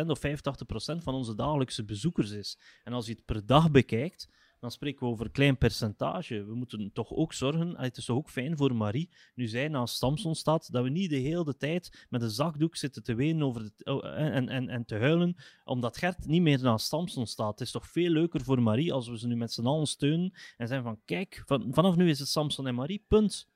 80% 0.04 0.06
of 0.06 0.20
85% 0.26 1.02
van 1.02 1.14
onze 1.14 1.34
dagelijkse 1.34 1.84
bezoekers 1.84 2.30
is. 2.30 2.58
En 2.84 2.92
als 2.92 3.06
je 3.06 3.12
het 3.12 3.24
per 3.24 3.46
dag 3.46 3.70
bekijkt, 3.70 4.28
dan 4.64 4.70
spreken 4.70 5.06
we 5.06 5.12
over 5.12 5.24
een 5.24 5.32
klein 5.32 5.58
percentage. 5.58 6.44
We 6.44 6.54
moeten 6.54 6.92
toch 6.92 7.12
ook 7.12 7.32
zorgen, 7.32 7.76
en 7.76 7.82
het 7.82 7.96
is 7.96 8.04
toch 8.04 8.16
ook 8.16 8.30
fijn 8.30 8.56
voor 8.56 8.76
Marie, 8.76 9.10
nu 9.34 9.46
zij 9.46 9.68
naast 9.68 9.96
Samson 9.96 10.34
staat, 10.34 10.72
dat 10.72 10.82
we 10.82 10.88
niet 10.88 11.10
de 11.10 11.16
hele 11.16 11.56
tijd 11.56 12.06
met 12.08 12.22
een 12.22 12.30
zakdoek 12.30 12.76
zitten 12.76 13.02
te 13.02 13.14
wenen 13.14 13.42
over 13.42 13.70
oh, 13.82 14.04
en, 14.04 14.48
en, 14.48 14.68
en 14.68 14.84
te 14.84 14.96
huilen, 14.96 15.36
omdat 15.64 15.96
Gert 15.96 16.26
niet 16.26 16.42
meer 16.42 16.62
naast 16.62 16.86
Samson 16.86 17.26
staat. 17.26 17.50
Het 17.50 17.60
is 17.60 17.70
toch 17.70 17.88
veel 17.88 18.10
leuker 18.10 18.40
voor 18.40 18.62
Marie 18.62 18.92
als 18.92 19.08
we 19.08 19.18
ze 19.18 19.26
nu 19.26 19.36
met 19.36 19.52
z'n 19.52 19.66
allen 19.66 19.86
steunen 19.86 20.32
en 20.56 20.68
zeggen 20.68 20.86
van, 20.86 21.00
kijk, 21.04 21.42
van, 21.46 21.68
vanaf 21.70 21.96
nu 21.96 22.08
is 22.08 22.18
het 22.18 22.28
Samson 22.28 22.66
en 22.66 22.74
Marie, 22.74 23.04
punt. 23.08 23.52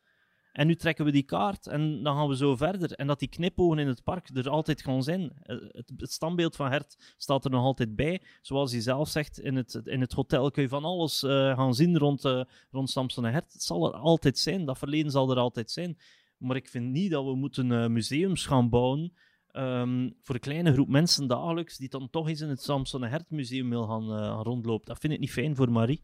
En 0.52 0.66
nu 0.66 0.74
trekken 0.74 1.04
we 1.04 1.10
die 1.10 1.22
kaart 1.22 1.66
en 1.66 2.02
dan 2.02 2.16
gaan 2.16 2.28
we 2.28 2.36
zo 2.36 2.56
verder. 2.56 2.92
En 2.92 3.06
dat 3.06 3.18
die 3.18 3.28
knipogen 3.28 3.78
in 3.78 3.86
het 3.86 4.02
park 4.02 4.28
er 4.34 4.48
altijd 4.48 4.82
gaan 4.82 5.02
zijn. 5.02 5.32
Eh, 5.42 5.56
Het, 5.68 5.92
het 5.96 6.12
standbeeld 6.12 6.56
van 6.56 6.70
Hert 6.70 7.14
staat 7.16 7.44
er 7.44 7.50
nog 7.50 7.62
altijd 7.62 7.96
bij. 7.96 8.22
Zoals 8.42 8.72
hij 8.72 8.80
zelf 8.80 9.08
zegt, 9.08 9.40
in 9.40 9.56
het, 9.56 9.80
in 9.84 10.00
het 10.00 10.12
hotel 10.12 10.50
kun 10.50 10.62
je 10.62 10.68
van 10.68 10.84
alles 10.84 11.22
eh, 11.22 11.56
gaan 11.56 11.74
zien 11.74 11.98
rond, 11.98 12.24
eh, 12.24 12.42
rond 12.70 12.90
Samson 12.90 13.26
en 13.26 13.32
Hert. 13.32 13.52
Het 13.52 13.62
zal 13.62 13.86
er 13.86 14.00
altijd 14.00 14.38
zijn. 14.38 14.64
Dat 14.64 14.78
verleden 14.78 15.10
zal 15.10 15.30
er 15.30 15.36
altijd 15.36 15.70
zijn. 15.70 15.98
Maar 16.38 16.56
ik 16.56 16.68
vind 16.68 16.90
niet 16.92 17.10
dat 17.10 17.24
we 17.24 17.34
moeten 17.34 17.92
museums 17.92 18.46
gaan 18.46 18.68
bouwen 18.68 19.12
ehm, 19.48 20.10
voor 20.22 20.34
een 20.34 20.40
kleine 20.40 20.72
groep 20.72 20.88
mensen 20.88 21.26
dagelijks 21.26 21.76
die 21.76 21.88
dan 21.88 22.10
toch 22.10 22.28
eens 22.28 22.40
in 22.40 22.48
het 22.48 22.62
Samson 22.62 23.04
en 23.04 23.10
Hert 23.10 23.30
museum 23.30 23.70
wil 23.70 23.86
gaan, 23.86 24.42
rondlopen. 24.42 24.86
Dat 24.86 24.98
vind 24.98 25.12
ik 25.12 25.18
niet 25.18 25.30
fijn 25.30 25.56
voor 25.56 25.72
Marie. 25.72 26.02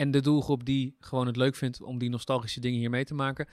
En 0.00 0.10
de 0.10 0.20
doelgroep 0.20 0.64
die 0.64 0.96
gewoon 1.00 1.26
het 1.26 1.36
leuk 1.36 1.54
vindt 1.54 1.82
om 1.82 1.98
die 1.98 2.10
nostalgische 2.10 2.60
dingen 2.60 2.78
hier 2.78 2.90
mee 2.90 3.04
te 3.04 3.14
maken, 3.14 3.48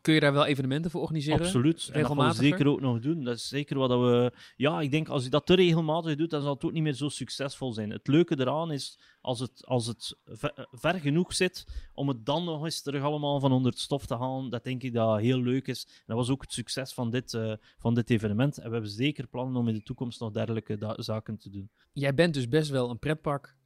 kun 0.00 0.14
je 0.14 0.20
daar 0.20 0.32
wel 0.32 0.46
evenementen 0.46 0.90
voor 0.90 1.00
organiseren? 1.00 1.40
Absoluut. 1.40 1.88
En 1.92 2.02
dat 2.02 2.12
gaan 2.12 2.28
we 2.28 2.34
zeker 2.34 2.66
ook 2.66 2.80
nog 2.80 3.00
doen. 3.00 3.24
Dat 3.24 3.36
is 3.36 3.48
zeker 3.48 3.78
wat 3.78 3.90
we... 3.90 4.32
Ja, 4.56 4.80
ik 4.80 4.90
denk 4.90 5.08
als 5.08 5.24
je 5.24 5.30
dat 5.30 5.46
te 5.46 5.54
regelmatig 5.54 6.16
doet, 6.16 6.30
dan 6.30 6.42
zal 6.42 6.54
het 6.54 6.64
ook 6.64 6.72
niet 6.72 6.82
meer 6.82 6.92
zo 6.92 7.08
succesvol 7.08 7.72
zijn. 7.72 7.90
Het 7.90 8.06
leuke 8.06 8.38
eraan 8.38 8.72
is, 8.72 8.98
als 9.20 9.40
het, 9.40 9.66
als 9.66 9.86
het 9.86 10.16
ver, 10.24 10.66
ver 10.70 11.00
genoeg 11.00 11.34
zit, 11.34 11.66
om 11.94 12.08
het 12.08 12.26
dan 12.26 12.44
nog 12.44 12.64
eens 12.64 12.82
terug 12.82 13.02
allemaal 13.02 13.40
van 13.40 13.52
onder 13.52 13.70
het 13.70 13.80
stof 13.80 14.06
te 14.06 14.16
halen, 14.16 14.50
dat 14.50 14.64
denk 14.64 14.82
ik 14.82 14.92
dat 14.92 15.20
heel 15.20 15.42
leuk 15.42 15.66
is. 15.66 15.86
En 15.88 16.04
dat 16.06 16.16
was 16.16 16.30
ook 16.30 16.42
het 16.42 16.52
succes 16.52 16.94
van 16.94 17.10
dit, 17.10 17.34
eh, 17.34 17.52
van 17.78 17.94
dit 17.94 18.10
evenement. 18.10 18.58
En 18.58 18.66
we 18.66 18.72
hebben 18.72 18.90
zeker 18.90 19.26
plannen 19.26 19.56
om 19.56 19.68
in 19.68 19.74
de 19.74 19.82
toekomst 19.82 20.20
nog 20.20 20.32
dergelijke 20.32 20.76
da- 20.76 21.02
zaken 21.02 21.38
te 21.38 21.50
doen. 21.50 21.70
Jij 21.92 22.14
bent 22.14 22.34
dus 22.34 22.48
best 22.48 22.70
wel 22.70 22.90
een 22.90 22.98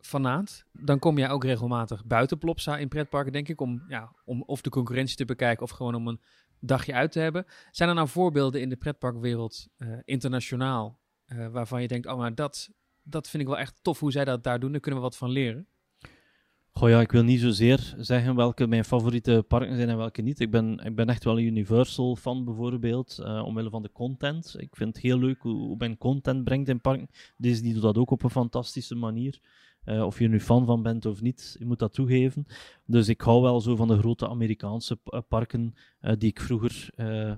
pretpark-fanaat. 0.01 0.65
Dan 0.73 0.99
kom 0.99 1.19
jij 1.19 1.31
ook 1.31 1.45
regelmatig 1.45 2.05
buiten 2.05 2.39
Plopsa 2.39 2.79
in 2.79 2.89
pretparken, 2.89 3.33
denk 3.33 3.49
ik, 3.49 3.61
om, 3.61 3.85
ja, 3.89 4.13
om 4.25 4.43
of 4.47 4.61
de 4.61 4.71
concurrentie 4.71 5.17
te 5.17 5.25
bekijken 5.25 5.63
of 5.63 5.71
gewoon 5.71 5.95
om 5.95 6.09
een 6.09 6.21
dagje 6.61 6.95
uit 6.95 7.13
te 7.13 7.21
hebben. 7.21 7.47
Zijn 7.71 7.89
er 7.89 7.95
nou 7.95 8.09
voorbeelden 8.09 8.61
in 8.61 8.69
de 8.69 8.77
pretparkwereld 8.77 9.69
eh, 9.77 9.89
internationaal 10.05 10.99
eh, 11.25 11.49
waarvan 11.49 11.83
je 11.83 11.89
denkt, 11.89 12.07
oh, 12.07 12.17
maar 12.17 12.35
dat, 12.35 12.71
dat 13.03 13.29
vind 13.29 13.43
ik 13.43 13.49
wel 13.49 13.59
echt 13.59 13.79
tof 13.83 14.01
hoe 14.01 14.13
zij 14.13 14.25
dat 14.25 14.45
daar 14.45 14.61
doen, 14.61 14.73
daar 14.73 14.81
kunnen 14.81 15.01
we 15.01 15.07
wat 15.07 15.17
van 15.17 15.31
leren? 15.31 15.67
Goh 16.73 16.89
ja, 16.89 17.01
ik 17.01 17.13
wil 17.13 17.23
niet 17.23 17.41
zozeer 17.41 17.95
zeggen 17.99 18.35
welke 18.35 18.67
mijn 18.67 18.85
favoriete 18.85 19.45
parken 19.49 19.77
zijn 19.77 19.89
en 19.89 19.97
welke 19.97 20.23
niet. 20.23 20.41
Ik 20.41 20.51
ben, 20.51 20.79
ik 20.85 20.95
ben 20.95 21.09
echt 21.09 21.25
wel 21.25 21.39
een 21.39 21.45
Universal 21.45 22.17
fan 22.17 22.45
bijvoorbeeld, 22.45 23.19
eh, 23.19 23.43
omwille 23.45 23.71
van 23.71 23.83
de 23.83 23.93
content. 23.93 24.55
Ik 24.59 24.77
vind 24.77 24.95
het 24.95 25.03
heel 25.03 25.19
leuk 25.19 25.39
hoe, 25.39 25.75
men 25.79 25.99
content 25.99 26.45
brengt 26.45 26.69
in 26.69 26.81
parken. 26.81 27.09
Disney 27.37 27.73
doet 27.73 27.83
dat 27.83 27.99
ook 27.99 28.11
op 28.11 28.23
een 28.23 28.31
fantastische 28.31 28.95
manier. 28.95 29.41
Eh, 29.85 30.05
of 30.05 30.19
je 30.19 30.25
er 30.25 30.31
nu 30.31 30.41
fan 30.41 30.67
van 30.67 30.83
bent 30.83 31.07
of 31.07 31.21
niet, 31.23 31.57
je 31.59 31.67
moet 31.67 31.79
dat 31.79 31.93
toegeven. 31.93 32.47
Dus 32.87 33.09
ik 33.09 33.21
hou 33.21 33.43
wel 33.43 33.61
zo 33.61 33.77
van 33.77 33.89
de 33.89 33.99
grote 33.99 34.29
Amerikaanse 34.29 34.99
eh, 35.05 35.21
parken 35.29 35.75
eh, 36.01 36.13
die 36.19 36.29
ik 36.29 36.41
vroeger, 36.41 36.91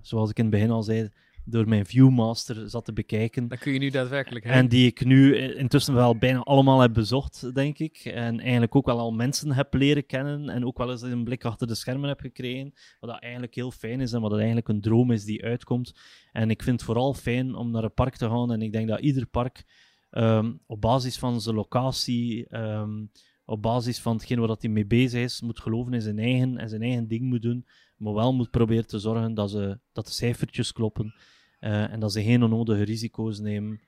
zoals 0.02 0.30
ik 0.30 0.38
in 0.38 0.44
het 0.44 0.52
begin 0.52 0.70
al 0.70 0.82
zei, 0.82 1.10
door 1.44 1.68
mijn 1.68 1.86
Viewmaster 1.86 2.70
zat 2.70 2.84
te 2.84 2.92
bekijken. 2.92 3.48
Daar 3.48 3.58
kun 3.58 3.72
je 3.72 3.78
nu 3.78 3.90
daadwerkelijk 3.90 4.44
heen. 4.44 4.52
En 4.54 4.68
die 4.68 4.86
ik 4.86 5.04
nu 5.04 5.36
intussen 5.36 5.94
wel 5.94 6.16
bijna 6.16 6.38
allemaal 6.38 6.80
heb 6.80 6.92
bezocht, 6.92 7.54
denk 7.54 7.78
ik. 7.78 8.04
En 8.04 8.40
eigenlijk 8.40 8.74
ook 8.74 8.86
wel 8.86 8.98
al 8.98 9.12
mensen 9.12 9.52
heb 9.52 9.74
leren 9.74 10.06
kennen. 10.06 10.48
En 10.48 10.66
ook 10.66 10.78
wel 10.78 10.90
eens 10.90 11.02
een 11.02 11.24
blik 11.24 11.44
achter 11.44 11.66
de 11.66 11.74
schermen 11.74 12.08
heb 12.08 12.20
gekregen. 12.20 12.72
Wat 13.00 13.10
dat 13.10 13.20
eigenlijk 13.20 13.54
heel 13.54 13.70
fijn 13.70 14.00
is 14.00 14.12
en 14.12 14.20
wat 14.20 14.30
dat 14.30 14.38
eigenlijk 14.38 14.68
een 14.68 14.80
droom 14.80 15.10
is 15.10 15.24
die 15.24 15.44
uitkomt. 15.44 15.92
En 16.32 16.50
ik 16.50 16.62
vind 16.62 16.76
het 16.76 16.84
vooral 16.84 17.14
fijn 17.14 17.54
om 17.54 17.70
naar 17.70 17.84
een 17.84 17.94
park 17.94 18.16
te 18.16 18.28
gaan. 18.28 18.52
En 18.52 18.62
ik 18.62 18.72
denk 18.72 18.88
dat 18.88 19.00
ieder 19.00 19.26
park 19.26 19.64
ehm, 20.12 20.52
op 20.66 20.80
basis 20.80 21.18
van 21.18 21.40
zijn 21.40 21.54
locatie, 21.54 22.48
ehm, 22.48 23.04
op 23.44 23.62
basis 23.62 24.00
van 24.00 24.14
hetgeen 24.16 24.40
waar 24.40 24.56
hij 24.58 24.70
mee 24.70 24.86
bezig 24.86 25.22
is, 25.22 25.40
moet 25.40 25.60
geloven 25.60 25.92
in 25.94 26.02
zijn 26.02 26.18
eigen 26.18 26.58
en 26.58 26.68
zijn 26.68 26.82
eigen 26.82 27.08
ding 27.08 27.22
moet 27.22 27.42
doen. 27.42 27.66
Maar 27.96 28.14
wel 28.14 28.34
moet 28.34 28.50
proberen 28.50 28.86
te 28.86 28.98
zorgen 28.98 29.34
dat, 29.34 29.50
ze, 29.50 29.78
dat 29.92 30.06
de 30.06 30.12
cijfertjes 30.12 30.72
kloppen. 30.72 31.14
eh, 31.60 31.92
en 31.92 32.00
dat 32.00 32.12
ze 32.12 32.22
geen 32.22 32.42
onnodige 32.42 32.82
risico's 32.82 33.38
nemen. 33.38 33.80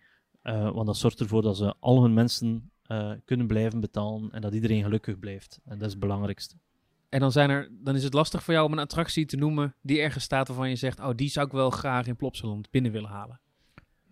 Eh, 0.42 0.70
want 0.70 0.86
dat 0.86 0.96
zorgt 0.96 1.20
ervoor 1.20 1.42
dat 1.42 1.56
ze 1.56 1.74
al 1.80 2.02
hun 2.02 2.14
mensen 2.14 2.70
eh, 2.82 3.12
kunnen 3.24 3.46
blijven 3.46 3.80
betalen 3.80 4.30
en 4.30 4.40
dat 4.40 4.54
iedereen 4.54 4.82
gelukkig 4.82 5.18
blijft. 5.18 5.60
En 5.64 5.78
dat 5.78 5.86
is 5.86 5.90
het 5.92 6.00
belangrijkste. 6.00 6.56
En 7.08 7.20
dan, 7.20 7.32
zijn 7.32 7.50
er, 7.50 7.68
dan 7.72 7.94
is 7.94 8.04
het 8.04 8.12
lastig 8.12 8.42
voor 8.42 8.54
jou 8.54 8.66
om 8.66 8.72
een 8.72 8.78
attractie 8.78 9.26
te 9.26 9.36
noemen 9.36 9.74
die 9.82 10.00
ergens 10.00 10.24
staat 10.24 10.48
waarvan 10.48 10.68
je 10.68 10.76
zegt, 10.76 11.00
oh, 11.00 11.10
die 11.14 11.28
zou 11.28 11.46
ik 11.46 11.52
wel 11.52 11.70
graag 11.70 12.06
in 12.06 12.16
Plopsaland 12.16 12.70
binnen 12.70 12.92
willen 12.92 13.10
halen. 13.10 13.40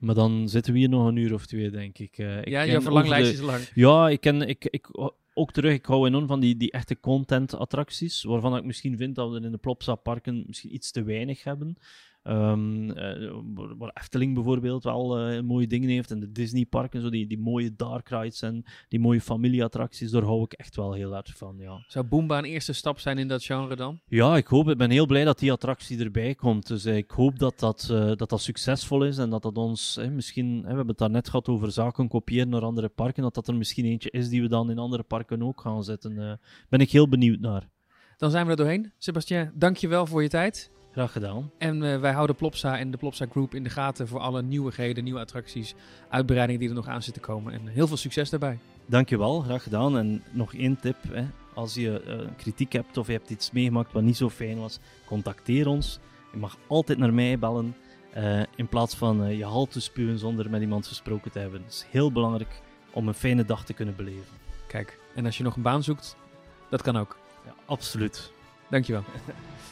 Maar 0.03 0.15
dan 0.15 0.49
zitten 0.49 0.73
we 0.73 0.79
hier 0.79 0.89
nog 0.89 1.07
een 1.07 1.17
uur 1.17 1.35
of 1.35 1.47
twee, 1.47 1.71
denk 1.71 1.99
ik. 1.99 2.19
Eh, 2.19 2.39
ik 2.39 2.49
ja, 2.49 2.59
ken 2.59 2.67
jouw 2.67 2.77
over 2.77 2.83
verlanglijst 2.83 3.31
de- 3.31 3.37
is 3.37 3.41
lang. 3.41 3.69
Ja, 3.75 4.09
ik 4.09 4.21
ken 4.21 4.49
ik, 4.49 4.65
ik, 4.65 4.89
ook 5.35 5.53
terug. 5.53 5.73
Ik 5.73 5.87
hou 5.87 6.07
enorm 6.07 6.27
van 6.27 6.41
die, 6.41 6.57
die 6.57 6.71
echte 6.71 7.01
content-attracties, 7.01 8.23
waarvan 8.23 8.57
ik 8.57 8.65
misschien 8.65 8.97
vind 8.97 9.15
dat 9.15 9.31
we 9.31 9.37
er 9.39 9.45
in 9.45 9.53
de 9.53 9.59
Plopsa-parken 9.59 10.45
misschien 10.47 10.75
iets 10.75 10.91
te 10.91 11.03
weinig 11.03 11.45
hebben. 11.45 11.77
Ehm, 12.23 12.91
eh, 12.91 13.31
waar- 13.79 13.91
Efteling 13.95 14.35
bijvoorbeeld 14.35 14.85
wel 14.85 15.19
eh, 15.19 15.41
mooie 15.41 15.67
dingen 15.67 15.89
heeft 15.89 16.11
en 16.11 16.21
de 16.21 16.33
Disney-parken, 16.33 17.01
zo 17.01 17.11
die, 17.11 17.27
die 17.27 17.39
mooie 17.39 17.75
dark 17.77 18.09
rides 18.09 18.43
en 18.43 18.65
die 18.89 19.01
mooie 19.01 19.21
familieattracties, 19.21 20.11
daar 20.11 20.23
hou 20.23 20.43
ik 20.43 20.53
echt 20.53 20.77
wel 20.77 20.93
heel 20.93 21.17
erg 21.17 21.37
van, 21.37 21.57
ja. 21.59 21.85
Zou 21.87 22.07
Boomba 22.07 22.39
een 22.39 22.45
eerste 22.45 22.73
stap 22.73 22.99
zijn 22.99 23.19
in 23.19 23.29
dat 23.29 23.45
genre 23.45 23.77
dan? 23.77 24.01
Ja, 24.07 24.37
ik 24.37 24.47
hoop, 24.47 24.69
ik 24.69 24.77
ben 24.79 24.91
heel 24.91 25.07
blij 25.07 25.25
dat 25.25 25.39
die 25.39 25.53
attractie 25.53 25.99
erbij 26.05 26.35
komt. 26.35 26.67
Dus 26.67 26.85
eh, 26.85 26.97
ik 26.97 27.11
hoop 27.11 27.39
dat 27.39 27.59
dat, 27.59 27.85
dat 28.17 28.29
dat 28.29 28.41
succesvol 28.41 29.05
is 29.05 29.19
en 29.19 29.31
dat 29.31 29.43
dat 29.43 29.57
ons 29.57 29.97
eh, 29.97 30.09
misschien, 30.09 30.57
eh, 30.57 30.61
we 30.63 30.67
hebben 30.69 30.87
het 30.89 30.99
daarnet 30.99 31.29
gehad 31.29 31.49
over 31.49 31.73
zaken 31.73 32.09
kopiëren 32.09 32.49
naar 32.49 32.63
andere 32.63 32.89
parken, 32.89 33.23
dat 33.23 33.35
dat 33.35 33.49
er 33.49 33.55
misschien 33.55 33.85
eentje 33.85 34.11
is 34.11 34.29
die 34.29 34.43
we 34.43 34.49
dan 34.49 34.71
in 34.71 34.79
andere 34.79 35.03
parken 35.03 35.43
ook 35.43 35.61
gaan 35.61 35.85
zetten. 35.85 36.41
ben 36.69 36.81
ik 36.81 36.91
heel 36.91 37.09
benieuwd 37.09 37.41
naar. 37.41 37.69
Dan 38.17 38.31
zijn 38.31 38.45
we 38.45 38.51
er 38.51 38.57
doorheen. 38.57 38.93
Sebastien, 38.99 39.51
dank 39.55 39.77
je 39.77 39.89
wel 39.89 40.07
voor 40.07 40.23
je 40.23 40.29
tijd. 40.29 40.71
Graag 40.93 41.13
gedaan. 41.13 41.51
En 41.59 41.83
eh, 41.83 42.01
wij 42.01 42.13
houden 42.13 42.37
Plopsa 42.37 42.79
en 42.79 42.91
de 42.91 42.97
Plopsa 42.97 43.27
Group 43.31 43.55
in 43.55 43.63
de 43.63 43.71
gaten 43.71 44.09
voor 44.09 44.21
alle 44.21 44.43
nieuwigheden, 44.43 45.05
nieuwe 45.05 45.21
attracties, 45.21 45.75
uitbreidingen 46.09 46.61
die 46.61 46.69
er 46.69 46.75
nog 46.75 46.89
aan 46.89 47.03
zitten 47.03 47.23
komen. 47.23 47.53
En 47.53 47.67
heel 47.67 47.87
veel 47.87 47.97
succes 47.97 48.31
daarbij. 48.31 48.59
Dankjewel, 48.87 49.41
graag 49.41 49.63
gedaan. 49.63 49.99
En 49.99 50.23
nog 50.31 50.55
één 50.55 50.81
tip, 50.81 50.97
hè. 51.09 51.25
als 51.55 51.75
je 51.75 52.01
eh, 52.03 52.29
kritiek 52.37 52.73
hebt 52.73 52.97
of 52.97 53.07
je 53.07 53.13
hebt 53.13 53.31
iets 53.31 53.51
meegemaakt 53.51 53.93
wat 53.93 54.03
niet 54.03 54.17
zo 54.17 54.31
fijn 54.31 54.59
was, 54.59 54.79
contacteer 55.07 55.67
ons. 55.67 55.99
Je 56.33 56.39
mag 56.39 56.57
altijd 56.67 56.99
naar 56.99 57.15
mij 57.15 57.39
bellen, 57.39 57.75
eh, 58.13 58.43
in 58.57 58.69
plaats 58.69 58.95
van 58.95 59.25
eh, 59.25 59.39
je 59.39 59.45
hal 59.45 59.67
te 59.67 59.81
spuwen 59.81 60.19
zonder 60.19 60.51
met 60.51 60.61
iemand 60.61 60.87
gesproken 60.87 61.31
te 61.31 61.39
hebben. 61.39 61.63
Het 61.63 61.73
is 61.73 61.87
heel 61.91 62.13
belangrijk 62.13 62.61
om 62.91 63.09
een 63.09 63.15
fijne 63.15 63.45
dag 63.45 63.65
te 63.65 63.73
kunnen 63.73 63.97
beleven. 63.97 64.41
Kijk, 64.67 64.99
en 65.15 65.25
als 65.25 65.37
je 65.37 65.43
nog 65.43 65.57
een 65.57 65.63
baan 65.63 65.83
zoekt, 65.83 66.17
dat 66.71 66.83
kan 66.83 66.97
ook. 66.97 67.19
Ja, 67.45 67.55
absoluut. 67.67 68.33
Dankjewel. 68.71 69.03